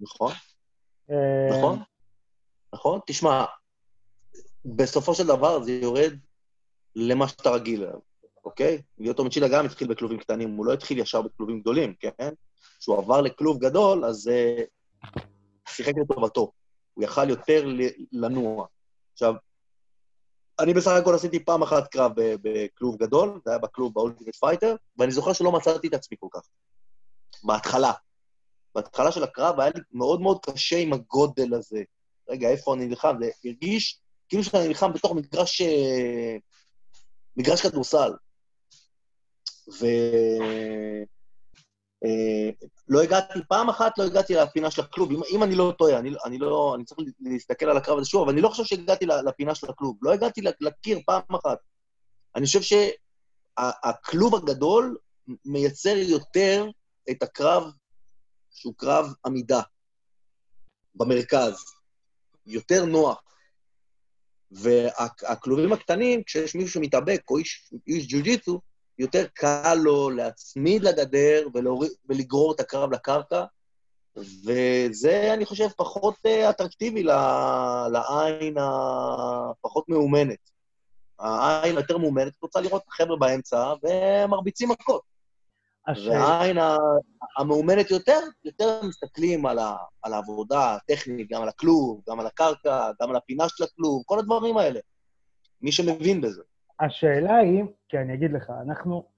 נכון. 0.00 0.32
נכון. 1.50 1.78
נכון. 2.74 3.00
תשמע, 3.06 3.44
בסופו 4.64 5.14
של 5.14 5.26
דבר 5.26 5.62
זה 5.62 5.72
יורד 5.72 6.12
למה 6.96 7.28
שאתה 7.28 7.50
רגיל 7.50 7.82
אליו, 7.84 7.98
אוקיי? 8.44 8.82
ליוטו 8.98 9.24
מצ'ידה 9.24 9.48
גם 9.48 9.64
התחיל 9.64 9.88
בכלובים 9.88 10.18
קטנים, 10.18 10.50
הוא 10.50 10.66
לא 10.66 10.72
התחיל 10.72 10.98
ישר 10.98 11.22
בכלובים 11.22 11.60
גדולים, 11.60 11.94
כן? 12.00 12.30
כשהוא 12.80 12.98
עבר 12.98 13.20
לכלוב 13.20 13.58
גדול, 13.58 14.04
אז 14.04 14.30
אה, 14.30 15.10
שיחק 15.68 15.92
לטובתו. 15.96 16.52
הוא 16.94 17.04
יכל 17.04 17.28
יותר 17.30 17.66
לנוע. 18.12 18.66
עכשיו, 19.12 19.34
אני 20.60 20.74
בסך 20.74 20.90
הכל 20.90 21.14
עשיתי 21.14 21.44
פעם 21.44 21.62
אחת 21.62 21.88
קרב 21.88 22.12
בכלוב 22.16 22.96
גדול, 22.96 23.40
זה 23.44 23.50
היה 23.50 23.58
בכלוב 23.58 23.94
ב 23.94 23.98
Ultimate 23.98 24.34
Fighter, 24.34 24.76
ואני 24.98 25.12
זוכר 25.12 25.32
שלא 25.32 25.52
מצאתי 25.52 25.88
את 25.88 25.94
עצמי 25.94 26.16
כל 26.20 26.26
כך. 26.30 26.40
בהתחלה. 27.44 27.92
בהתחלה 28.74 29.12
של 29.12 29.22
הקרב 29.24 29.60
היה 29.60 29.70
לי 29.74 29.80
מאוד 29.92 30.20
מאוד 30.20 30.38
קשה 30.46 30.78
עם 30.78 30.92
הגודל 30.92 31.54
הזה. 31.54 31.82
רגע, 32.28 32.48
איפה 32.48 32.74
אני 32.74 32.86
נלחם? 32.86 33.16
זה 33.20 33.30
הרגיש 33.44 34.00
כאילו 34.28 34.44
שאני 34.44 34.68
נלחם 34.68 34.92
בתוך 34.92 35.12
מגרש... 35.12 35.60
אה, 35.60 36.36
מגרש 37.36 37.62
כדורסל. 37.62 38.12
ו... 39.80 39.86
אה, 42.04 42.50
לא 42.88 43.02
הגעתי, 43.02 43.38
פעם 43.48 43.68
אחת 43.68 43.98
לא 43.98 44.04
הגעתי 44.04 44.34
לפינה 44.34 44.70
של 44.70 44.82
הכלוב. 44.82 45.10
אם, 45.10 45.20
אם 45.30 45.42
אני 45.42 45.54
לא 45.54 45.72
טועה, 45.78 45.98
אני, 45.98 46.10
אני 46.24 46.38
לא... 46.38 46.74
אני 46.76 46.84
צריך 46.84 47.00
להסתכל 47.20 47.66
על 47.66 47.76
הקרב 47.76 47.98
הזה 47.98 48.08
שוב, 48.08 48.22
אבל 48.22 48.32
אני 48.32 48.40
לא 48.40 48.48
חושב 48.48 48.64
שהגעתי 48.64 49.06
לפינה 49.06 49.54
של 49.54 49.70
הכלוב. 49.70 49.96
לא 50.02 50.12
הגעתי 50.12 50.40
לקיר 50.60 50.98
פעם 51.06 51.22
אחת. 51.44 51.58
אני 52.36 52.46
חושב 52.46 52.60
שהכלוב 52.62 54.34
הגדול 54.34 54.96
מייצר 55.44 55.96
יותר 55.96 56.66
את 57.10 57.22
הקרב 57.22 57.72
שהוא 58.54 58.74
קרב 58.76 59.14
עמידה 59.26 59.60
במרכז. 60.94 61.64
יותר 62.46 62.84
נוח. 62.84 63.22
והכלובים 64.50 65.72
הקטנים, 65.72 66.22
כשיש 66.22 66.54
מישהו 66.54 66.70
שמתאבק, 66.70 67.22
או 67.30 67.38
איש, 67.38 67.72
איש 67.86 68.06
ג'ו-ג'יצו, 68.12 68.60
יותר 68.98 69.26
קל 69.34 69.74
לו 69.74 70.10
להצמיד 70.10 70.82
לגדר 70.82 71.46
ולגרור 72.08 72.54
את 72.54 72.60
הקרב 72.60 72.92
לקרקע, 72.92 73.44
וזה, 74.16 75.34
אני 75.34 75.44
חושב, 75.44 75.68
פחות 75.76 76.14
אה, 76.26 76.50
אטרקטיבי 76.50 77.02
לעין 77.92 78.56
הפחות 78.58 79.88
מאומנת. 79.88 80.50
העין 81.18 81.76
היותר 81.76 81.98
מאומנת 81.98 82.32
רוצה 82.42 82.60
לראות 82.60 82.82
את 82.82 82.88
החבר'ה 82.88 83.16
באמצע, 83.16 83.72
ומרביצים 83.82 84.68
מכות. 84.68 85.11
והעין 85.88 86.56
המאומנת 87.38 87.90
יותר, 87.90 88.18
יותר 88.44 88.80
מסתכלים 88.88 89.46
על, 89.46 89.58
ה, 89.58 89.76
על 90.02 90.12
העבודה 90.12 90.74
הטכנית, 90.74 91.28
גם 91.30 91.42
על 91.42 91.48
הכלוב, 91.48 92.02
גם 92.08 92.20
על 92.20 92.26
הקרקע, 92.26 92.90
גם 93.02 93.10
על 93.10 93.16
הפינה 93.16 93.44
של 93.48 93.64
הכלוב, 93.64 94.02
כל 94.06 94.18
הדברים 94.18 94.56
האלה. 94.56 94.80
מי 95.62 95.72
שמבין 95.72 96.20
בזה. 96.20 96.42
השאלה 96.80 97.36
היא, 97.36 97.64
כי 97.88 97.98
אני 97.98 98.14
אגיד 98.14 98.32
לך, 98.32 98.52
אנחנו... 98.66 99.08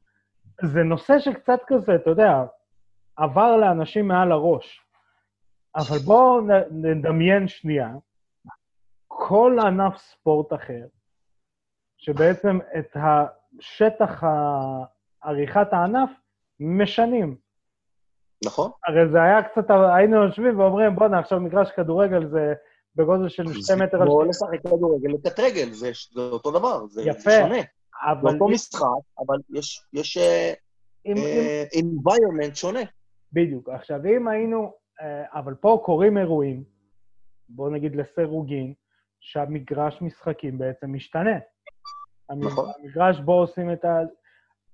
זה 0.63 0.83
נושא 0.83 1.19
שקצת 1.19 1.61
כזה, 1.67 1.95
אתה 1.95 2.11
יודע, 2.11 2.45
עבר 3.17 3.57
לאנשים 3.57 4.09
מעל 4.09 4.33
הראש. 4.33 4.81
אבל 5.77 5.99
בואו 5.99 6.41
נדמיין 6.71 7.49
שנייה, 7.49 7.89
כל 9.09 9.59
ענף 9.67 9.97
ספורט 9.97 10.53
אחר, 10.53 10.87
שבעצם 11.97 12.59
את 12.79 12.97
השטח 12.97 14.23
עריכת 15.23 15.73
הענף 15.73 16.11
משנים. 16.61 17.37
נכון. 18.45 18.71
הרי 18.87 19.09
זה 19.13 19.23
היה 19.23 19.43
קצת, 19.43 19.65
היינו 19.97 20.25
יושבים 20.25 20.61
ואומרים, 20.61 20.95
בואנה, 20.95 21.19
עכשיו 21.19 21.41
מגרש 21.41 21.71
כדורגל 21.71 22.29
זה 22.29 22.55
בגודל 22.97 23.29
של 23.29 23.45
שתי 23.53 23.75
מטר 23.75 24.03
על 24.03 24.09
שתי... 24.09 24.15
כמו 24.15 24.25
לשחק 24.25 24.61
כדורגל 24.61 25.09
לקט 25.09 25.41
רגל, 25.41 25.73
זה, 25.73 25.91
זה 26.13 26.21
אותו 26.21 26.51
דבר, 26.51 26.87
זה, 26.87 27.03
יפה, 27.03 27.31
זה 27.31 27.41
שונה. 27.41 27.61
אבל... 28.03 28.31
זה 28.31 28.35
אותו 28.35 28.49
משחק, 28.49 28.87
אבל 29.19 29.37
יש, 29.55 29.87
יש 29.93 30.17
uh, 30.17 30.57
עם, 31.05 31.17
uh, 31.17 31.77
environment 31.77 32.55
שונה. 32.55 32.81
בדיוק. 33.33 33.69
עכשיו, 33.69 34.01
אם 34.07 34.29
היינו... 34.29 34.73
Uh, 35.01 35.05
אבל 35.33 35.55
פה 35.55 35.83
קורים 35.85 36.19
אירועים, 36.19 36.65
בואו 37.49 37.71
נגיד 37.71 37.97
לסירוגין, 37.97 38.75
שהמגרש 39.21 40.03
משחקים 40.03 40.59
בעצם 40.59 40.93
משתנה. 40.93 41.39
נכון. 42.31 42.71
המגרש 42.79 43.21
בו 43.21 43.33
עושים 43.33 43.73
את 43.73 43.85
ה... 43.85 44.01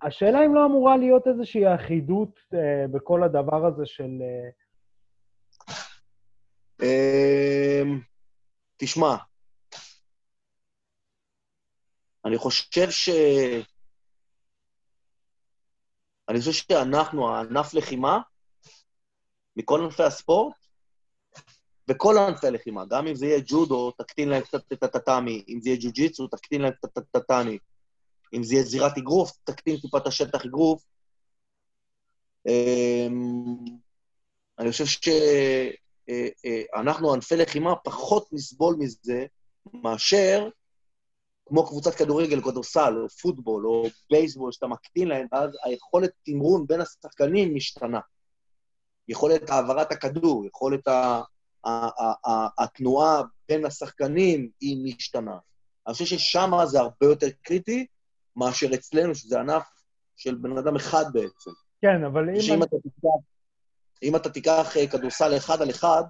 השאלה 0.03 0.47
אם 0.47 0.55
לא 0.55 0.67
אמורה 0.67 0.97
להיות 0.97 1.27
איזושהי 1.27 1.75
אחידות 1.75 2.39
uh, 2.55 2.57
בכל 2.93 3.23
הדבר 3.23 3.67
הזה 3.67 3.87
של... 3.87 4.11
Uh... 6.83 6.85
תשמע, 8.77 9.17
אני 12.25 12.39
חושב 12.39 12.91
ש... 12.91 13.09
אני 16.29 16.39
חושב 16.39 16.53
שאנחנו, 16.53 17.29
הענף 17.29 17.75
לחימה, 17.75 18.21
מכל 19.57 19.81
ענפי 19.85 20.03
הספורט, 20.03 20.55
וכל 21.91 22.15
ענפי 22.19 22.47
הלחימה, 22.47 22.85
גם 22.91 23.07
אם 23.07 23.15
זה 23.15 23.27
יהיה 23.27 23.41
ג'ודו, 23.47 23.91
תקטין 23.91 24.29
להם 24.29 24.43
קצת 24.43 24.73
את 24.73 24.83
הטאטאמי, 24.83 25.45
אם 25.49 25.61
זה 25.61 25.69
יהיה 25.69 25.79
ג'ו-ג'יצו, 25.83 26.27
תקטין 26.27 26.63
להם 26.63 26.73
קצת 26.73 26.99
את 26.99 26.99
הטאטאמי, 26.99 27.59
אם 28.33 28.43
זה 28.43 28.55
יהיה 28.55 28.65
זירת 28.65 28.99
אגרוף, 28.99 29.33
תקטין 29.45 29.77
טיפה 29.77 29.99
את 29.99 30.07
השטח 30.07 30.45
אגרוף. 30.45 30.85
אמ, 32.49 33.57
אני 34.59 34.71
חושב 34.71 34.85
שאנחנו, 36.77 37.13
ענפי 37.15 37.37
לחימה, 37.37 37.77
פחות 37.77 38.29
נסבול 38.33 38.77
מזה 38.79 39.27
מאשר 39.75 40.49
כמו 41.47 41.67
קבוצת 41.67 41.95
כדורגל, 41.95 42.43
כדורסל, 42.43 42.95
או 43.03 43.09
פוטבול, 43.09 43.67
או 43.67 43.87
בייסבול, 44.11 44.53
שאתה 44.53 44.67
מקטין 44.67 45.09
להם, 45.09 45.27
ואז 45.33 45.51
היכולת 45.65 46.11
תמרון 46.25 46.67
בין 46.67 46.81
השחקנים 46.81 47.55
משתנה. 47.55 48.01
יכולת 49.09 49.51
העברת 49.51 49.93
הכדור, 49.93 50.47
יכולת 50.47 50.89
ה... 50.89 51.23
התנועה 52.59 53.23
בין 53.49 53.65
השחקנים 53.65 54.51
היא 54.61 54.85
משתנה. 54.85 55.37
אני 55.87 55.93
חושב 55.93 56.05
ששם 56.05 56.51
זה 56.65 56.81
הרבה 56.81 57.07
יותר 57.07 57.27
קריטי 57.43 57.87
מאשר 58.37 58.75
אצלנו, 58.75 59.15
שזה 59.15 59.41
ענף 59.41 59.63
של 60.17 60.35
בן 60.35 60.59
אדם 60.59 60.77
אחד 60.77 61.05
בעצם. 61.13 61.51
כן, 61.83 62.05
אבל 62.05 62.29
אם... 62.31 62.41
שאם 62.41 62.63
אתה 62.63 62.77
תיקח, 62.83 63.09
אם 64.03 64.17
אתה 64.17 64.31
תיקח 64.31 64.77
אה, 64.77 64.87
כדורסל 64.87 65.37
אחד 65.37 65.63
על 65.63 65.71
אחד, 65.71 66.03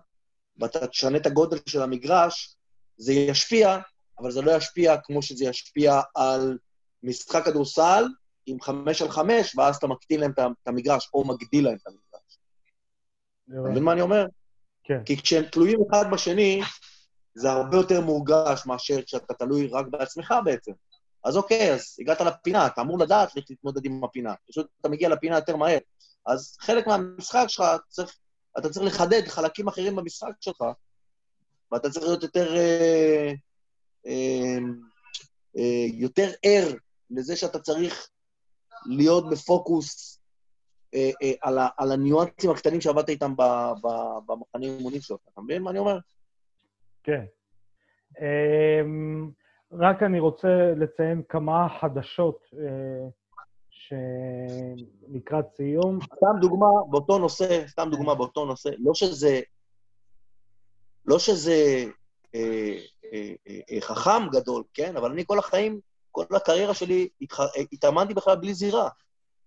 ואתה 0.58 0.86
תשנה 0.86 1.18
את 1.18 1.26
הגודל 1.26 1.58
של 1.66 1.82
המגרש, 1.82 2.56
זה 2.96 3.12
ישפיע, 3.12 3.78
אבל 4.18 4.30
זה 4.30 4.42
לא 4.42 4.56
ישפיע 4.56 4.96
כמו 5.04 5.22
שזה 5.22 5.44
ישפיע 5.44 6.00
על 6.14 6.58
משחק 7.02 7.44
כדורסל 7.44 8.04
עם 8.46 8.60
חמש 8.60 9.02
על 9.02 9.10
חמש, 9.10 9.56
ואז 9.56 9.76
אתה 9.76 9.86
מקטין 9.86 10.20
להם 10.20 10.32
את 10.32 10.68
המגרש, 10.68 11.10
או 11.14 11.24
מגדיל 11.24 11.64
להם 11.64 11.76
את 11.82 11.86
המגרש. 11.86 12.38
אתה 13.48 13.70
מבין 13.70 13.82
מה 13.82 13.92
אני 13.92 14.00
אומר? 14.00 14.26
כן. 14.84 15.04
כי 15.04 15.16
כשהם 15.16 15.44
תלויים 15.44 15.78
אחד 15.90 16.04
בשני, 16.12 16.60
זה 17.34 17.50
הרבה 17.50 17.76
יותר 17.76 18.00
מורגש 18.00 18.66
מאשר 18.66 19.02
כשאתה 19.02 19.34
תלוי 19.34 19.66
רק 19.72 19.86
בעצמך 19.86 20.34
בעצם. 20.44 20.72
אז 21.24 21.36
אוקיי, 21.36 21.72
אז 21.74 21.96
הגעת 22.00 22.20
לפינה, 22.20 22.66
אתה 22.66 22.80
אמור 22.80 22.98
לדעת 22.98 23.36
איך 23.36 23.44
להתמודד 23.50 23.84
עם 23.84 24.04
הפינה. 24.04 24.34
פשוט 24.48 24.66
אתה 24.80 24.88
מגיע 24.88 25.08
לפינה 25.08 25.36
יותר 25.36 25.56
מהר. 25.56 25.78
אז 26.26 26.56
חלק 26.60 26.86
מהמשחק 26.86 27.44
שלך, 27.48 27.64
צריך, 27.88 28.18
אתה 28.58 28.68
צריך 28.68 28.86
לחדד 28.86 29.28
חלקים 29.28 29.68
אחרים 29.68 29.96
במשחק 29.96 30.32
שלך, 30.40 30.64
ואתה 31.72 31.90
צריך 31.90 32.06
להיות 32.06 32.22
יותר, 32.22 32.56
אה, 32.56 33.32
אה, 34.06 34.58
אה, 35.56 35.86
יותר 35.92 36.30
ער 36.42 36.68
לזה 37.10 37.36
שאתה 37.36 37.58
צריך 37.58 38.08
להיות 38.86 39.30
בפוקוס 39.30 40.20
אה, 40.94 41.10
אה, 41.22 41.32
על, 41.42 41.58
ה, 41.58 41.68
על 41.76 41.92
הניואנסים 41.92 42.50
הקטנים 42.50 42.80
שעבדת 42.80 43.08
איתם 43.08 43.34
במחנה 44.26 44.66
אימונים 44.66 45.00
שלך. 45.00 45.18
אתה 45.32 45.40
מבין 45.40 45.62
מה 45.62 45.70
אני 45.70 45.78
אומר? 45.78 45.98
כן. 47.02 47.24
אמ, 48.20 49.30
רק 49.72 50.02
אני 50.02 50.20
רוצה 50.20 50.72
לציין 50.76 51.22
כמה 51.28 51.68
חדשות 51.80 52.38
אה, 52.58 53.08
שלקראת 53.70 55.44
סיום. 55.56 55.98
סתם 56.04 56.40
דוגמה 56.40 56.66
באותו 56.90 57.18
נושא, 57.18 57.66
סתם 57.66 57.88
דוגמה 57.90 58.14
באותו 58.14 58.44
נושא, 58.44 58.70
לא 58.78 58.94
שזה... 58.94 59.40
לא 61.06 61.18
שזה 61.18 61.84
אה, 62.34 62.76
אה, 63.12 63.32
אה, 63.70 63.80
חכם 63.80 64.28
גדול, 64.32 64.62
כן? 64.74 64.96
אבל 64.96 65.10
אני 65.10 65.24
כל 65.26 65.38
החיים, 65.38 65.80
כל 66.10 66.24
הקריירה 66.36 66.74
שלי, 66.74 67.08
התאמנתי 67.72 68.14
בכלל 68.14 68.36
בלי 68.36 68.54
זירה. 68.54 68.88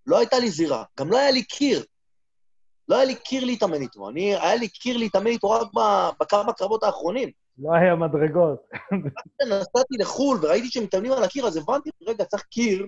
לא 0.08 0.18
הייתה 0.18 0.40
לי 0.40 0.50
זירה, 0.50 0.84
גם 1.00 1.12
לא 1.12 1.18
היה 1.18 1.32
לי 1.32 1.44
קיר. 1.44 1.86
לא 2.88 2.96
היה 2.96 3.06
לי 3.06 3.16
קיר 3.16 3.46
להתאמן 3.46 3.82
איתו. 3.82 4.10
אני, 4.10 4.36
היה 4.36 4.56
לי 4.56 4.68
קיר 4.68 4.98
להתאמן 4.98 5.28
איתו 5.28 5.50
רק 5.50 5.68
בכמה 6.20 6.54
קרבות 6.54 6.84
האחרונים. 6.84 7.32
לא 7.58 7.74
היה 7.74 7.96
מדרגות. 7.96 8.60
נסעתי 9.50 9.98
לחו"ל 10.00 10.40
וראיתי 10.42 10.68
שהם 10.68 10.84
מתאמנים 10.84 11.12
על 11.12 11.24
הקיר, 11.24 11.48
אז 11.48 11.58
הבנתי, 11.58 11.90
רגע, 12.08 12.26
צריך 12.26 12.44
קיר, 12.44 12.88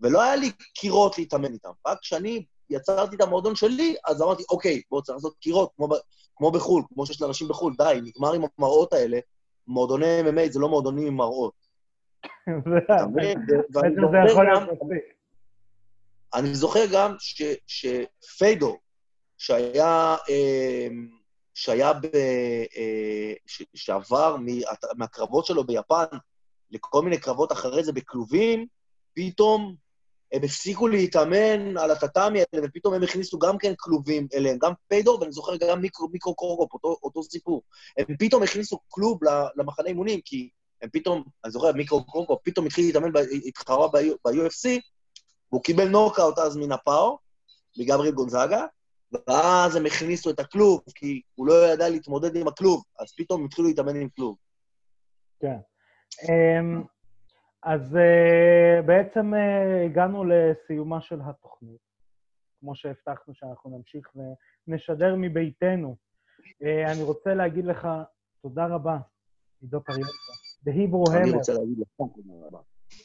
ולא 0.00 0.22
היה 0.22 0.36
לי 0.36 0.50
קירות 0.74 1.18
להתאמן 1.18 1.52
איתם. 1.52 1.70
רק 1.86 1.98
כשאני 2.00 2.44
יצרתי 2.70 3.16
את 3.16 3.20
המועדון 3.20 3.56
שלי, 3.56 3.94
אז 4.06 4.22
אמרתי, 4.22 4.42
אוקיי, 4.50 4.82
בואו 4.90 5.02
צריך 5.02 5.16
לעשות 5.16 5.34
קירות, 5.40 5.70
כמו, 5.76 5.88
כמו 6.36 6.50
בחו"ל, 6.50 6.82
כמו 6.94 7.06
שיש 7.06 7.22
לאנשים 7.22 7.48
בחו"ל, 7.48 7.74
די, 7.78 8.00
נגמר 8.02 8.32
עם 8.32 8.42
המראות 8.58 8.92
האלה. 8.92 9.18
מועדוני 9.66 10.20
MMA 10.20 10.52
זה 10.52 10.60
לא 10.60 10.68
מועדונים 10.68 11.06
עם 11.06 11.16
מראות. 11.16 11.54
אתה 12.84 13.06
מבין? 13.06 13.38
זה 13.70 13.80
יכול 14.30 14.44
להיות 14.44 14.62
מספיק. 14.62 15.02
אני 16.34 16.54
זוכר 16.54 16.84
גם 16.92 17.14
שפיידו, 17.66 18.78
שהיה, 19.38 20.16
אמ, 20.28 21.21
שהיה 21.54 21.92
ב... 21.92 22.06
אה, 22.76 23.32
ש, 23.46 23.62
שעבר 23.74 24.36
מהקרבות 24.96 25.46
שלו 25.46 25.64
ביפן 25.64 26.04
לכל 26.70 27.02
מיני 27.02 27.18
קרבות 27.18 27.52
אחרי 27.52 27.84
זה 27.84 27.92
בכלובים, 27.92 28.66
פתאום 29.14 29.74
הם 30.32 30.44
הפסיקו 30.44 30.88
להתאמן 30.88 31.76
על 31.76 31.90
הטאטאמי 31.90 32.38
האלה, 32.38 32.66
ופתאום 32.66 32.94
הם 32.94 33.02
הכניסו 33.02 33.38
גם 33.38 33.58
כן 33.58 33.72
כלובים 33.76 34.28
אליהם, 34.34 34.58
גם 34.58 34.72
פיידור, 34.88 35.20
ואני 35.20 35.32
זוכר 35.32 35.56
גם 35.56 35.80
מיקרו, 35.80 36.08
מיקרו 36.08 36.34
קורקופ, 36.34 36.74
אותו, 36.74 36.96
אותו 37.02 37.22
סיפור. 37.22 37.62
הם 37.98 38.16
פתאום 38.18 38.42
הכניסו 38.42 38.78
כלוב 38.88 39.20
למחנה 39.56 39.88
אימונים, 39.88 40.20
כי 40.24 40.48
הם 40.82 40.88
פתאום, 40.92 41.22
אני 41.44 41.52
זוכר, 41.52 41.72
מיקרו 41.72 42.04
קורקופ 42.04 42.40
פתאום 42.44 42.66
התחיל 42.66 42.86
להתאמן, 42.86 43.08
התחרה 43.46 43.88
ב-UFC, 43.88 44.80
והוא 45.52 45.62
קיבל 45.62 45.88
נוקאוט 45.88 46.38
אז 46.38 46.56
מנפאו, 46.56 47.18
מגבריאל 47.78 48.14
גונזאגה, 48.14 48.66
ואז 49.28 49.76
הם 49.76 49.86
הכניסו 49.86 50.30
את 50.30 50.40
הכלוב, 50.40 50.80
כי 50.94 51.22
הוא 51.34 51.46
לא 51.46 51.72
ידע 51.72 51.88
להתמודד 51.88 52.36
עם 52.36 52.48
הכלוב, 52.48 52.84
אז 52.98 53.14
פתאום 53.16 53.44
התחילו 53.44 53.68
להתאמן 53.68 53.96
עם 53.96 54.08
כלוב. 54.08 54.36
כן. 55.40 55.56
אמ, 56.28 56.82
אז 57.62 57.96
אה, 57.96 58.82
בעצם 58.82 59.34
אה, 59.34 59.84
הגענו 59.84 60.24
לסיומה 60.24 61.00
של 61.00 61.20
התוכנית, 61.24 61.80
כמו 62.60 62.74
שהבטחנו 62.74 63.34
שאנחנו 63.34 63.78
נמשיך 63.78 64.10
ונשדר 64.66 65.14
מביתנו. 65.18 65.96
אה, 66.62 66.92
אני 66.92 67.02
רוצה 67.02 67.34
להגיד 67.34 67.64
לך 67.64 67.88
תודה 68.42 68.66
רבה, 68.66 68.98
עידו 69.60 69.80
פריאנטה. 69.84 70.12
The 70.66 70.70
Hebrew 70.70 71.16
אני 71.16 71.30
רוצה 71.30 71.52
להגיד 71.52 71.78
לך 71.78 71.88
תודה 71.96 72.46
רבה. 72.46 72.58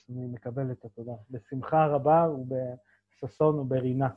אני 0.09 0.27
מקבל 0.27 0.71
את 0.71 0.85
התודה. 0.85 1.11
בשמחה 1.29 1.85
רבה 1.87 2.27
ובששון 2.29 3.59
וברינה. 3.59 4.09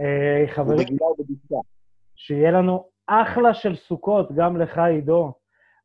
אה, 0.00 0.54
חברים, 0.54 0.86
שיהיה 2.16 2.50
לנו 2.50 2.88
אחלה 3.06 3.54
של 3.54 3.76
סוכות, 3.76 4.32
גם 4.36 4.56
לך, 4.56 4.78
עידו. 4.78 5.32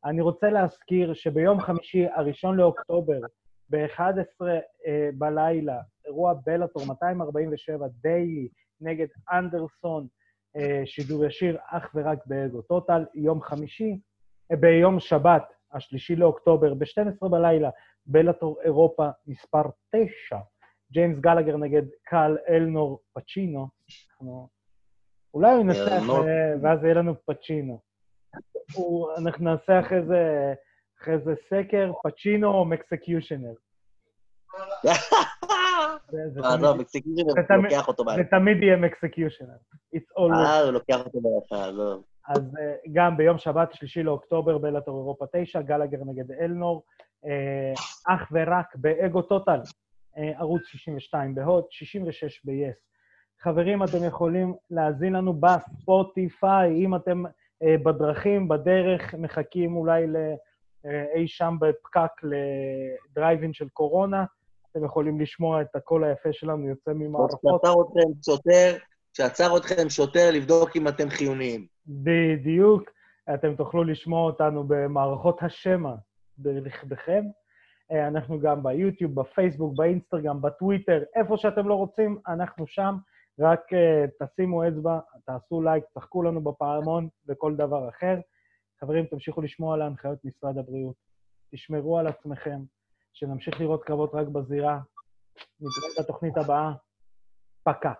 אני 0.04 0.20
רוצה 0.20 0.50
להזכיר 0.50 1.14
שביום 1.14 1.60
חמישי, 1.60 2.06
הראשון 2.14 2.56
לאוקטובר, 2.56 3.18
ב-11 3.70 4.00
uh, 4.40 4.44
בלילה, 5.14 5.80
אירוע 6.06 6.34
בלאטור 6.46 6.86
247 6.86 7.86
דיילי 8.02 8.48
נגד 8.80 9.06
אנדרסון, 9.32 10.06
uh, 10.56 10.60
שידור 10.84 11.24
ישיר 11.24 11.58
אך 11.70 11.90
ורק 11.94 12.18
באגו 12.26 12.62
טוטל, 12.62 13.04
יום 13.14 13.42
חמישי, 13.42 13.98
uh, 14.52 14.56
ביום 14.56 15.00
שבת, 15.00 15.52
השלישי 15.72 16.16
לאוקטובר, 16.16 16.74
ב-12 16.74 17.28
בלילה, 17.28 17.70
בלאטור 18.06 18.60
אירופה 18.62 19.08
מספר 19.26 19.62
9, 19.90 20.38
ג'יימס 20.92 21.18
גלגר 21.18 21.56
נגד 21.56 21.82
קל 22.04 22.36
אלנור 22.48 23.00
פצ'ינו. 23.12 23.68
אנחנו... 24.10 24.48
אולי 25.34 25.52
הוא 25.52 25.60
ינצח 25.60 26.02
ואז 26.62 26.84
יהיה 26.84 26.94
לנו 26.94 27.14
פצ'ינו. 27.26 27.80
אנחנו 29.18 29.44
נעשה 29.44 29.80
אחרי 29.80 30.06
זה, 30.06 30.52
אחרי 31.02 31.18
זה 31.24 31.34
סקר, 31.48 31.92
פצ'ינו 32.04 32.48
או 32.48 32.64
מקסקיושנר. 32.64 33.52
זה 38.16 38.24
תמיד 38.30 38.62
יהיה 38.62 38.76
מקסקיושנר. 38.76 39.56
אה, 40.18 40.60
הוא 40.60 40.70
לוקח 40.70 41.06
אותו 41.06 41.18
ביחד, 41.20 41.68
עזוב. 41.68 42.04
אז 42.28 42.56
אה, 42.58 42.74
גם 42.92 43.16
ביום 43.16 43.38
שבת, 43.38 43.72
שלישי 43.72 44.02
לאוקטובר, 44.02 44.58
בלאטור 44.58 44.98
אירופה 44.98 45.24
9, 45.32 45.60
גלגר 45.60 45.98
נגד 46.06 46.32
אלנור, 46.32 46.82
אה, 47.26 47.72
אך 48.14 48.28
ורק 48.32 48.76
באגו 48.76 49.22
טוטל, 49.22 49.52
אה, 49.52 49.60
ערוץ 50.16 50.62
62 50.66 51.34
בהוט, 51.34 51.66
66 51.70 52.40
ב-yes. 52.44 52.74
חברים, 53.40 53.82
אתם 53.82 54.04
יכולים 54.06 54.54
להאזין 54.70 55.12
לנו 55.12 55.32
בספוטיפיי, 55.32 56.84
אם 56.84 56.94
אתם 56.94 57.22
בדרכים, 57.62 58.48
בדרך, 58.48 59.14
מחכים 59.14 59.76
אולי 59.76 60.06
לאי 60.06 61.28
שם 61.28 61.56
בפקק 61.60 62.10
לדרייבין 62.22 63.52
של 63.52 63.68
קורונה, 63.68 64.24
אתם 64.70 64.84
יכולים 64.84 65.20
לשמוע 65.20 65.62
את 65.62 65.76
הקול 65.76 66.04
היפה 66.04 66.32
שלנו 66.32 66.68
יוצא 66.68 66.92
ממערכות. 66.92 67.40
כשעצר 67.40 67.74
אתכם 67.82 68.10
שוטר, 68.24 68.76
כשעצר 69.12 69.56
אתכם 69.56 69.88
שוטר, 69.88 70.30
לבדוק 70.32 70.76
אם 70.76 70.88
אתם 70.88 71.08
חיוניים. 71.08 71.66
בדיוק. 71.86 72.90
אתם 73.34 73.54
תוכלו 73.54 73.84
לשמוע 73.84 74.26
אותנו 74.26 74.64
במערכות 74.66 75.42
השמע 75.42 75.94
ברכבכם. 76.38 77.24
אה, 77.92 78.08
אנחנו 78.08 78.40
גם 78.40 78.62
ביוטיוב, 78.62 79.20
בפייסבוק, 79.20 79.76
באינסטגרם, 79.76 80.42
בטוויטר, 80.42 81.02
איפה 81.16 81.36
שאתם 81.36 81.68
לא 81.68 81.74
רוצים, 81.74 82.18
אנחנו 82.28 82.66
שם. 82.66 82.96
רק 83.38 83.60
uh, 83.72 84.26
תשימו 84.26 84.68
אצבע, 84.68 84.98
תעשו 85.24 85.62
לייק, 85.62 85.84
צחקו 85.94 86.22
לנו 86.22 86.40
בפעמון 86.40 87.08
וכל 87.28 87.56
דבר 87.56 87.88
אחר. 87.88 88.20
חברים, 88.80 89.06
תמשיכו 89.06 89.42
לשמוע 89.42 89.74
על 89.74 89.82
ההנחיות 89.82 90.24
משרד 90.24 90.58
הבריאות. 90.58 90.96
תשמרו 91.52 91.98
על 91.98 92.06
עצמכם, 92.06 92.60
שנמשיך 93.12 93.60
לראות 93.60 93.84
קרבות 93.84 94.14
רק 94.14 94.26
בזירה. 94.26 94.80
נתראה 95.60 96.04
בתוכנית 96.04 96.36
הבאה. 96.36 96.72
פקה. 97.62 97.92